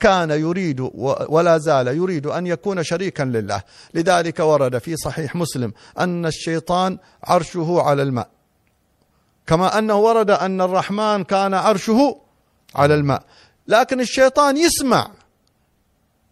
كان 0.00 0.30
يريد 0.30 0.90
ولا 1.28 1.58
زال 1.58 1.88
يريد 1.88 2.26
أن 2.26 2.46
يكون 2.46 2.82
شريكا 2.82 3.22
لله. 3.22 3.62
لذلك 3.94 4.38
ورد 4.38 4.78
في 4.78 4.96
صحيح 4.96 5.36
مسلم 5.36 5.72
أن 5.98 6.26
الشيطان 6.26 6.98
عرشه 7.24 7.82
على 7.82 8.02
الماء. 8.02 8.28
كما 9.46 9.78
أنه 9.78 9.94
ورد 9.94 10.30
أن 10.30 10.60
الرحمن 10.60 11.24
كان 11.24 11.54
عرشه 11.54 12.20
على 12.74 12.94
الماء. 12.94 13.22
لكن 13.68 14.00
الشيطان 14.00 14.56
يسمع. 14.56 15.10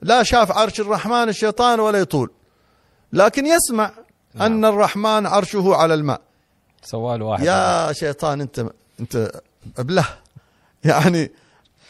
لا 0.02 0.22
شاف 0.22 0.52
عرش 0.52 0.80
الرحمن 0.80 1.28
الشيطان 1.28 1.80
ولا 1.80 1.98
يطول. 1.98 2.30
لكن 3.12 3.46
يسمع 3.46 3.90
أن 4.40 4.64
الرحمن 4.64 5.26
عرشه 5.26 5.74
على 5.74 5.94
الماء. 5.94 6.20
سوال 6.82 7.22
واحد. 7.22 7.44
يا 7.44 7.92
شيطان 7.92 8.40
أنت 8.40 8.66
أنت 9.00 9.30
أبله. 9.78 10.08
يعني 10.84 11.32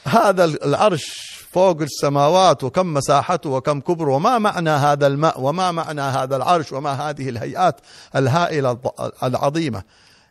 هذا 0.05 0.45
العرش 0.45 1.29
فوق 1.53 1.81
السماوات 1.81 2.65
وكم 2.65 2.95
مساحته 2.95 3.51
وكم 3.51 3.81
كبره 3.81 4.11
وما 4.13 4.39
معنى 4.39 4.71
هذا 4.71 5.07
الماء 5.07 5.41
وما 5.41 5.73
معنى 5.73 6.01
هذا 6.01 6.37
العرش 6.37 6.73
وما 6.73 6.93
هذه 6.93 7.29
الهيئات 7.29 7.81
الهائلة 8.17 8.73
الض- 8.75 9.25
العظيمة. 9.25 9.83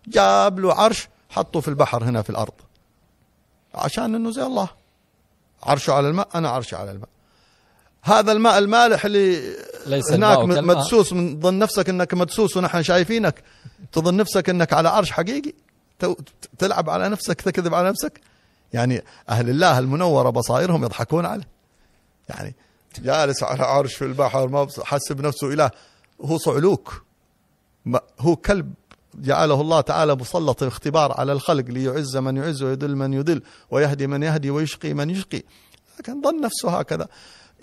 جاب 0.07 0.59
له 0.59 0.73
عرش 0.73 1.07
حطه 1.29 1.59
في 1.59 1.67
البحر 1.67 2.03
هنا 2.03 2.21
في 2.21 2.29
الأرض. 2.29 2.53
عشان 3.75 4.15
إنه 4.15 4.31
زي 4.31 4.43
الله. 4.43 4.69
عرشه 5.63 5.93
على 5.93 6.09
الماء 6.09 6.27
أنا 6.35 6.49
عرشي 6.49 6.75
على 6.75 6.91
الماء. 6.91 7.09
هذا 8.03 8.31
الماء 8.31 8.57
المالح 8.57 9.05
اللي 9.05 9.55
ليس 9.85 10.11
هناك. 10.11 10.37
مدسوس 10.63 11.13
من 11.13 11.39
ظن 11.39 11.59
نفسك 11.59 11.89
إنك 11.89 12.13
مدسوس 12.13 12.57
ونحن 12.57 12.83
شايفينك. 12.83 13.43
تظن 13.91 14.17
نفسك 14.17 14.49
إنك 14.49 14.73
على 14.73 14.89
عرش 14.89 15.11
حقيقي. 15.11 15.53
تلعب 16.59 16.89
على 16.89 17.09
نفسك 17.09 17.41
تكذب 17.41 17.73
على 17.73 17.89
نفسك. 17.89 18.21
يعني 18.73 19.03
أهل 19.29 19.49
الله 19.49 19.79
المنورة 19.79 20.29
بصائرهم 20.29 20.83
يضحكون 20.83 21.25
عليه. 21.25 21.47
يعني 22.29 22.55
جالس 22.99 23.43
على 23.43 23.63
عرش 23.63 23.95
في 23.95 24.05
البحر 24.05 24.47
ما 24.47 24.67
حسب 24.83 25.21
نفسه 25.21 25.53
إله. 25.53 25.71
هو 26.21 26.37
صعلوك. 26.37 27.03
هو 28.19 28.35
كلب 28.35 28.73
جعله 29.15 29.61
الله 29.61 29.81
تعالى 29.81 30.15
مسلط 30.15 30.63
اختبار 30.63 31.11
على 31.11 31.31
الخلق 31.31 31.65
ليعز 31.65 32.17
من 32.17 32.37
يعز 32.37 32.63
ويذل 32.63 32.95
من 32.95 33.13
يذل 33.13 33.41
ويهدي 33.71 34.07
من 34.07 34.23
يهدي 34.23 34.49
ويشقي 34.49 34.93
من 34.93 35.09
يشقي. 35.09 35.41
لكن 35.99 36.21
ظن 36.21 36.41
نفسه 36.41 36.79
هكذا. 36.79 37.07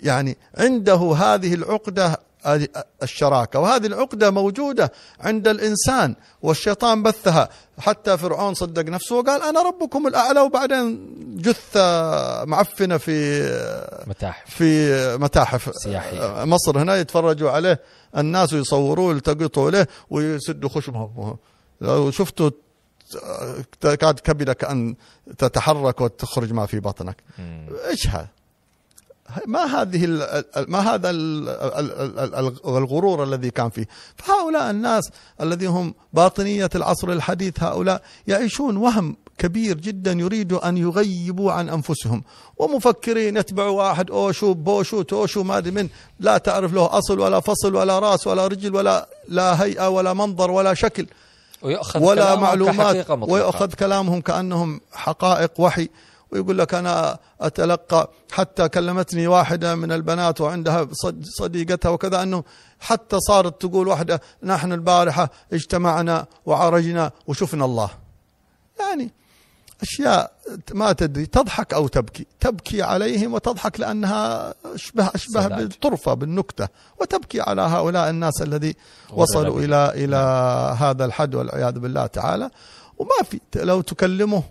يعني 0.03 0.37
عنده 0.57 0.95
هذه 0.95 1.53
العقدة 1.53 2.19
هذه 2.45 2.67
الشراكة. 3.03 3.59
وهذه 3.59 3.85
العقدة 3.85 4.31
موجودة 4.31 4.91
عند 5.19 5.47
الإنسان 5.47 6.15
والشيطان 6.41 7.03
بثها. 7.03 7.49
حتى 7.79 8.17
فرعون 8.17 8.53
صدق 8.53 8.83
نفسه 8.83 9.15
وقال 9.15 9.41
أنا 9.41 9.61
ربكم 9.61 10.07
الأعلى 10.07 10.39
وبعدين 10.39 11.15
جثة 11.41 12.45
معفنة 12.45 12.97
في 12.97 13.41
متاحف. 14.07 14.55
في 14.55 15.17
متاحف. 15.17 15.71
سياحية. 15.73 16.45
مصر 16.45 16.81
هنا 16.81 16.95
يتفرجوا 16.95 17.51
عليه. 17.51 17.79
الناس 18.17 18.53
يصوروه 18.53 19.11
يلتقطوا 19.11 19.71
له 19.71 19.87
ويسدوا 20.09 20.69
خشمهم 20.69 21.37
لو 21.81 22.11
شفتوا 22.11 22.49
تكاد 23.81 24.19
كبدك 24.19 24.63
أن 24.63 24.95
تتحرك 25.37 26.01
وتخرج 26.01 26.53
ما 26.53 26.65
في 26.65 26.79
بطنك. 26.79 27.23
إيش 27.89 28.07
هذا؟ 28.07 28.27
ما 29.47 29.63
هذه 29.63 30.05
ما 30.67 30.79
هذا 30.79 31.09
ال- 31.09 31.49
ال- 31.49 32.19
ال- 32.19 32.35
ال- 32.35 32.77
الغرور 32.77 33.23
الذي 33.23 33.49
كان 33.49 33.69
فيه. 33.69 33.87
فهؤلاء 34.15 34.71
الناس 34.71 35.09
الذين 35.41 35.67
هم 35.67 35.93
باطنية 36.13 36.69
العصر 36.75 37.09
الحديث 37.09 37.63
هؤلاء 37.63 38.01
يعيشون 38.27 38.77
وهم 38.77 39.15
كبير 39.37 39.77
جدا 39.77 40.11
يريدوا 40.11 40.69
أن 40.69 40.77
يغيبوا 40.77 41.51
عن 41.51 41.69
أنفسهم. 41.69 42.23
ومفكرين 42.57 43.37
يتبعوا 43.37 43.83
واحد 43.83 44.11
أوشو 44.11 44.53
بوشو 44.53 45.01
توشو 45.01 45.43
ما 45.43 45.57
أدري 45.57 45.71
من. 45.71 45.89
لا 46.19 46.37
تعرف 46.37 46.73
له 46.73 46.97
أصل 46.97 47.19
ولا 47.19 47.39
فصل 47.39 47.75
ولا 47.75 47.99
راس 47.99 48.27
ولا 48.27 48.47
رجل 48.47 48.75
ولا 48.75 49.07
لا 49.27 49.63
هيئة 49.63 49.89
ولا 49.89 50.13
منظر 50.13 50.51
ولا 50.51 50.73
شكل 50.73 51.07
ويؤخذ 51.61 52.03
ولا 52.03 52.25
كلامهم 52.25 52.43
معلومات. 52.43 53.09
ويأخذ 53.09 53.73
كلامهم 53.73 54.21
كأنهم 54.21 54.81
حقائق 54.93 55.51
وحي. 55.59 55.89
ويقول 56.31 56.57
لك 56.57 56.73
أنا 56.73 57.19
أتلقى 57.41 58.09
حتى 58.31 58.69
كلمتني 58.69 59.27
واحدة 59.27 59.75
من 59.75 59.91
البنات 59.91 60.41
وعندها 60.41 60.87
صد- 60.91 61.23
صديقتها 61.25 61.89
وكذا 61.89 62.23
أنه 62.23 62.43
حتى 62.79 63.19
صارت 63.19 63.61
تقول 63.61 63.87
واحدة 63.87 64.21
نحن 64.43 64.73
البارحة 64.73 65.29
اجتمعنا 65.53 66.25
وعرجنا 66.45 67.11
وشفنا 67.27 67.65
الله 67.65 67.89
يعني 68.79 69.11
أشياء 69.81 70.31
ما 70.73 70.91
تدري 70.91 71.25
تضحك 71.25 71.73
أو 71.73 71.87
تبكي 71.87 72.25
تبكي 72.39 72.81
عليهم 72.81 73.33
وتضحك 73.33 73.79
لأنها 73.79 74.53
أشبه 74.65 75.09
أشبه. 75.15 75.47
بالطرفة 75.47 76.13
بالنكتة 76.13 76.67
وتبكي 77.01 77.41
على 77.41 77.61
هؤلاء 77.61 78.09
الناس 78.09 78.41
الذي 78.41 78.75
وصلوا. 79.13 79.59
إلى 79.59 79.91
إلى 80.05 80.15
هذا 80.79 81.05
الحد 81.05 81.35
والعياذ 81.35 81.79
بالله 81.79 82.05
تعالى 82.07 82.49
وما 82.97 83.23
في 83.29 83.39
لو 83.55 83.81
تكلمه 83.81 84.43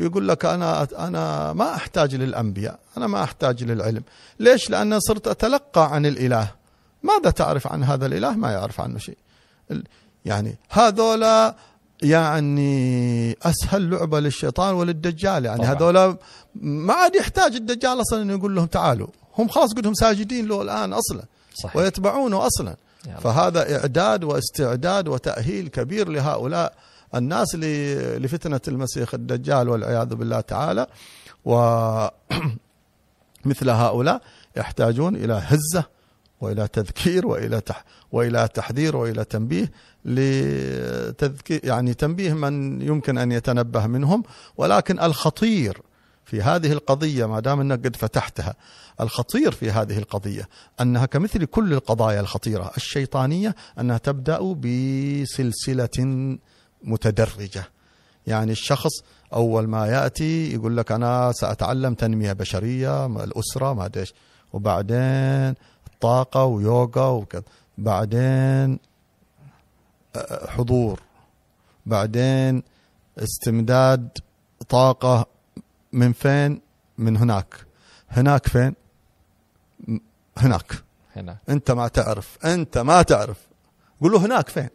ويقول 0.00 0.28
لك 0.28 0.44
أنا 0.44 0.88
أنا 0.98 1.52
ما 1.52 1.74
أحتاج 1.74 2.14
للأنبياء، 2.14 2.78
أنا 2.96 3.06
ما 3.06 3.22
أحتاج 3.22 3.64
للعلم، 3.64 4.02
ليش؟ 4.40 4.70
لأن 4.70 5.00
صرت 5.00 5.28
أتلقى 5.28 5.94
عن 5.94 6.06
الإله. 6.06 6.50
ماذا 7.02 7.30
تعرف 7.30 7.66
عن 7.66 7.84
هذا 7.84 8.06
الإله؟ 8.06 8.30
ما 8.30 8.52
يعرف 8.52 8.80
عنه 8.80 8.98
شيء. 8.98 9.18
يعني 10.24 10.56
هذولا 10.70 11.54
يعني 12.02 13.36
أسهل 13.42 13.90
لعبة 13.90 14.20
للشيطان 14.20 14.74
وللدجال 14.74 15.44
يعني 15.44 15.58
طبعاً. 15.58 15.74
هذولا 15.74 16.16
ما 16.54 16.94
عاد 16.94 17.14
يحتاج 17.14 17.54
الدجال 17.54 18.00
أصلا 18.00 18.22
انه 18.22 18.32
يقول 18.32 18.54
لهم 18.54 18.66
تعالوا، 18.66 19.06
هم 19.38 19.48
خلاص 19.48 19.74
قدهم 19.74 19.94
ساجدين 19.94 20.48
له 20.48 20.62
الآن 20.62 20.92
أصلا 20.92 21.22
صحيح 21.54 21.76
ويتبعونه 21.76 22.46
أصلا. 22.46 22.76
الله. 23.06 23.18
فهذا 23.18 23.76
إعداد 23.76 24.24
واستعداد 24.24 25.08
وتأهيل 25.08 25.68
كبير 25.68 26.08
لهؤلاء 26.08 26.74
الناس 27.14 27.54
ل- 27.54 28.22
لفتنة 28.22 28.60
المسيح 28.68 29.14
الدجال 29.14 29.68
والعياذ 29.68 30.14
بالله 30.14 30.40
تعالى 30.40 30.86
ومثل 31.44 32.10
هؤلاء 33.70 34.22
يحتاجون 34.56 35.16
إلى 35.16 35.42
هزة 35.46 35.84
وإلى 36.40 36.68
تذكير 36.68 37.26
وإلى 37.26 37.60
تح 37.60 37.84
وإلى 38.12 38.48
تحذير 38.54 38.96
وإلى 38.96 39.24
تنبيه 39.24 39.70
لتذكير 40.04 41.60
يعني 41.64 41.94
تنبيه 41.94 42.32
من 42.32 42.82
يمكن 42.82 43.18
أن 43.18 43.32
يتنبه 43.32 43.86
منهم. 43.86 44.22
ولكن 44.56 45.00
الخطير 45.00 45.82
في 46.24 46.42
هذه 46.42 46.72
القضية 46.72 47.26
ما 47.26 47.40
دام 47.40 47.60
أنك 47.60 47.86
قد 47.86 47.96
فتحتها 47.96 48.54
الخطير 49.00 49.52
في 49.52 49.70
هذه 49.70 49.98
القضية 49.98 50.48
أنها 50.80 51.06
كمثل 51.06 51.44
كل 51.44 51.72
القضايا 51.72 52.20
الخطيرة 52.20 52.70
الشيطانية 52.76 53.54
أنها 53.80 53.98
تبدأ 53.98 54.38
بسلسلة 54.42 55.88
متدرجة. 56.82 57.64
يعني 58.26 58.52
الشخص 58.52 58.90
أول 59.32 59.68
ما 59.68 59.86
يأتي 59.86 60.54
يقول 60.54 60.76
لك 60.76 60.92
أنا 60.92 61.32
سأتعلم 61.32 61.94
تنمية 61.94 62.32
بشرية 62.32 63.06
الأسرة 63.06 63.72
ما 63.72 63.84
أدري 63.84 64.06
وبعدين 64.52 65.54
طاقة 66.00 66.44
ويوغا 66.44 67.06
وكذا. 67.06 67.42
بعدين 67.78 68.78
آه، 70.16 70.50
حضور. 70.50 71.00
بعدين 71.86 72.62
استمداد 73.18 74.18
طاقة 74.68 75.26
من 75.92 76.12
فين؟ 76.12 76.60
من 76.98 77.16
هناك. 77.16 77.54
هناك 78.10 78.46
فين؟ 78.46 78.74
هناك. 80.38 80.82
هنا 81.16 81.36
أنت 81.48 81.70
ما 81.70 81.88
تعرف. 81.88 82.38
أنت 82.44 82.78
ما 82.78 83.02
تعرف. 83.02 83.46
قول 84.00 84.12
له 84.12 84.26
هناك 84.26 84.48
فين؟ 84.48 84.68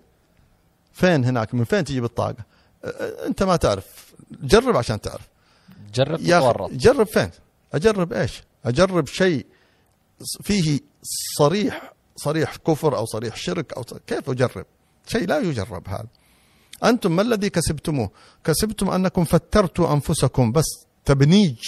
فين 0.96 1.26
هناك؟ 1.26 1.54
من 1.54 1.64
فين 1.64 1.84
تجيب 1.84 2.04
الطاقة؟ 2.04 2.43
أنت 3.26 3.43
ما 3.43 3.56
تعرف. 3.56 4.14
جرب 4.32 4.78
عشان 4.78 5.02
تعرف. 5.02 5.28
جرب 5.93 6.18
تتورط 6.18 6.72
جرب 6.72 7.08
فين؟ 7.08 7.30
أجرب 7.74 8.14
إيش؟ 8.14 8.43
أجرب 8.66 9.08
شيء 9.08 9.46
فيه 10.43 10.80
صريح 11.38 11.93
صريح 12.16 12.56
كفر 12.56 12.98
أو 12.98 13.06
صريح 13.06 13.36
شرك 13.36 13.74
أو 13.74 13.84
صريح 13.88 14.02
كيف 14.08 14.30
أجرب؟ 14.30 14.66
شيء 15.08 15.28
لا 15.28 15.39
يجرب 15.39 15.88
هذا. 15.89 16.08
أنتم 16.84 17.16
ما 17.16 17.22
الذي 17.22 17.50
كسبتموه؟ 17.50 18.12
كسبتم 18.43 18.89
أنكم 18.89 19.24
فترتوا 19.24 19.93
أنفسكم 19.93 20.52
بس 20.52 20.86
تبنيج 21.06 21.60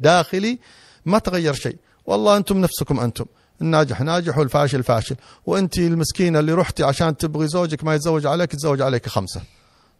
داخلي 0.00 0.58
ما 1.04 1.18
تغير 1.18 1.54
شيء. 1.54 1.76
والله 2.06 2.36
أنتم 2.36 2.60
نفسكم 2.60 3.00
أنتم. 3.00 3.26
الناجح 3.60 4.00
ناجح 4.00 4.38
والفاشل 4.38 4.82
فاشل. 4.82 5.16
وأنت 5.46 5.78
المسكينة 5.78 6.38
اللي 6.38 6.52
رحتي 6.52 6.84
عشان 6.84 7.16
تبغي 7.16 7.48
زوجك 7.48 7.84
ما 7.84 7.94
يتزوج 7.94 8.26
عليك 8.26 8.54
يتزوج 8.54 8.82
عليك 8.82 9.08
خمسة. 9.08 9.40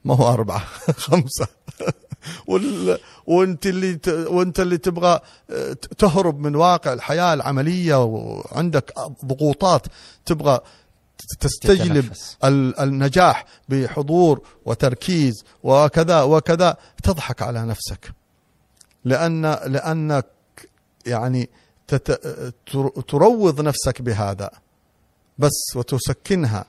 ما 0.04 0.14
هو 0.16 0.28
أربعة 0.32 0.64
خمسة. 1.06 1.46
وال... 2.46 2.98
وأنت 3.26 3.66
اللي 3.66 3.94
ت... 3.94 4.08
وأنت 4.08 4.60
اللي 4.60 4.78
تبغى 4.78 5.20
تهرب 5.98 6.38
من 6.38 6.56
واقع 6.56 6.92
الحياة 6.92 7.34
العملية 7.34 8.04
وعندك 8.04 8.92
ضغوطات 9.24 9.86
تبغى 10.26 10.60
تستجلب 11.40 12.00
تتنفس. 12.04 12.36
ال- 12.44 12.78
النجاح 12.80 13.44
بحضور 13.68 14.40
وتركيز 14.66 15.44
وكذا 15.62 16.22
وكذا. 16.22 16.76
تضحك 17.02 17.42
على 17.42 17.62
نفسك. 17.66 18.12
لأن 19.04 19.42
لأنك 19.66 20.26
يعني 21.06 21.50
تت... 21.88 22.10
تر- 22.72 23.00
تروض 23.08 23.60
نفسك 23.60 24.02
بهذا 24.02 24.50
بس 25.38 25.76
وتسكنها 25.76 26.64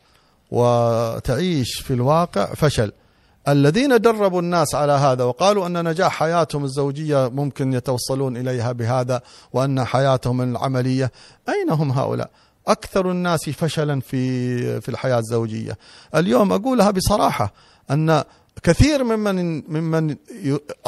وتعيش 0.52 1.82
في 1.82 1.94
الواقع 1.94 2.46
فشل 2.46 2.92
الذين 3.48 3.98
دربوا 4.02 4.42
الناس 4.42 4.76
على 4.76 4.92
هذا 4.92 5.24
وقالوا 5.24 5.68
أن 5.68 5.88
نجاح 5.90 6.12
حياتهم 6.20 6.64
الزوجية 6.64 7.28
ممكن 7.30 7.74
يتوصلون 7.74 8.38
إليها 8.38 8.72
بهذا 8.72 9.22
وأن 9.54 9.84
حياتهم 9.86 10.42
العملية 10.42 11.12
أين 11.50 11.70
هم 11.70 11.92
هؤلاء؟ 11.92 12.30
أكثر 12.68 13.12
الناس 13.12 13.50
فشلا 13.50 14.00
في 14.00 14.82
في 14.82 14.90
الحياة 14.90 15.20
الزوجية. 15.20 15.78
اليوم 16.16 16.54
أقولها 16.54 16.92
بصراحة 16.92 17.54
أن 17.92 18.24
كثير 18.64 19.04
ممن 19.04 19.64
ممن 19.74 20.16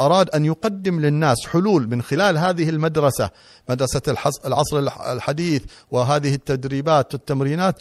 أراد 0.00 0.30
أن 0.30 0.44
يقدم 0.44 1.00
للناس 1.00 1.36
حلول 1.46 1.88
من 1.88 2.02
خلال 2.02 2.38
هذه 2.38 2.68
المدرسة 2.68 3.30
مدرسة 3.68 4.02
العصر 4.46 4.78
الح- 4.78 5.00
الحديث 5.00 5.62
وهذه 5.90 6.34
التدريبات 6.34 7.14
والتمرينات. 7.14 7.76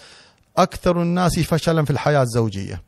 أكثر 0.57 1.01
الناس 1.01 1.39
فشلا 1.39 1.85
في 1.85 1.91
الحياة 1.91 2.21
الزوجية. 2.21 2.81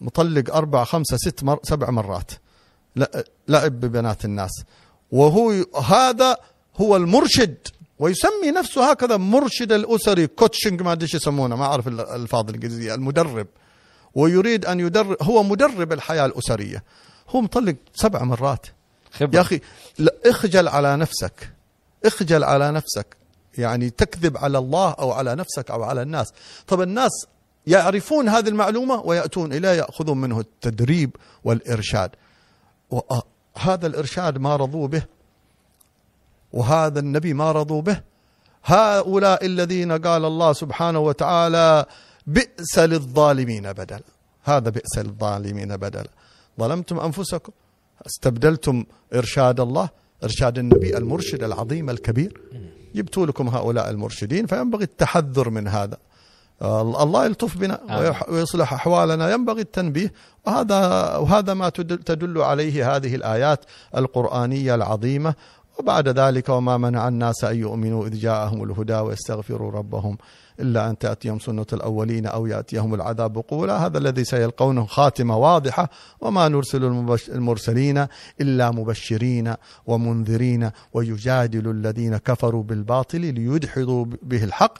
مطلق 0.00 0.54
أربع 0.54 0.84
خمسة 0.84 1.16
ست 1.16 1.44
مر 1.44 1.58
سبع 1.62 1.90
مرات. 1.90 2.30
لعب 3.48 3.72
ببنات 3.80 4.24
الناس. 4.24 4.50
وهو 5.12 5.64
هذا 5.84 6.36
هو 6.76 6.96
المرشد. 6.96 7.56
ويسمي 7.98 8.50
نفسه 8.56 8.90
هكذا 8.90 9.16
مرشد 9.16 9.72
الأسري 9.72 10.26
كوتشنج 10.26 10.82
ما 10.82 10.98
إيش 11.02 11.14
يسمونه 11.14 11.56
ما 11.56 11.64
أعرف 11.64 11.88
ال- 11.88 12.00
الألفاظ 12.00 12.48
الإنجليزية 12.48 12.94
المدرب. 12.94 13.46
ويريد 14.14 14.66
أن 14.66 14.80
يدرب 14.80 15.16
هو 15.22 15.42
مدرب 15.42 15.92
الحياة 15.92 16.26
الأسرية. 16.26 16.84
هو 17.28 17.40
مطلق 17.40 17.76
سبع 17.94 18.22
مرات. 18.22 18.66
خبرة. 19.12 19.48
يا 19.52 19.60
لا 19.98 20.14
اخجل 20.26 20.68
على 20.68 20.96
نفسك. 20.96 21.52
اخجل 22.04 22.44
على 22.44 22.70
نفسك. 22.70 23.16
يعني 23.58 23.90
تكذب 23.90 24.36
على 24.36 24.58
الله 24.58 24.90
أو 24.90 25.12
على 25.12 25.34
نفسك 25.34 25.70
أو 25.70 25.82
على 25.82 26.02
الناس. 26.02 26.32
طب 26.66 26.82
الناس 26.82 27.26
يعرفون 27.66 28.28
هذه 28.28 28.48
المعلومة 28.48 29.00
ويأتون 29.00 29.52
إليه 29.52 29.68
يأخذون 29.68 30.18
منه 30.18 30.40
التدريب 30.40 31.16
والإرشاد. 31.44 32.10
وهذا 32.90 33.86
الإرشاد 33.86 34.38
ما 34.38 34.56
رضوا 34.56 34.88
به. 34.88 35.02
وهذا 36.52 37.00
النبي 37.00 37.34
ما 37.34 37.52
رضوا 37.52 37.82
به. 37.82 38.00
هؤلاء 38.64 39.46
الذين 39.46 39.92
قال 39.92 40.24
الله 40.24 40.52
سبحانه 40.52 40.98
وتعالى 40.98 41.86
بئس 42.36 42.78
للظالمين 42.78 43.72
بدلا 43.72 44.00
هذا 44.44 44.70
بئس 44.70 44.98
للظالمين 44.98 45.76
بدلا 45.76 46.10
ظلمتم 46.60 47.00
أنفسكم. 47.00 47.52
استبدلتم 48.06 48.84
إرشاد 49.14 49.60
الله 49.60 49.88
إرشاد 50.24 50.58
النبي 50.58 50.96
المرشد 50.96 51.42
العظيم 51.42 51.90
الكبير. 51.90 52.40
جبتوا 52.94 53.26
لكم 53.26 53.48
هؤلاء 53.48 53.90
المرشدين 53.90 54.46
فينبغي 54.46 54.84
التحذر 54.84 55.50
من 55.50 55.68
هذا. 55.68 55.96
آه، 56.62 57.02
الله 57.02 57.26
يلطف 57.26 57.56
بنا 57.56 57.80
ويصلح 58.28 58.72
أحوالنا 58.72 59.32
ينبغي 59.32 59.60
التنبيه. 59.60 60.12
وهذا 60.46 60.78
وهذا 61.16 61.54
ما 61.54 61.68
تدل, 61.68 62.42
عليه 62.42 62.96
هذه 62.96 63.14
الآيات 63.14 63.60
القرآنية 63.96 64.74
العظيمة. 64.74 65.34
وبعد 65.78 66.08
ذلك 66.08 66.48
وما 66.48 66.76
منع 66.76 67.08
الناس 67.08 67.44
أن 67.44 67.56
يؤمنوا 67.56 68.06
إذ 68.06 68.14
جاءهم 68.20 68.64
الهدى 68.64 68.94
ويستغفروا 68.94 69.70
ربهم. 69.70 70.18
إلا 70.60 70.90
أن 70.90 70.98
تأتيهم 70.98 71.38
سنة 71.38 71.66
الأولين 71.72 72.26
أو 72.26 72.46
يأتيهم 72.46 72.94
العذاب 72.94 73.36
قولا. 73.48 73.86
هذا 73.86 73.98
الذي 73.98 74.24
سيلقونه 74.24 74.86
خاتمة 74.86 75.36
واضحة. 75.36 75.90
وما 76.20 76.48
نرسل 76.48 76.84
المرسلين 77.28 78.06
إلا 78.40 78.70
مبشرين 78.70 79.54
ومنذرين 79.86 80.70
ويجادل 80.92 81.70
الذين 81.70 82.16
كفروا 82.16 82.62
بالباطل 82.62 83.20
ليدحضوا 83.20 84.04
به 84.22 84.44
الحق. 84.44 84.78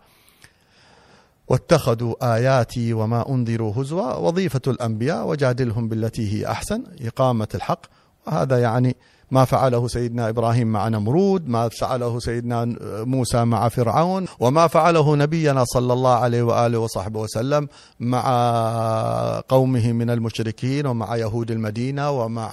واتخذوا 1.49 2.35
آياتي 2.35 2.93
وما 2.93 3.29
أنذروا 3.29 3.73
هزوا. 3.77 4.15
وظيفة 4.15 4.61
الأنبياء 4.67 5.27
وجادلهم 5.27 5.89
بالتي 5.89 6.33
هي 6.33 6.47
أحسن 6.47 6.85
إقامة 7.01 7.49
الحق. 7.55 7.81
وهذا 8.27 8.61
يعني 8.61 8.97
ما 9.31 9.45
فعله 9.45 9.89
سيدنا 9.89 10.29
إبراهيم 10.29 10.67
مع 10.73 10.89
نمرود 10.89 11.49
ما 11.49 11.69
فعله 11.69 12.19
سيدنا 12.19 12.77
موسى 13.05 13.45
مع 13.45 13.69
فرعون 13.69 14.27
وما 14.41 14.67
فعله 14.67 15.17
نبينا 15.17 15.65
صلى 15.65 15.93
الله 15.93 16.15
عليه 16.15 16.43
وآله 16.43 16.79
وصحبه 16.79 17.21
وسلم 17.21 17.69
مع 18.01 18.23
قومه 19.49 19.93
من 19.93 20.11
المشركين 20.11 20.87
ومع 20.87 21.17
يهود 21.17 21.51
المدينة 21.51 22.11
ومع 22.11 22.51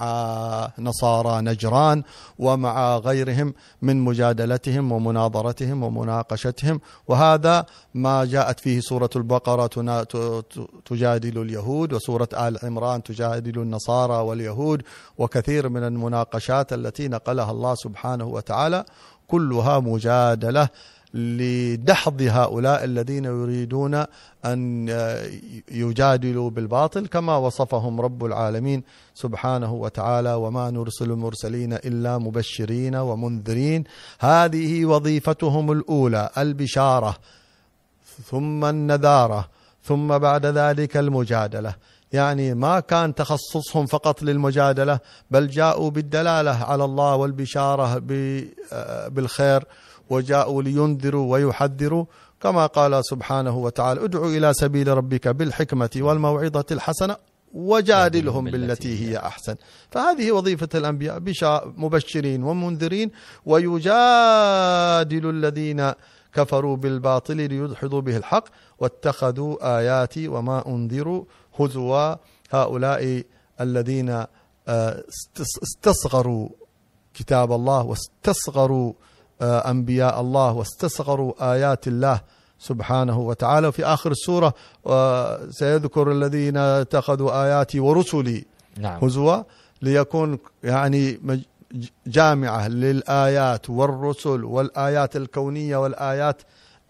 نصارى 0.78 1.40
نجران 1.42 2.02
ومع 2.38 2.96
غيرهم 2.98 3.54
من 3.82 4.00
مجادلتهم 4.00 4.92
ومناظرتهم 4.92 5.82
ومناقشتهم. 5.82 6.80
وهذا 7.08 7.66
ما 7.94 8.24
جاءت 8.24 8.60
فيه 8.60 8.80
ت- 10.04 10.16
ت- 10.16 10.68
تجادل 10.84 11.42
اليهود 11.42 11.92
وسورة 11.92 12.28
آل 12.32 12.58
عمران 12.62 13.02
تجادل 13.02 13.58
النصارى 13.58 14.14
واليهود 14.14 14.82
وكثير 15.18 15.68
من 15.68 15.82
المناقشات 15.82 16.65
التي 16.72 17.08
نقلها 17.08 17.50
الله 17.50 17.74
سبحانه 17.74 18.24
وتعالى 18.24 18.84
كلها 19.28 19.80
مجادلة 19.80 20.68
لدحض 21.14 22.22
هؤلاء 22.22 22.84
الذين 22.84 23.24
يريدون 23.24 24.04
أن 24.44 24.88
يجادلوا 25.70 26.50
بالباطل 26.50 27.06
كما 27.06 27.36
وصفهم 27.36 28.00
رب 28.00 28.24
العالمين 28.24 28.82
سبحانه 29.14 29.74
وتعالى 29.74 30.34
وما 30.34 30.70
نرسل 30.70 31.10
المرسلين 31.10 31.72
إلا 31.72 32.18
مبشرين 32.18 32.96
ومنذرين. 32.96 33.84
هذه 34.20 34.84
وظيفتهم 34.84 35.72
الأولى 35.72 36.30
البشارة 36.38 37.16
ثم 38.24 38.64
النذارة 38.64 39.48
ثم 39.84 40.18
بعد 40.18 40.46
ذلك 40.46 40.96
المجادلة. 40.96 41.74
يعني 42.12 42.54
ما 42.54 42.80
كان 42.80 43.14
تخصصهم 43.14 43.86
فقط 43.86 44.22
للمجادلة 44.22 44.98
بل 45.30 45.48
جاءوا 45.48 45.90
بالدلالة 45.90 46.50
على 46.64 46.84
الله 46.84 47.16
والبشارة 47.16 47.98
ب- 47.98 48.44
آه، 48.72 49.08
بالخير 49.08 49.64
وجاءوا 50.10 50.62
لينذروا 50.62 51.32
ويحذروا. 51.32 52.04
كما 52.40 52.66
قال 52.66 53.00
سبحانه 53.04 53.56
وتعالى 53.56 54.04
ادعوا 54.04 54.26
إلى 54.30 54.52
سبيل 54.54 54.88
ربك 54.88 55.28
بالحكمة 55.28 55.90
والموعظة 55.96 56.64
الحسنة 56.70 57.16
وجادلهم 57.54 58.44
بالتي 58.44 59.08
هي 59.08 59.18
أحسن. 59.18 59.54
فهذه 59.90 60.32
وظيفة 60.32 60.68
الأنبياء 60.74 61.18
بشا 61.18 61.72
مبشرين 61.76 62.42
ومنذرين 62.42 63.10
ويجادل 63.46 65.30
الذين 65.30 65.92
كفروا 66.34 66.76
بالباطل 66.76 67.36
ليدحضوا 67.36 68.00
به 68.00 68.16
الحق 68.16 68.44
واتخذوا 68.78 69.78
آياتي 69.78 70.28
وما 70.28 70.66
أنذروا 70.68 71.24
هزوا 71.60 72.14
هؤلاء 72.50 73.22
الذين 73.60 74.24
آه، 74.68 75.04
استصغروا 75.62 76.48
كتاب 77.14 77.52
الله 77.52 77.82
واستصغروا 77.84 78.92
آه، 79.40 79.70
أنبياء 79.70 80.20
الله 80.20 80.52
واستصغروا 80.52 81.52
آيات 81.52 81.88
الله 81.88 82.20
سبحانه 82.58 83.18
وتعالى. 83.18 83.66
وفي 83.68 83.84
آخر 83.84 84.10
السورة 84.10 84.54
آه، 84.86 85.40
سيذكر 85.50 86.12
الذين 86.12 86.56
اتخذوا 86.56 87.44
آياتي 87.44 87.80
ورسلي 87.80 88.44
نعم. 88.78 89.04
هزوا 89.04 89.42
ليكون 89.82 90.38
يعني 90.64 91.20
جامعة 92.06 92.68
للآيات 92.68 93.70
والرسل 93.70 94.44
والآيات 94.44 95.16
الكونية 95.16 95.76
والآيات 95.76 96.42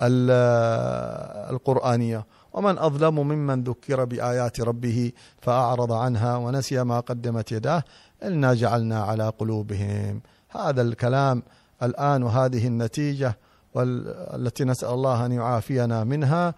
ال- 0.03 1.51
القرآنية. 1.55 2.27
ومن 2.57 2.79
أظلم 2.79 3.15
ممن 3.15 3.65
ذكر 3.65 4.05
بآيات 4.05 4.61
ربه 4.61 5.13
فأعرض 5.41 5.93
عنها 5.93 6.37
ونسي 6.37 6.85
ما 6.85 7.01
قدمت 7.01 7.53
يداه 7.53 7.85
إنا 8.23 8.55
جعلنا 8.55 9.03
على 9.03 9.29
قلوبهم. 9.29 10.21
هذا 10.49 10.83
الكلام 10.83 11.43
الآن 11.83 12.23
وهذه 12.23 12.67
النتيجة 12.67 13.39
والتي 13.75 14.65
نسأل 14.65 14.89
الله 14.89 15.27
أن 15.27 15.33
يعافينا 15.33 16.05
منها. 16.05 16.55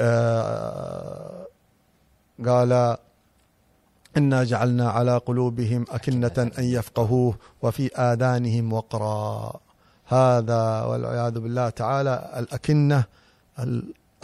آه، 0.00 1.46
قال 2.46 2.96
إنا 4.16 4.44
جعلنا 4.44 4.90
على 4.90 5.16
قلوبهم 5.16 5.84
أكنة 5.90 6.50
أن 6.58 6.64
يفقهوه 6.64 7.34
وفي 7.62 7.96
آذانهم 7.96 8.72
وقرا. 8.72 9.60
هذا 10.06 10.82
والعياذ 10.82 11.40
بالله 11.40 11.68
تعالى 11.68 12.32
الأكنة 12.36 13.04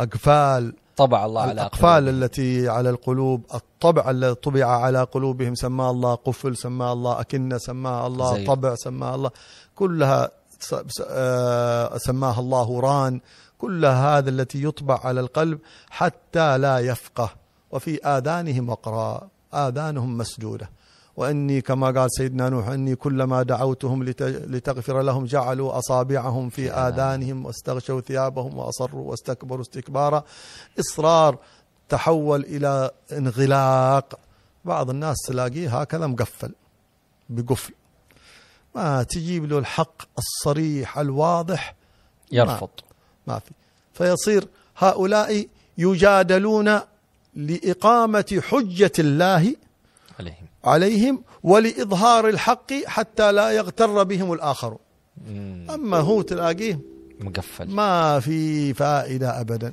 الأقفال 0.04 0.72
طبع 0.96 1.24
الله 1.26 1.42
على 1.42 1.52
الأقفال 1.52 2.08
التي 2.08 2.68
على 2.68 2.90
القلوب 2.90 3.44
الطبع 3.54 4.10
الذي 4.10 4.34
طبع 4.34 4.64
على 4.66 5.02
قلوبهم 5.02 5.54
سماه 5.54 5.90
الله 5.90 6.14
قفل 6.14 6.56
سماه 6.56 6.92
الله 6.92 7.20
أكنة 7.20 7.58
سماه 7.58 8.06
الله 8.06 8.34
زي. 8.34 8.46
طبع 8.46 8.74
سماه 8.74 9.14
الله 9.14 9.30
كلها 9.74 10.30
آه، 11.10 11.96
سماها 11.98 12.40
الله 12.40 12.80
ران. 12.80 13.20
كل 13.58 13.84
هذا 13.84 14.30
التي 14.30 14.64
يطبع 14.64 15.00
على 15.04 15.20
القلب 15.20 15.58
حتى 15.90 16.58
لا 16.58 16.78
يفقه. 16.78 17.30
وفي 17.70 18.04
آذانهم 18.04 18.68
وقراء 18.68 19.28
آذانهم 19.54 20.18
مسدودة 20.18 20.70
وإني 21.20 21.60
كما 21.60 21.90
قال 21.90 22.08
سيدنا 22.12 22.48
نوح 22.48 22.68
إني 22.68 22.94
كلما 22.96 23.42
دعوتهم 23.42 24.04
لت- 24.04 24.22
لتغفر 24.22 25.02
لهم 25.02 25.24
جعلوا 25.24 25.78
أصابعهم 25.78 26.50
في 26.50 26.70
آذانهم 26.70 27.46
واستغشوا 27.46 28.00
ثيابهم 28.00 28.58
وأصروا 28.58 29.10
واستكبروا 29.10 29.60
استكبارا. 29.60 30.24
إصرار 30.80 31.38
تحول 31.88 32.40
إلى 32.40 32.90
انغلاق. 33.12 34.18
بعض 34.64 34.90
الناس 34.90 35.16
تلاقيه 35.28 35.80
هكذا 35.80 36.06
مقفل 36.06 36.52
بقفل. 37.28 37.72
ما 38.74 39.02
تجيب 39.02 39.44
له 39.44 39.58
الحق 39.58 40.02
الصريح 40.18 40.98
الواضح 40.98 41.74
يرفض. 42.32 42.70
ما 43.26 43.38
في. 43.38 43.50
فيصير 43.94 44.48
هؤلاء 44.76 45.46
يجادلون 45.78 46.80
لإقامة 47.34 48.42
حجة 48.48 48.92
الله 48.98 49.56
عليهم. 50.18 50.49
عليهم 50.64 51.22
ولإظهار 51.42 52.28
الحق 52.28 52.72
حتى 52.86 53.32
لا 53.32 53.50
يغتر 53.50 54.02
بهم 54.02 54.32
الآخرون 54.32 54.78
مم. 55.28 55.66
أما 55.70 55.96
هو 55.96 56.22
تلاقيه 56.22 56.80
مقفل. 57.20 57.70
ما 57.70 58.20
في 58.20 58.74
فائدة 58.74 59.40
أبدا. 59.40 59.72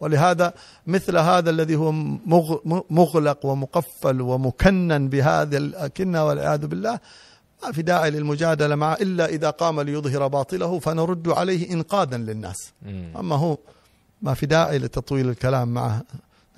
ولهذا 0.00 0.52
مثل 0.86 1.16
هذا 1.16 1.50
الذي 1.50 1.76
هو 1.76 1.92
مغ- 2.26 2.82
مغلق 2.90 3.46
ومقفل 3.46 4.20
ومكنن 4.20 5.08
بهذه 5.08 5.56
الأكنة 5.56 6.26
والعياذ 6.26 6.66
بالله 6.66 6.98
ما 7.62 7.72
في 7.72 7.82
داعي 7.82 8.10
للمجادلة 8.10 8.74
معه 8.74 8.94
إلا 8.94 9.26
إذا 9.26 9.50
قام 9.50 9.80
ليظهر 9.80 10.26
باطله 10.28 10.78
فنرد 10.78 11.28
عليه 11.28 11.72
إنقاذا 11.72 12.16
للناس. 12.16 12.72
أما 13.18 13.36
هو 13.36 13.58
ما 14.22 14.34
في 14.34 14.46
داعي 14.46 14.78
لتطويل 14.78 15.28
الكلام 15.28 15.68
معه. 15.68 16.02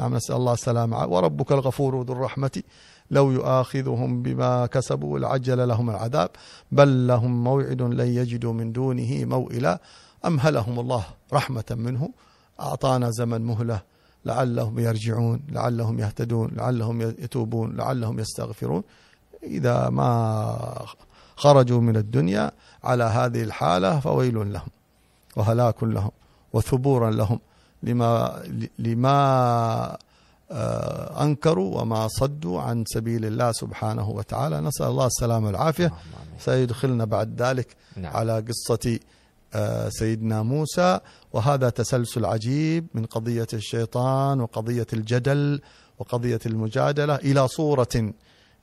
نعم 0.01 0.15
نسأل 0.15 0.35
الله 0.37 0.53
السلامة. 0.53 1.07
وربك 1.07 1.53
الغفور 1.53 2.03
ذو 2.03 2.13
الرحمة. 2.13 2.63
لو 3.11 3.31
يؤاخذهم 3.31 4.23
بما 4.23 4.67
كسبوا 4.67 5.19
لعجل 5.19 5.69
لهم 5.69 5.91
العذاب 5.91 6.31
بل 6.73 7.07
لهم 7.07 7.45
موعد 7.45 7.83
لن 7.83 8.07
يجدوا 8.07 8.53
من 8.53 8.73
دونه 8.73 9.25
موئلا. 9.25 9.81
أمهلهم 10.27 10.81
الله 10.81 11.05
رحمة 11.33 11.65
منه؟ 11.71 12.11
أعطانا 12.61 13.11
زمن 13.11 13.41
مهلة 13.41 13.83
لعلهم 14.25 14.79
يرجعون 14.79 15.43
لعلهم 15.49 15.99
يهتدون 15.99 16.51
لعلهم 16.57 17.01
يتوبون 17.01 17.77
لعلهم 17.77 18.19
يستغفرون. 18.19 18.83
إذا 19.43 19.89
ما 19.89 20.87
خرجوا 21.37 21.81
من 21.81 21.97
الدنيا 21.97 22.51
على 22.85 23.05
هذه 23.05 23.43
الحالة 23.43 24.01
فويل 24.01 24.53
لهم 24.53 24.69
وهلاك 25.37 25.83
لهم 25.83 26.11
وثبورا 26.53 27.11
لهم. 27.11 27.41
لما 27.83 28.43
لما 28.79 29.97
آه، 30.53 31.25
أنكروا 31.25 31.81
وما 31.81 32.09
صدوا 32.09 32.61
عن 32.61 32.85
سبيل 32.87 33.25
الله 33.25 33.53
سبحانه 33.53 34.11
وتعالى. 34.11 34.61
نسأل 34.61 34.87
الله 34.87 35.09
اللهم 35.85 35.95
آمين. 35.95 36.39
سيدخلنا 36.41 37.05
بعد 37.05 37.43
ذلك 37.43 37.77
نعم. 37.97 38.17
على 38.17 38.45
قصة 38.49 38.99
آه، 39.55 39.89
سيدنا 39.89 40.43
موسى. 40.43 41.01
وهذا 41.33 41.71
تسلسل 41.71 42.25
عجيب 42.25 42.87
من 42.95 43.07
قضية 43.07 43.47
الشيطان 43.53 44.41
وقضية 44.41 44.87
الجدل 44.93 45.61
وقضية 45.99 46.41
المجادلة 46.47 47.15
إلى 47.15 47.49
صورة 47.49 48.13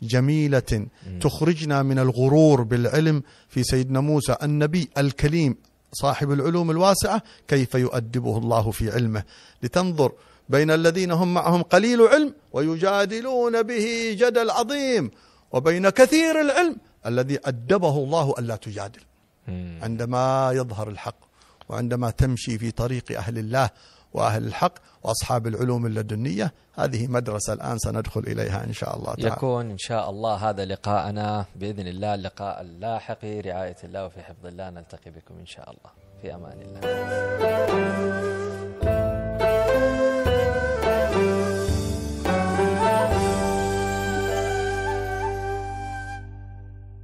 جميلة 0.02 0.88
تخرجنا 1.22 1.84
من 1.84 2.00
الغرور 2.00 2.64
بالعلم 2.64 3.24
في 3.50 3.64
سيدنا 3.64 4.00
موسى 4.00 4.36
النبي 4.44 4.90
الكليم 4.98 5.56
صاحب 5.94 6.32
العلوم 6.32 6.72
الواسعة 6.72 7.22
كيف 7.48 7.76
يؤدبه 7.76 8.38
الله 8.38 8.72
في 8.72 8.92
علمه. 8.92 9.24
لتنظر 9.64 10.12
بين 10.50 10.72
الذين 10.72 11.12
هم 11.12 11.34
معهم 11.34 11.62
قليل 11.62 12.02
علم 12.02 12.34
ويجادلون 12.52 13.64
به 13.64 14.16
جدل 14.20 14.50
عظيم 14.50 15.12
وبين 15.52 15.90
كثير 15.90 16.42
العلم 16.42 16.78
الذي 17.06 17.40
أدبه 17.46 17.98
الله 17.98 18.36
ألا 18.40 18.56
تجادل. 18.56 19.02
عندما 19.82 20.52
يظهر 20.54 20.90
الحق 20.90 21.16
وعندما 21.70 22.10
تمشي 22.10 22.58
في 22.58 22.72
طريق 22.72 23.18
أهل 23.18 23.38
الله 23.38 23.70
وأهل 24.14 24.48
الحق 24.48 24.74
وأصحاب 25.04 25.48
العلوم 25.48 25.86
اللدنية 25.86 26.54
هذه 26.76 27.08
مدرسة 27.08 27.54
الآن 27.54 27.78
سندخل 27.78 28.20
إليها 28.20 28.64
إن 28.64 28.74
شاء 28.74 28.98
الله 28.98 29.14
تعالى. 29.14 29.28
يكون 29.28 29.72
إن 29.72 29.78
شاء 29.78 30.10
الله 30.10 30.36
هذا 30.50 30.66
لقاءنا. 30.66 31.46
بإذن 31.56 31.88
الله 31.88 32.16
اللقاء 32.16 32.62
اللاحق 32.62 33.26
رعاية 33.26 33.78
الله 33.84 34.06
وفي 34.06 34.22
حفظ 34.22 34.46
الله. 34.46 34.70
نلتقي 34.70 35.12
بكم 35.12 35.36
إن 35.40 35.46
شاء 35.46 35.70
الله. 35.70 35.92
في 36.22 36.36
أمان 36.36 36.62
الله. 36.62 38.57